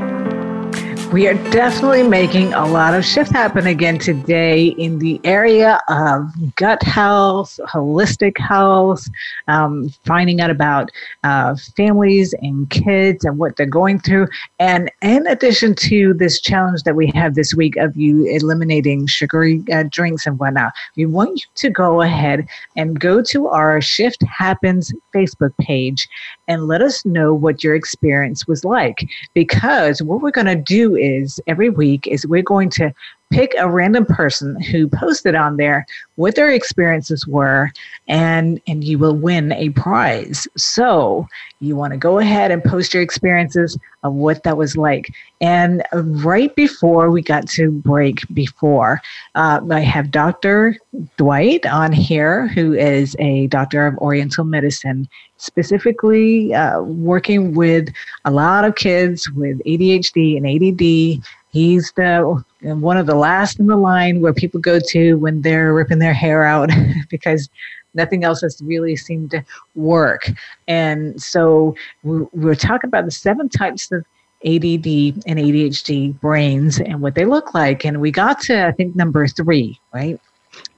We 1.12 1.28
are 1.28 1.34
definitely 1.50 2.04
making 2.04 2.54
a 2.54 2.68
lot 2.68 2.94
of 2.94 3.04
shift 3.04 3.32
happen 3.32 3.66
again 3.66 3.98
today 3.98 4.68
in 4.68 5.00
the 5.00 5.20
area 5.24 5.82
of 5.90 6.30
gut 6.56 6.84
health, 6.84 7.60
holistic 7.68 8.38
health, 8.38 9.08
um, 9.48 9.90
finding 10.06 10.40
out 10.40 10.52
about 10.52 10.92
uh, 11.24 11.56
families 11.76 12.36
and 12.42 12.70
kids 12.70 13.26
and 13.26 13.40
what 13.40 13.56
they're 13.56 13.66
going 13.66 14.00
through. 14.00 14.28
And 14.60 14.92
in 15.02 15.26
addition 15.26 15.74
to 15.76 16.14
this 16.14 16.40
challenge 16.40 16.84
that 16.84 16.96
we 16.96 17.12
have 17.16 17.34
this 17.34 17.56
week 17.56 17.76
of 17.78 17.98
you 17.98 18.26
eliminating 18.26 19.08
sugary 19.08 19.64
uh, 19.74 19.86
drinks 19.90 20.28
and 20.28 20.38
whatnot, 20.38 20.74
we 20.96 21.08
want 21.08 21.40
you 21.40 21.50
to 21.56 21.70
go 21.72 22.02
ahead 22.04 22.48
and 22.76 23.00
go 23.00 23.24
to 23.24 23.48
our 23.48 23.82
Shift 23.82 24.22
Happens 24.24 24.94
Facebook 25.16 25.58
page 25.58 26.08
and 26.50 26.68
let 26.68 26.82
us 26.82 27.06
know 27.06 27.34
what 27.34 27.64
your 27.64 27.76
experience 27.76 28.47
was 28.47 28.66
like. 28.66 29.08
Because 29.34 30.02
what 30.02 30.22
we're 30.22 30.32
going 30.32 30.47
to 30.47 30.56
do 30.56 30.95
is 30.95 31.39
every 31.47 31.70
week 31.70 32.08
is 32.08 32.28
we're 32.28 32.41
going 32.41 32.72
to 32.72 32.91
pick 33.32 33.54
a 33.58 33.70
random 33.70 34.06
person 34.06 34.60
who 34.62 34.88
posted 34.88 35.36
on 35.36 35.58
there 35.58 35.86
what 36.16 36.36
their 36.36 36.52
experiences 36.52 37.28
were 37.28 37.72
and 38.08 38.60
and 38.68 38.84
you 38.84 38.98
will 38.98 39.16
win 39.16 39.52
a 39.54 39.70
prize. 39.70 40.48
So 40.58 41.28
you 41.60 41.76
want 41.76 41.94
to 41.94 41.98
go 41.98 42.20
ahead 42.20 42.52
and 42.52 42.64
post 42.64 42.94
your 42.94 43.04
experiences 43.04 43.78
of 44.04 44.14
what 44.14 44.44
that 44.44 44.58
was 44.58 44.78
like. 44.78 45.14
And 45.42 45.84
right 45.94 46.56
before 46.56 47.12
we 47.12 47.22
got 47.22 47.48
to 47.50 47.72
break 47.72 48.24
before 48.34 49.02
uh, 49.36 49.60
i 49.72 49.80
have 49.80 50.12
dr 50.12 50.78
dwight 51.18 51.66
on 51.66 51.92
here 51.92 52.48
who 52.48 52.74
is 52.74 53.16
a 53.20 53.48
doctor 53.48 53.86
of 53.86 53.98
oriental 54.00 54.44
medicine 54.44 55.08
specifically 55.38 56.54
uh, 56.54 56.82
working 56.82 57.54
with 57.54 57.90
a 58.26 58.32
lot 58.32 58.66
of 58.66 58.76
kids 58.76 59.30
with 59.32 59.60
adhd 59.66 60.38
and 60.38 60.48
add 60.48 61.24
He's 61.52 61.92
the 61.94 62.44
one 62.62 62.97
of 62.97 63.05
the 63.05 63.16
last 63.16 63.60
in 63.60 63.68
the 63.68 63.78
line 63.78 64.22
where 64.22 64.34
people 64.34 64.60
go 64.60 64.80
to 64.80 65.16
when 65.16 65.41
they're 65.41 65.74
ripping 65.74 65.99
their 65.99 66.14
hair 66.14 66.43
out 66.43 66.70
because 67.10 67.49
nothing 67.93 68.24
else 68.24 68.41
has 68.41 68.62
really 68.62 68.95
seemed 68.95 69.32
to 69.32 69.43
work. 69.76 70.30
And 70.68 71.22
so 71.22 71.76
we, 72.03 72.22
we're 72.34 72.55
talking 72.55 72.88
about 72.88 73.05
the 73.05 73.12
seven 73.12 73.49
types 73.49 73.91
of 73.91 74.05
ADD 74.45 74.88
and 75.26 75.38
ADHD 75.38 76.20
brains 76.20 76.80
and 76.80 77.01
what 77.01 77.16
they 77.16 77.26
look 77.26 77.53
like. 77.53 77.86
And 77.86 77.99
we 77.99 78.12
got 78.12 78.39
to, 78.41 78.68
I 78.68 78.72
think, 78.72 78.95
number 78.95 79.28
three, 79.28 79.80
right? 79.93 80.20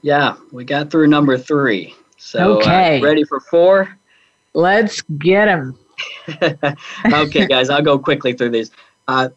Yeah, 0.02 0.36
we 0.50 0.64
got 0.64 0.90
through 0.90 1.08
number 1.08 1.38
three. 1.38 1.94
So, 2.16 2.58
okay. 2.58 3.00
Uh, 3.00 3.04
ready 3.04 3.24
for 3.24 3.40
four? 3.40 3.96
Let's 4.54 5.00
get 5.02 5.46
them. 5.46 5.78
okay, 7.12 7.46
guys, 7.46 7.70
I'll 7.70 7.82
go 7.82 7.98
quickly 7.98 8.32
through 8.32 8.50
these. 8.50 8.70
Uh, 9.08 9.28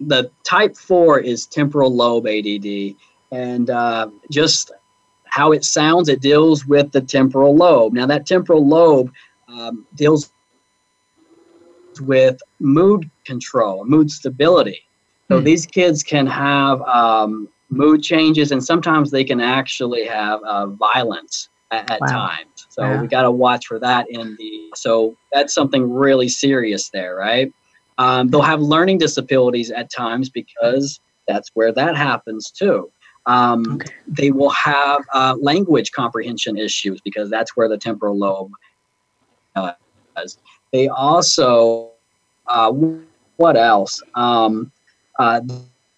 the 0.00 0.30
type 0.44 0.76
four 0.76 1.18
is 1.18 1.46
temporal 1.46 1.94
lobe 1.94 2.26
ADD, 2.26 2.94
and 3.30 3.70
uh, 3.70 4.08
just 4.30 4.72
how 5.26 5.52
it 5.52 5.64
sounds, 5.64 6.08
it 6.08 6.20
deals 6.20 6.66
with 6.66 6.90
the 6.92 7.00
temporal 7.00 7.54
lobe. 7.54 7.92
Now, 7.92 8.06
that 8.06 8.26
temporal 8.26 8.66
lobe 8.66 9.12
um, 9.48 9.86
deals 9.94 10.32
with 12.00 12.40
mood 12.58 13.10
control, 13.24 13.84
mood 13.84 14.10
stability. 14.10 14.82
So 15.28 15.38
hmm. 15.38 15.44
these 15.44 15.66
kids 15.66 16.02
can 16.02 16.26
have 16.26 16.80
um, 16.82 17.48
mood 17.68 18.02
changes, 18.02 18.52
and 18.52 18.62
sometimes 18.62 19.10
they 19.10 19.24
can 19.24 19.40
actually 19.40 20.04
have 20.06 20.42
uh, 20.42 20.66
violence 20.66 21.48
at, 21.70 21.90
at 21.90 22.00
wow. 22.00 22.06
times. 22.08 22.66
So 22.68 23.00
we 23.00 23.06
got 23.06 23.22
to 23.22 23.30
watch 23.30 23.66
for 23.66 23.78
that 23.78 24.06
in 24.10 24.36
the. 24.36 24.70
So 24.74 25.16
that's 25.32 25.54
something 25.54 25.90
really 25.92 26.28
serious 26.28 26.88
there, 26.88 27.14
right? 27.14 27.52
Um, 28.00 28.28
they'll 28.28 28.40
have 28.40 28.62
learning 28.62 28.96
disabilities 28.96 29.70
at 29.70 29.90
times 29.90 30.30
because 30.30 31.00
that's 31.28 31.50
where 31.52 31.70
that 31.72 31.98
happens 31.98 32.50
too. 32.50 32.90
Um, 33.26 33.74
okay. 33.74 33.90
They 34.08 34.30
will 34.30 34.48
have 34.48 35.02
uh, 35.12 35.36
language 35.38 35.92
comprehension 35.92 36.56
issues 36.56 37.02
because 37.02 37.28
that's 37.28 37.58
where 37.58 37.68
the 37.68 37.76
temporal 37.76 38.16
lobe 38.16 38.52
uh, 39.54 39.72
is. 40.24 40.38
They 40.72 40.88
also, 40.88 41.90
uh, 42.46 42.72
what 43.36 43.58
else? 43.58 44.02
Um, 44.14 44.72
uh, 45.18 45.42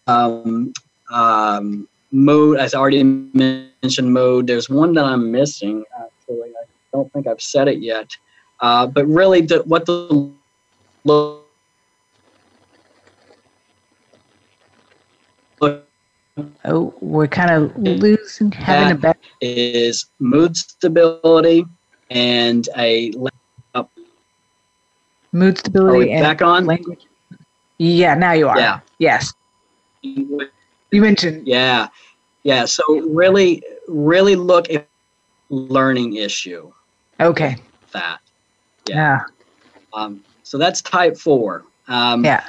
um, 0.08 0.72
um, 1.12 1.88
mode, 2.10 2.58
as 2.58 2.74
I 2.74 2.80
already 2.80 3.04
mentioned, 3.04 4.12
mode. 4.12 4.48
There's 4.48 4.68
one 4.68 4.92
that 4.94 5.04
I'm 5.04 5.30
missing. 5.30 5.84
Actually, 6.00 6.48
I 6.50 6.64
don't 6.92 7.12
think 7.12 7.28
I've 7.28 7.40
said 7.40 7.68
it 7.68 7.78
yet. 7.78 8.10
Uh, 8.58 8.88
but 8.88 9.06
really, 9.06 9.42
the, 9.42 9.62
what 9.62 9.86
the 9.86 10.32
Oh, 16.64 16.94
we're 17.00 17.26
kind 17.26 17.50
of 17.50 17.76
losing, 17.76 18.50
having 18.52 18.92
a 18.92 18.98
bad. 18.98 19.16
Is 19.40 20.06
mood 20.18 20.56
stability 20.56 21.66
and 22.10 22.68
a 22.76 23.12
mood 25.32 25.58
stability 25.58 26.12
and 26.12 26.22
back 26.22 26.40
on 26.40 26.64
language. 26.64 27.06
Yeah, 27.78 28.14
now 28.14 28.32
you 28.32 28.48
are. 28.48 28.58
Yeah. 28.58 28.80
Yes. 28.98 29.34
You 30.02 30.48
mentioned. 30.92 31.46
Yeah, 31.46 31.88
yeah. 32.44 32.64
So 32.64 32.82
really, 33.08 33.62
really 33.88 34.36
look 34.36 34.70
at 34.70 34.86
learning 35.50 36.16
issue. 36.16 36.72
Okay. 37.20 37.56
That. 37.92 38.20
Yeah. 38.88 38.96
yeah. 38.96 39.20
Um, 39.92 40.24
so 40.44 40.56
that's 40.58 40.80
type 40.80 41.16
four. 41.16 41.64
Um, 41.88 42.24
yeah. 42.24 42.44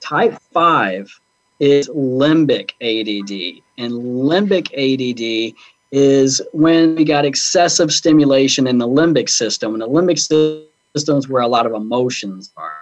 Type 0.00 0.38
five 0.52 1.18
is 1.64 1.88
limbic 1.88 2.72
ADD. 2.82 3.62
And 3.78 3.92
limbic 3.92 4.68
ADD 4.74 5.54
is 5.90 6.42
when 6.52 6.94
we 6.94 7.04
got 7.04 7.24
excessive 7.24 7.90
stimulation 7.90 8.66
in 8.66 8.76
the 8.76 8.86
limbic 8.86 9.30
system. 9.30 9.72
And 9.72 9.80
the 9.80 9.88
limbic 9.88 10.18
system 10.18 11.16
is 11.16 11.26
where 11.26 11.42
a 11.42 11.48
lot 11.48 11.64
of 11.64 11.72
emotions 11.72 12.52
are. 12.58 12.72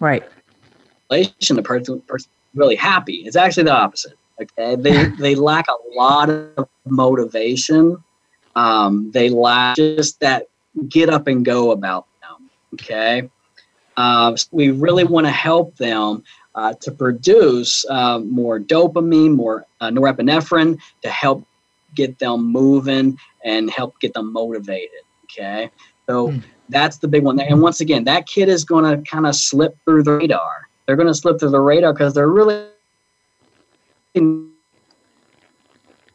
Right. 0.00 0.22
Relation, 1.10 1.56
the 1.56 1.62
person, 1.62 2.02
person 2.02 2.30
really 2.54 2.76
happy. 2.76 3.22
It's 3.24 3.36
actually 3.36 3.64
the 3.64 3.74
opposite. 3.74 4.18
Okay. 4.40 4.76
They, 4.76 5.04
they 5.18 5.34
lack 5.34 5.66
a 5.68 5.98
lot 5.98 6.28
of 6.28 6.68
motivation. 6.84 8.04
Um, 8.54 9.10
they 9.12 9.30
lack 9.30 9.76
just 9.76 10.20
that 10.20 10.48
get 10.90 11.08
up 11.08 11.26
and 11.26 11.42
go 11.42 11.70
about 11.70 12.06
them. 12.20 12.50
Okay. 12.74 13.30
Uh, 13.96 14.36
so 14.36 14.46
we 14.52 14.70
really 14.70 15.04
want 15.04 15.26
to 15.26 15.30
help 15.30 15.76
them 15.76 16.22
uh, 16.54 16.74
to 16.80 16.90
produce 16.90 17.84
uh, 17.88 18.18
more 18.18 18.58
dopamine, 18.58 19.34
more 19.34 19.66
uh, 19.80 19.90
norepinephrine 19.90 20.78
to 21.02 21.10
help 21.10 21.44
get 21.94 22.18
them 22.18 22.44
moving 22.50 23.18
and 23.44 23.70
help 23.70 23.98
get 24.00 24.14
them 24.14 24.32
motivated. 24.32 25.00
Okay, 25.24 25.70
so 26.06 26.28
mm. 26.28 26.42
that's 26.68 26.98
the 26.98 27.08
big 27.08 27.24
one. 27.24 27.38
And 27.40 27.62
once 27.62 27.80
again, 27.80 28.04
that 28.04 28.26
kid 28.26 28.48
is 28.48 28.64
going 28.64 28.84
to 28.84 29.10
kind 29.10 29.26
of 29.26 29.34
slip 29.34 29.76
through 29.84 30.02
the 30.02 30.12
radar. 30.12 30.68
They're 30.86 30.96
going 30.96 31.08
to 31.08 31.14
slip 31.14 31.38
through 31.38 31.50
the 31.50 31.60
radar 31.60 31.92
because 31.92 32.14
they're 32.14 32.28
really 32.28 32.66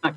not 0.03 0.15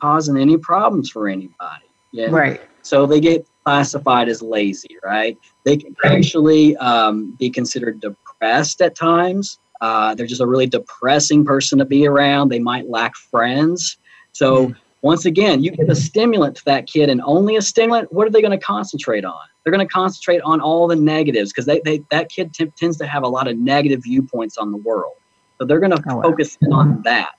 causing 0.00 0.36
any 0.36 0.56
problems 0.56 1.10
for 1.10 1.28
anybody. 1.28 1.84
Yeah. 2.12 2.26
Right. 2.30 2.60
So 2.82 3.06
they 3.06 3.20
get 3.20 3.46
classified 3.64 4.28
as 4.28 4.42
lazy, 4.42 4.96
right? 5.04 5.36
They 5.64 5.76
can 5.76 5.94
actually 6.04 6.76
um, 6.78 7.36
be 7.38 7.50
considered 7.50 8.00
depressed 8.00 8.29
at 8.42 8.94
times. 8.94 9.58
Uh, 9.80 10.14
they're 10.14 10.26
just 10.26 10.40
a 10.40 10.46
really 10.46 10.66
depressing 10.66 11.44
person 11.44 11.78
to 11.78 11.84
be 11.84 12.06
around. 12.06 12.50
They 12.50 12.58
might 12.58 12.88
lack 12.88 13.16
friends. 13.16 13.96
So, 14.32 14.68
mm. 14.68 14.76
once 15.02 15.24
again, 15.24 15.62
you 15.62 15.70
give 15.70 15.88
a 15.88 15.94
stimulant 15.94 16.56
to 16.56 16.64
that 16.66 16.86
kid 16.86 17.08
and 17.08 17.22
only 17.22 17.56
a 17.56 17.62
stimulant, 17.62 18.12
what 18.12 18.26
are 18.26 18.30
they 18.30 18.42
going 18.42 18.58
to 18.58 18.64
concentrate 18.64 19.24
on? 19.24 19.40
They're 19.64 19.72
going 19.72 19.86
to 19.86 19.92
concentrate 19.92 20.42
on 20.42 20.60
all 20.60 20.86
the 20.86 20.96
negatives 20.96 21.52
because 21.52 21.66
they, 21.66 21.80
they, 21.84 22.02
that 22.10 22.28
kid 22.28 22.52
t- 22.52 22.70
tends 22.76 22.98
to 22.98 23.06
have 23.06 23.22
a 23.22 23.28
lot 23.28 23.48
of 23.48 23.56
negative 23.56 24.02
viewpoints 24.02 24.58
on 24.58 24.70
the 24.70 24.78
world. 24.78 25.14
So, 25.58 25.64
they're 25.64 25.80
going 25.80 25.92
to 25.92 26.02
oh, 26.10 26.22
focus 26.22 26.58
wow. 26.60 26.80
on 26.80 27.02
that. 27.02 27.30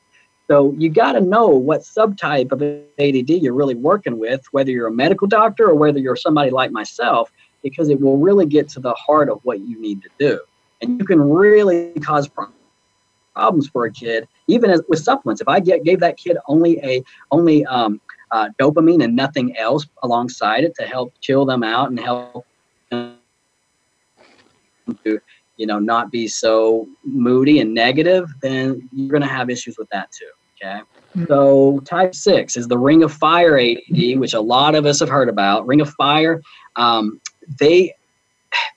So 0.51 0.75
you 0.77 0.89
got 0.89 1.13
to 1.13 1.21
know 1.21 1.47
what 1.47 1.79
subtype 1.79 2.51
of 2.51 2.61
ADD 2.61 3.29
you're 3.41 3.53
really 3.53 3.75
working 3.75 4.19
with, 4.19 4.41
whether 4.51 4.69
you're 4.69 4.87
a 4.87 4.91
medical 4.91 5.25
doctor 5.25 5.69
or 5.69 5.75
whether 5.75 5.97
you're 5.97 6.17
somebody 6.17 6.51
like 6.51 6.71
myself, 6.71 7.31
because 7.63 7.87
it 7.87 8.01
will 8.01 8.17
really 8.17 8.45
get 8.45 8.67
to 8.69 8.81
the 8.81 8.91
heart 8.95 9.29
of 9.29 9.39
what 9.43 9.61
you 9.61 9.79
need 9.79 10.01
to 10.01 10.09
do. 10.19 10.41
And 10.81 10.99
you 10.99 11.05
can 11.05 11.21
really 11.21 11.91
cause 12.01 12.29
problems 13.35 13.67
for 13.69 13.85
a 13.85 13.91
kid, 13.91 14.27
even 14.47 14.69
as, 14.69 14.81
with 14.87 14.99
supplements. 14.99 15.41
If 15.41 15.47
I 15.47 15.59
get, 15.59 15.83
gave 15.83 15.99
that 15.99 16.17
kid 16.17 16.37
only 16.47 16.79
a 16.83 17.03
only 17.31 17.65
um, 17.65 18.01
uh, 18.31 18.49
dopamine 18.59 19.03
and 19.03 19.15
nothing 19.15 19.57
else 19.57 19.87
alongside 20.03 20.63
it 20.63 20.73
to 20.75 20.85
help 20.85 21.13
chill 21.21 21.45
them 21.45 21.63
out 21.63 21.89
and 21.89 21.99
help 21.99 22.45
them 22.89 23.17
to 25.03 25.19
you 25.57 25.65
know 25.67 25.79
not 25.79 26.11
be 26.11 26.27
so 26.27 26.87
moody 27.03 27.59
and 27.59 27.73
negative, 27.73 28.29
then 28.41 28.89
you're 28.91 29.09
going 29.09 29.21
to 29.21 29.27
have 29.27 29.49
issues 29.49 29.77
with 29.77 29.89
that 29.89 30.11
too. 30.11 30.29
Okay. 30.63 30.81
Hmm. 31.13 31.25
So 31.27 31.79
type 31.85 32.15
six 32.15 32.55
is 32.55 32.67
the 32.67 32.77
Ring 32.77 33.03
of 33.03 33.11
Fire 33.11 33.57
ADD, 33.57 34.19
which 34.19 34.33
a 34.33 34.41
lot 34.41 34.75
of 34.75 34.85
us 34.85 34.99
have 34.99 35.09
heard 35.09 35.29
about. 35.29 35.67
Ring 35.67 35.81
of 35.81 35.89
Fire, 35.91 36.41
um, 36.75 37.19
they, 37.59 37.93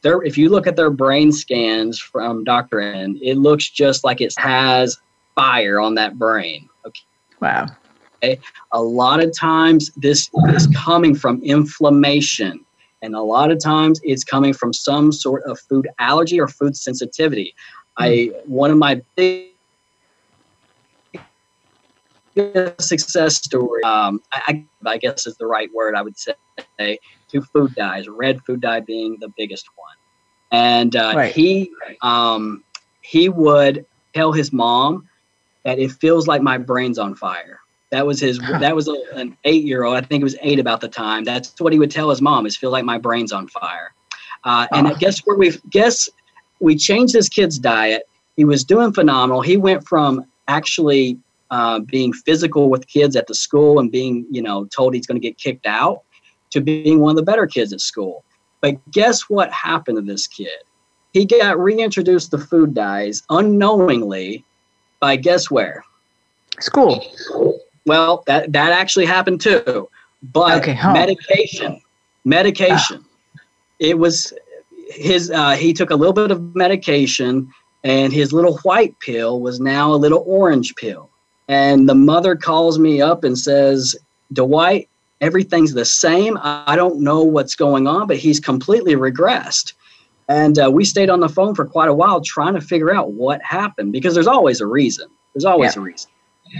they 0.03 0.11
if 0.11 0.39
you 0.39 0.49
look 0.49 0.67
at 0.67 0.77
their 0.77 0.91
brain 0.91 1.33
scans 1.33 1.99
from 1.99 2.45
Dr. 2.45 2.81
Amen, 2.81 3.19
it 3.23 3.39
looks 3.39 3.69
just 3.69 4.05
like 4.05 4.21
it 4.21 4.35
has 4.39 4.99
fire 5.35 5.81
on 5.81 5.95
that 5.97 6.19
brain. 6.19 6.69
Okay. 6.87 7.03
Wow. 7.41 7.67
Okay. 8.23 8.39
A 8.73 8.83
lot 8.83 9.23
of 9.23 9.37
times 9.37 9.91
this 9.97 10.31
is 10.51 10.67
coming 10.69 11.15
from 11.15 11.43
inflammation. 11.43 12.65
And 13.03 13.15
a 13.15 13.21
lot 13.21 13.51
of 13.51 13.63
times 13.63 14.01
it's 14.03 14.25
coming 14.25 14.55
from 14.55 14.73
some 14.73 15.13
sort 15.13 15.43
of 15.45 15.61
food 15.61 15.89
allergy 15.99 16.41
or 16.41 16.49
food 16.49 16.77
sensitivity. 16.77 17.55
I 17.99 18.31
hmm. 18.45 18.53
one 18.53 18.71
of 18.71 18.79
my 18.79 19.03
big 19.15 19.51
success 22.81 23.37
story. 23.37 23.83
Um, 23.85 24.21
I, 24.33 24.65
I, 24.87 24.97
guess 24.99 25.27
is 25.27 25.37
the 25.37 25.47
right 25.47 25.69
word 25.73 25.95
I 25.95 26.03
would 26.03 26.19
say. 26.19 26.99
Two 27.35 27.43
food 27.43 27.75
dyes, 27.75 28.09
red 28.09 28.41
food 28.43 28.61
dye 28.61 28.79
being 28.79 29.19
the 29.19 29.29
biggest 29.37 29.69
one, 29.75 29.97
and 30.53 30.95
uh, 30.95 31.15
right. 31.17 31.35
he 31.35 31.69
um, 32.01 32.63
he 33.01 33.29
would 33.29 33.85
tell 34.15 34.31
his 34.31 34.53
mom 34.53 35.09
that 35.65 35.81
it 35.81 35.91
feels 35.91 36.29
like 36.29 36.43
my 36.43 36.59
brain's 36.59 36.97
on 36.97 37.17
fire. 37.17 37.59
That 37.91 38.07
was 38.07 38.21
his. 38.21 38.39
That 38.39 38.77
was 38.77 38.87
a, 38.87 38.95
an 39.15 39.37
eight-year-old. 39.43 39.97
I 39.97 40.01
think 40.03 40.21
it 40.21 40.25
was 40.25 40.37
eight 40.43 40.61
about 40.61 40.81
the 40.81 40.89
time. 40.89 41.25
That's 41.25 41.61
what 41.61 41.73
he 41.73 41.81
would 41.81 41.91
tell 41.91 42.09
his 42.09 42.23
mom. 42.23 42.47
Is 42.47 42.57
feel 42.57 42.71
like 42.71 42.85
my 42.85 42.99
brain's 42.99 43.33
on 43.33 43.49
fire. 43.49 43.93
Uh, 44.45 44.69
and 44.71 44.87
uh. 44.87 44.95
guess 44.95 45.19
where 45.25 45.37
we 45.37 45.59
guess 45.71 46.09
we 46.61 46.77
changed 46.77 47.15
his 47.15 47.29
kid's 47.29 47.59
diet. 47.59 48.09
He 48.37 48.45
was 48.45 48.63
doing 48.63 48.93
phenomenal. 48.93 49.43
He 49.43 49.57
went 49.57 49.85
from 49.89 50.25
actually 50.47 51.19
uh, 51.51 51.81
being 51.81 52.13
physical 52.13 52.71
with 52.71 52.87
kids 52.87 53.17
at 53.17 53.27
the 53.27 53.35
school 53.35 53.81
and 53.81 53.91
being, 53.91 54.25
you 54.31 54.41
know, 54.41 54.67
told 54.67 54.95
he's 54.95 55.07
going 55.09 55.21
to 55.21 55.29
get 55.29 55.37
kicked 55.37 55.67
out 55.67 56.04
to 56.55 56.61
being 56.61 57.01
one 57.01 57.11
of 57.11 57.17
the 57.17 57.23
better 57.23 57.47
kids 57.49 57.73
at 57.73 57.81
school. 57.81 58.25
But 58.61 58.77
guess 58.93 59.23
what 59.23 59.53
happened 59.53 59.97
to 59.97 60.03
this 60.03 60.29
kid? 60.29 60.63
He 61.13 61.27
got 61.27 61.59
reintroduced 61.59 62.31
to 62.31 62.39
food 62.39 62.75
dyes 62.75 63.25
unknowingly 63.29 64.45
by 65.01 65.17
guess 65.17 65.51
where? 65.51 65.85
School. 66.61 67.05
Well, 67.87 68.23
that, 68.29 68.53
that 68.53 68.73
actually 68.73 69.05
happened 69.05 69.41
too. 69.41 69.89
But 70.33 70.63
okay, 70.63 70.79
medication, 70.93 71.83
medication. 72.25 73.05
Ah. 73.05 73.41
It 73.81 73.99
was 73.99 74.33
his, 74.89 75.33
uh, 75.33 75.57
he 75.57 75.73
took 75.73 75.91
a 75.91 75.97
little 75.97 76.15
bit 76.15 76.31
of 76.31 76.55
medication 76.55 77.53
and 77.83 78.13
his 78.13 78.33
little 78.33 78.59
white 78.59 78.99
pill 79.01 79.41
was 79.41 79.59
now 79.59 79.93
a 79.93 79.97
little 79.97 80.23
orange 80.25 80.75
pill. 80.77 81.11
And 81.49 81.89
the 81.89 81.97
mother 81.97 82.37
calls 82.37 82.79
me 82.79 83.03
up 83.03 83.25
and 83.25 83.37
says, 83.37 83.97
Dwight, 84.33 84.89
everything's 85.21 85.75
the 85.75 85.85
same. 85.85 86.39
I 86.43 86.77
don't 86.77 87.01
know 87.01 87.23
what's 87.23 87.55
going 87.55 87.87
on, 87.87 88.07
but 88.07 88.17
he's 88.17 88.41
completely 88.41 88.95
regressed. 88.95 89.73
And 90.29 90.59
uh, 90.59 90.71
we 90.71 90.85
stayed 90.85 91.11
on 91.11 91.21
the 91.21 91.29
phone 91.29 91.55
for 91.55 91.67
quite 91.67 91.89
a 91.89 91.95
while 91.95 92.21
trying 92.21 92.55
to 92.55 92.61
figure 92.61 92.95
out 92.95 93.13
what 93.13 93.43
happened 93.43 93.93
because 93.93 94.15
there's 94.15 94.27
always 94.27 94.61
a 94.61 94.67
reason. 94.67 95.09
There's 95.35 95.45
always 95.45 95.77
yeah. 95.77 95.83
a 95.83 95.85
reason. 95.85 96.11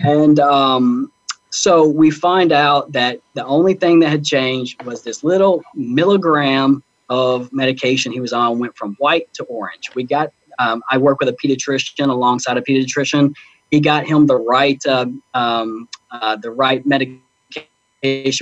And 0.05 0.41
um, 0.41 1.13
so 1.51 1.87
we 1.87 2.11
find 2.11 2.53
out 2.53 2.93
that 2.93 3.21
the 3.35 3.45
only 3.45 3.75
thing 3.75 4.01
that 4.01 4.11
had 4.11 4.25
changed 4.25 4.83
was 4.83 5.03
this 5.03 5.25
little 5.25 5.63
milligram 5.75 6.83
of 7.09 7.53
medication 7.53 8.13
he 8.13 8.21
was 8.21 8.33
on 8.33 8.59
went 8.59 8.77
from 8.77 8.97
white 8.97 9.33
to 9.35 9.45
orange. 9.45 9.95
We 9.95 10.05
got, 10.05 10.31
um, 10.59 10.83
I 10.91 10.99
work 10.99 11.21
with 11.21 11.29
a 11.29 11.37
pediatrician 11.45 12.09
alongside 12.09 12.57
a 12.57 12.63
pediatrician, 12.63 13.35
he 13.71 13.81
got 13.81 14.07
him 14.07 14.27
the 14.27 14.37
right 14.37 14.81
uh, 14.87 15.07
um, 15.35 15.89
uh, 16.11 16.37
the 16.37 16.51
right 16.51 16.85
medication 16.87 17.21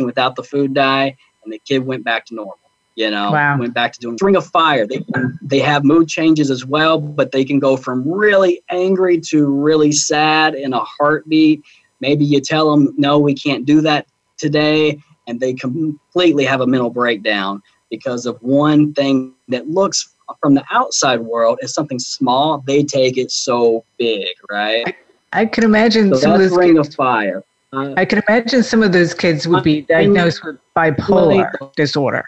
without 0.00 0.36
the 0.36 0.42
food 0.42 0.74
dye, 0.74 1.16
and 1.44 1.52
the 1.52 1.60
kid 1.66 1.80
went 1.80 2.04
back 2.04 2.26
to 2.26 2.34
normal. 2.34 2.58
You 2.94 3.10
know, 3.10 3.32
wow. 3.32 3.58
went 3.58 3.72
back 3.72 3.94
to 3.94 4.00
doing 4.00 4.18
Ring 4.20 4.36
of 4.36 4.46
Fire. 4.46 4.86
They 4.86 5.02
they 5.40 5.60
have 5.60 5.82
mood 5.82 6.08
changes 6.08 6.50
as 6.50 6.66
well, 6.66 7.00
but 7.00 7.32
they 7.32 7.44
can 7.44 7.58
go 7.58 7.76
from 7.76 8.06
really 8.06 8.62
angry 8.70 9.18
to 9.28 9.46
really 9.46 9.92
sad 9.92 10.54
in 10.54 10.74
a 10.74 10.80
heartbeat. 10.80 11.62
Maybe 12.00 12.24
you 12.24 12.40
tell 12.40 12.70
them, 12.70 12.94
no, 12.98 13.18
we 13.18 13.34
can't 13.34 13.64
do 13.64 13.80
that 13.80 14.06
today, 14.36 14.98
and 15.26 15.40
they 15.40 15.54
completely 15.54 16.44
have 16.44 16.60
a 16.60 16.66
mental 16.66 16.90
breakdown 16.90 17.62
because 17.90 18.26
of 18.26 18.36
one 18.42 18.92
thing 18.92 19.32
that 19.48 19.68
looks 19.68 20.12
from 20.40 20.54
the 20.54 20.64
outside 20.70 21.20
world 21.20 21.58
as 21.62 21.72
something 21.72 21.98
small. 21.98 22.62
They 22.66 22.84
take 22.84 23.16
it 23.16 23.30
so 23.30 23.84
big, 23.98 24.28
right? 24.50 24.96
I 25.32 25.46
can 25.46 25.64
imagine 25.64 26.12
so 26.14 26.20
some 26.20 26.32
of 26.32 26.40
those 26.40 26.56
Ring 26.56 26.76
kids, 26.76 26.88
of 26.88 26.94
Fire. 26.94 27.42
Uh, 27.72 27.94
I 27.96 28.04
can 28.04 28.22
imagine 28.28 28.62
some 28.62 28.82
of 28.82 28.92
those 28.92 29.14
kids 29.14 29.48
would 29.48 29.64
be 29.64 29.82
diagnosed 29.82 30.44
with 30.44 30.58
bipolar 30.76 31.74
disorder. 31.74 32.24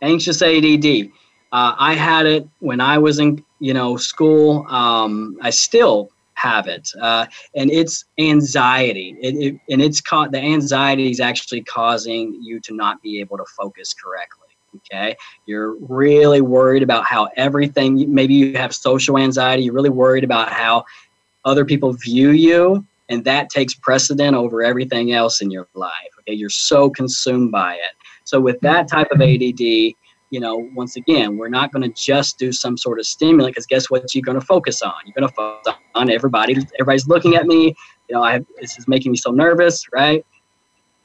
Anxious 0.00 0.40
ADD. 0.40 1.10
Uh, 1.52 1.74
I 1.78 1.94
had 1.94 2.26
it 2.26 2.48
when 2.60 2.80
I 2.80 2.96
was 2.96 3.18
in, 3.18 3.44
you 3.58 3.74
know, 3.74 3.96
school. 3.96 4.66
Um, 4.68 5.36
I 5.42 5.50
still 5.50 6.10
have 6.34 6.66
it, 6.68 6.90
uh, 7.02 7.26
and 7.54 7.70
it's 7.70 8.06
anxiety. 8.18 9.16
It, 9.20 9.34
it, 9.36 9.60
and 9.68 9.82
it's 9.82 10.00
caught. 10.00 10.32
The 10.32 10.38
anxiety 10.38 11.10
is 11.10 11.20
actually 11.20 11.62
causing 11.62 12.38
you 12.40 12.60
to 12.60 12.74
not 12.74 13.02
be 13.02 13.20
able 13.20 13.36
to 13.36 13.44
focus 13.56 13.92
correctly. 13.92 14.48
Okay, 14.76 15.16
you're 15.44 15.74
really 15.80 16.40
worried 16.40 16.82
about 16.82 17.04
how 17.04 17.28
everything. 17.36 18.14
Maybe 18.14 18.32
you 18.32 18.56
have 18.56 18.74
social 18.74 19.18
anxiety. 19.18 19.64
You're 19.64 19.74
really 19.74 19.90
worried 19.90 20.24
about 20.24 20.50
how 20.50 20.84
other 21.44 21.66
people 21.66 21.92
view 21.92 22.30
you 22.30 22.86
and 23.10 23.24
that 23.24 23.50
takes 23.50 23.74
precedent 23.74 24.34
over 24.34 24.62
everything 24.62 25.12
else 25.12 25.42
in 25.42 25.50
your 25.50 25.68
life 25.74 26.10
okay? 26.30 26.36
You're 26.36 26.50
so 26.50 26.90
consumed 26.90 27.52
by 27.52 27.74
it. 27.74 27.94
So 28.24 28.40
with 28.40 28.60
that 28.60 28.88
type 28.88 29.08
of 29.10 29.20
add 29.20 29.94
you 30.32 30.38
know 30.38 30.70
once 30.74 30.94
again 30.94 31.36
we're 31.36 31.48
not 31.48 31.72
going 31.72 31.82
to 31.82 32.00
just 32.00 32.38
do 32.38 32.52
some 32.52 32.78
sort 32.78 33.00
of 33.00 33.06
stimulant 33.06 33.52
because 33.52 33.66
guess 33.66 33.90
what 33.90 34.14
you're 34.14 34.22
going 34.22 34.38
to 34.38 34.46
focus 34.46 34.80
on? 34.80 34.94
You're 35.04 35.14
going 35.14 35.28
to 35.28 35.34
focus 35.34 35.74
on 35.94 36.10
everybody 36.10 36.56
everybody's 36.78 37.08
looking 37.08 37.34
at 37.34 37.46
me 37.46 37.74
you 38.08 38.14
know 38.14 38.22
I, 38.22 38.40
this 38.60 38.78
is 38.78 38.86
making 38.86 39.12
me 39.12 39.18
so 39.18 39.30
nervous 39.30 39.86
right? 39.92 40.24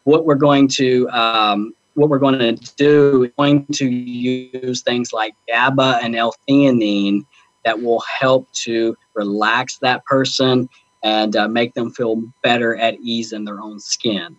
What 0.04 0.26
we're 0.26 0.36
going 0.36 0.68
to 0.70 1.10
um, 1.10 1.74
what 1.96 2.10
we're 2.10 2.20
going 2.20 2.38
to 2.38 2.76
do 2.76 3.24
is 3.24 3.32
going 3.38 3.66
to 3.74 3.90
use 3.90 4.82
things 4.84 5.12
like 5.12 5.34
GABA 5.48 6.00
and 6.04 6.16
L-theanine 6.16 7.26
that 7.64 7.82
will 7.82 8.04
help 8.20 8.52
to 8.52 8.96
relax 9.16 9.78
that 9.80 10.06
person 10.06 10.70
and 11.06 11.36
uh, 11.36 11.48
make 11.48 11.76
them 11.76 11.92
feel 11.92 12.24
better 12.42 12.76
at 12.78 12.96
ease 13.00 13.32
in 13.32 13.46
their 13.46 13.62
own 13.62 13.80
skin. 13.80 14.36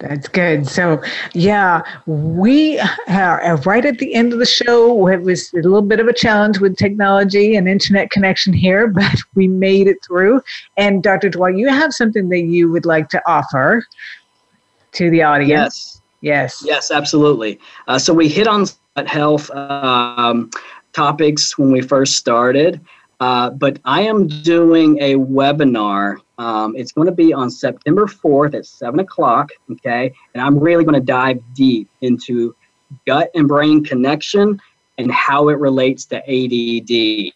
That's 0.00 0.26
good. 0.26 0.66
So, 0.66 1.00
yeah, 1.34 1.82
we 2.06 2.80
are 3.08 3.56
right 3.58 3.84
at 3.84 3.98
the 3.98 4.12
end 4.12 4.32
of 4.32 4.40
the 4.40 4.46
show. 4.46 5.06
It 5.06 5.22
was 5.22 5.52
a 5.52 5.58
little 5.58 5.82
bit 5.82 6.00
of 6.00 6.08
a 6.08 6.12
challenge 6.12 6.58
with 6.58 6.76
technology 6.76 7.54
and 7.54 7.68
internet 7.68 8.10
connection 8.10 8.52
here, 8.52 8.88
but 8.88 9.16
we 9.36 9.46
made 9.46 9.86
it 9.86 9.98
through. 10.04 10.42
And 10.76 11.00
Dr. 11.00 11.28
Dwight, 11.28 11.56
you 11.56 11.68
have 11.68 11.92
something 11.94 12.28
that 12.30 12.42
you 12.42 12.70
would 12.72 12.84
like 12.84 13.08
to 13.10 13.22
offer 13.30 13.84
to 14.92 15.10
the 15.10 15.22
audience. 15.22 16.00
Yes. 16.20 16.62
Yes. 16.62 16.64
Yes, 16.66 16.90
absolutely. 16.90 17.60
Uh, 17.86 17.98
so 18.00 18.12
we 18.12 18.28
hit 18.28 18.48
on 18.48 18.66
health. 19.06 19.48
Um, 19.50 20.50
topics 20.92 21.56
when 21.58 21.70
we 21.70 21.80
first 21.80 22.16
started. 22.16 22.80
Uh, 23.22 23.50
but 23.50 23.78
I 23.84 24.02
am 24.02 24.26
doing 24.26 24.98
a 25.00 25.14
webinar. 25.14 26.16
Um, 26.38 26.74
it's 26.74 26.90
going 26.90 27.06
to 27.06 27.14
be 27.14 27.32
on 27.32 27.52
September 27.52 28.06
4th 28.06 28.54
at 28.54 28.66
7 28.66 28.98
o'clock. 28.98 29.50
Okay. 29.70 30.12
And 30.34 30.42
I'm 30.42 30.58
really 30.58 30.82
going 30.82 30.98
to 30.98 31.06
dive 31.06 31.40
deep 31.54 31.88
into 32.00 32.56
gut 33.06 33.30
and 33.36 33.46
brain 33.46 33.84
connection 33.84 34.60
and 34.98 35.12
how 35.12 35.50
it 35.50 35.58
relates 35.60 36.04
to 36.06 36.16
ADD. 36.16 37.32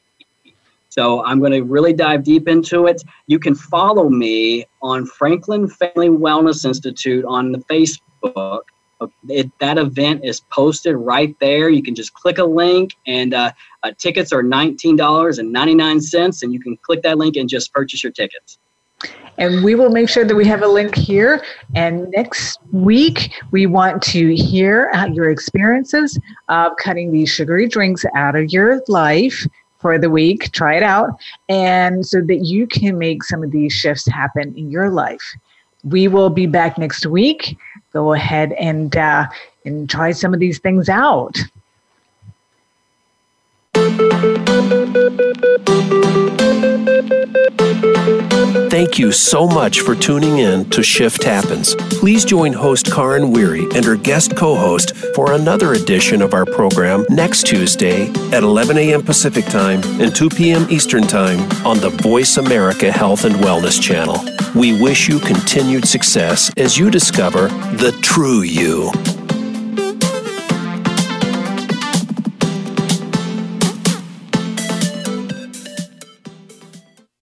So 0.89 1.25
I'm 1.25 1.39
going 1.39 1.53
to 1.53 1.63
really 1.63 1.93
dive 1.93 2.25
deep 2.25 2.49
into 2.49 2.87
it. 2.87 3.05
You 3.29 3.39
can 3.39 3.55
follow 3.55 4.09
me 4.09 4.67
on 4.83 5.07
Franklin 5.07 5.69
Family 5.69 6.09
Wellness 6.09 6.65
Institute 6.65 7.25
on 7.27 7.53
the 7.53 7.59
Facebook. 7.59 8.63
It, 9.29 9.51
that 9.61 9.79
event 9.79 10.25
is 10.25 10.41
posted 10.51 10.97
right 10.97 11.37
there. 11.41 11.69
You 11.69 11.83
can 11.83 11.95
just 11.95 12.15
click 12.15 12.39
a 12.39 12.45
link, 12.45 12.95
and 13.07 13.35
uh, 13.35 13.53
uh, 13.83 13.93
tickets 13.99 14.33
are 14.33 14.43
$19.99, 14.43 16.43
and 16.43 16.53
you 16.53 16.61
can 16.61 16.77
click 16.79 17.03
that 17.03 17.19
link 17.19 17.37
and 17.37 17.49
just 17.49 17.73
purchase 17.73 18.03
your 18.03 18.13
tickets. 18.13 18.59
And 19.39 19.63
we 19.63 19.75
will 19.75 19.91
make 19.91 20.09
sure 20.09 20.25
that 20.25 20.35
we 20.35 20.47
have 20.47 20.63
a 20.63 20.69
link 20.69 20.95
here. 20.95 21.45
And 21.75 22.11
next 22.11 22.59
week, 22.73 23.33
we 23.51 23.67
want 23.67 24.03
to 24.05 24.35
hear 24.35 24.91
your 25.13 25.31
experiences 25.31 26.19
of 26.49 26.73
cutting 26.79 27.13
these 27.13 27.29
sugary 27.29 27.69
drinks 27.69 28.05
out 28.15 28.35
of 28.35 28.51
your 28.51 28.83
life 28.89 29.47
for 29.79 29.99
the 29.99 30.09
week. 30.09 30.51
Try 30.53 30.77
it 30.77 30.83
out. 30.83 31.11
And 31.49 32.07
so 32.07 32.23
that 32.23 32.47
you 32.47 32.67
can 32.67 32.99
make 32.99 33.23
some 33.23 33.43
of 33.43 33.51
these 33.51 33.73
shifts 33.73 34.07
happen 34.07 34.57
in 34.57 34.71
your 34.71 34.89
life. 34.89 35.23
We 35.85 36.09
will 36.09 36.31
be 36.31 36.47
back 36.47 36.79
next 36.79 37.07
week. 37.07 37.57
Go 37.97 38.13
ahead 38.13 38.53
and, 38.53 38.95
uh, 38.95 39.27
and 39.65 39.89
try 39.89 40.13
some 40.13 40.35
of 40.35 40.39
these 40.39 40.59
things 40.59 40.91
out. 40.91 41.35
Thank 48.69 48.99
you 48.99 49.13
so 49.13 49.47
much 49.47 49.81
for 49.81 49.95
tuning 49.95 50.37
in 50.37 50.69
to 50.69 50.83
Shift 50.83 51.25
Happens. 51.25 51.75
Please 51.75 52.27
join 52.27 52.53
host 52.53 52.93
Karin 52.93 53.33
Weary 53.33 53.65
and 53.75 53.83
her 53.83 53.97
guest 53.97 54.37
co 54.37 54.55
host 54.55 54.95
for 55.15 55.33
another 55.33 55.73
edition 55.73 56.21
of 56.21 56.35
our 56.35 56.45
program 56.45 57.07
next 57.09 57.47
Tuesday 57.47 58.11
at 58.35 58.43
11 58.43 58.77
a.m. 58.77 59.03
Pacific 59.03 59.47
Time 59.47 59.81
and 60.03 60.15
2 60.15 60.29
p.m. 60.29 60.67
Eastern 60.69 61.05
Time 61.05 61.41
on 61.65 61.79
the 61.79 61.89
Voice 61.89 62.37
America 62.37 62.93
Health 62.93 63.25
and 63.25 63.37
Wellness 63.37 63.81
channel. 63.81 64.36
We 64.57 64.81
wish 64.81 65.07
you 65.07 65.21
continued 65.21 65.87
success 65.87 66.51
as 66.57 66.79
you 66.79 66.91
discover 66.91 67.49
the 67.77 67.95
true 68.01 68.41
you. 68.41 68.91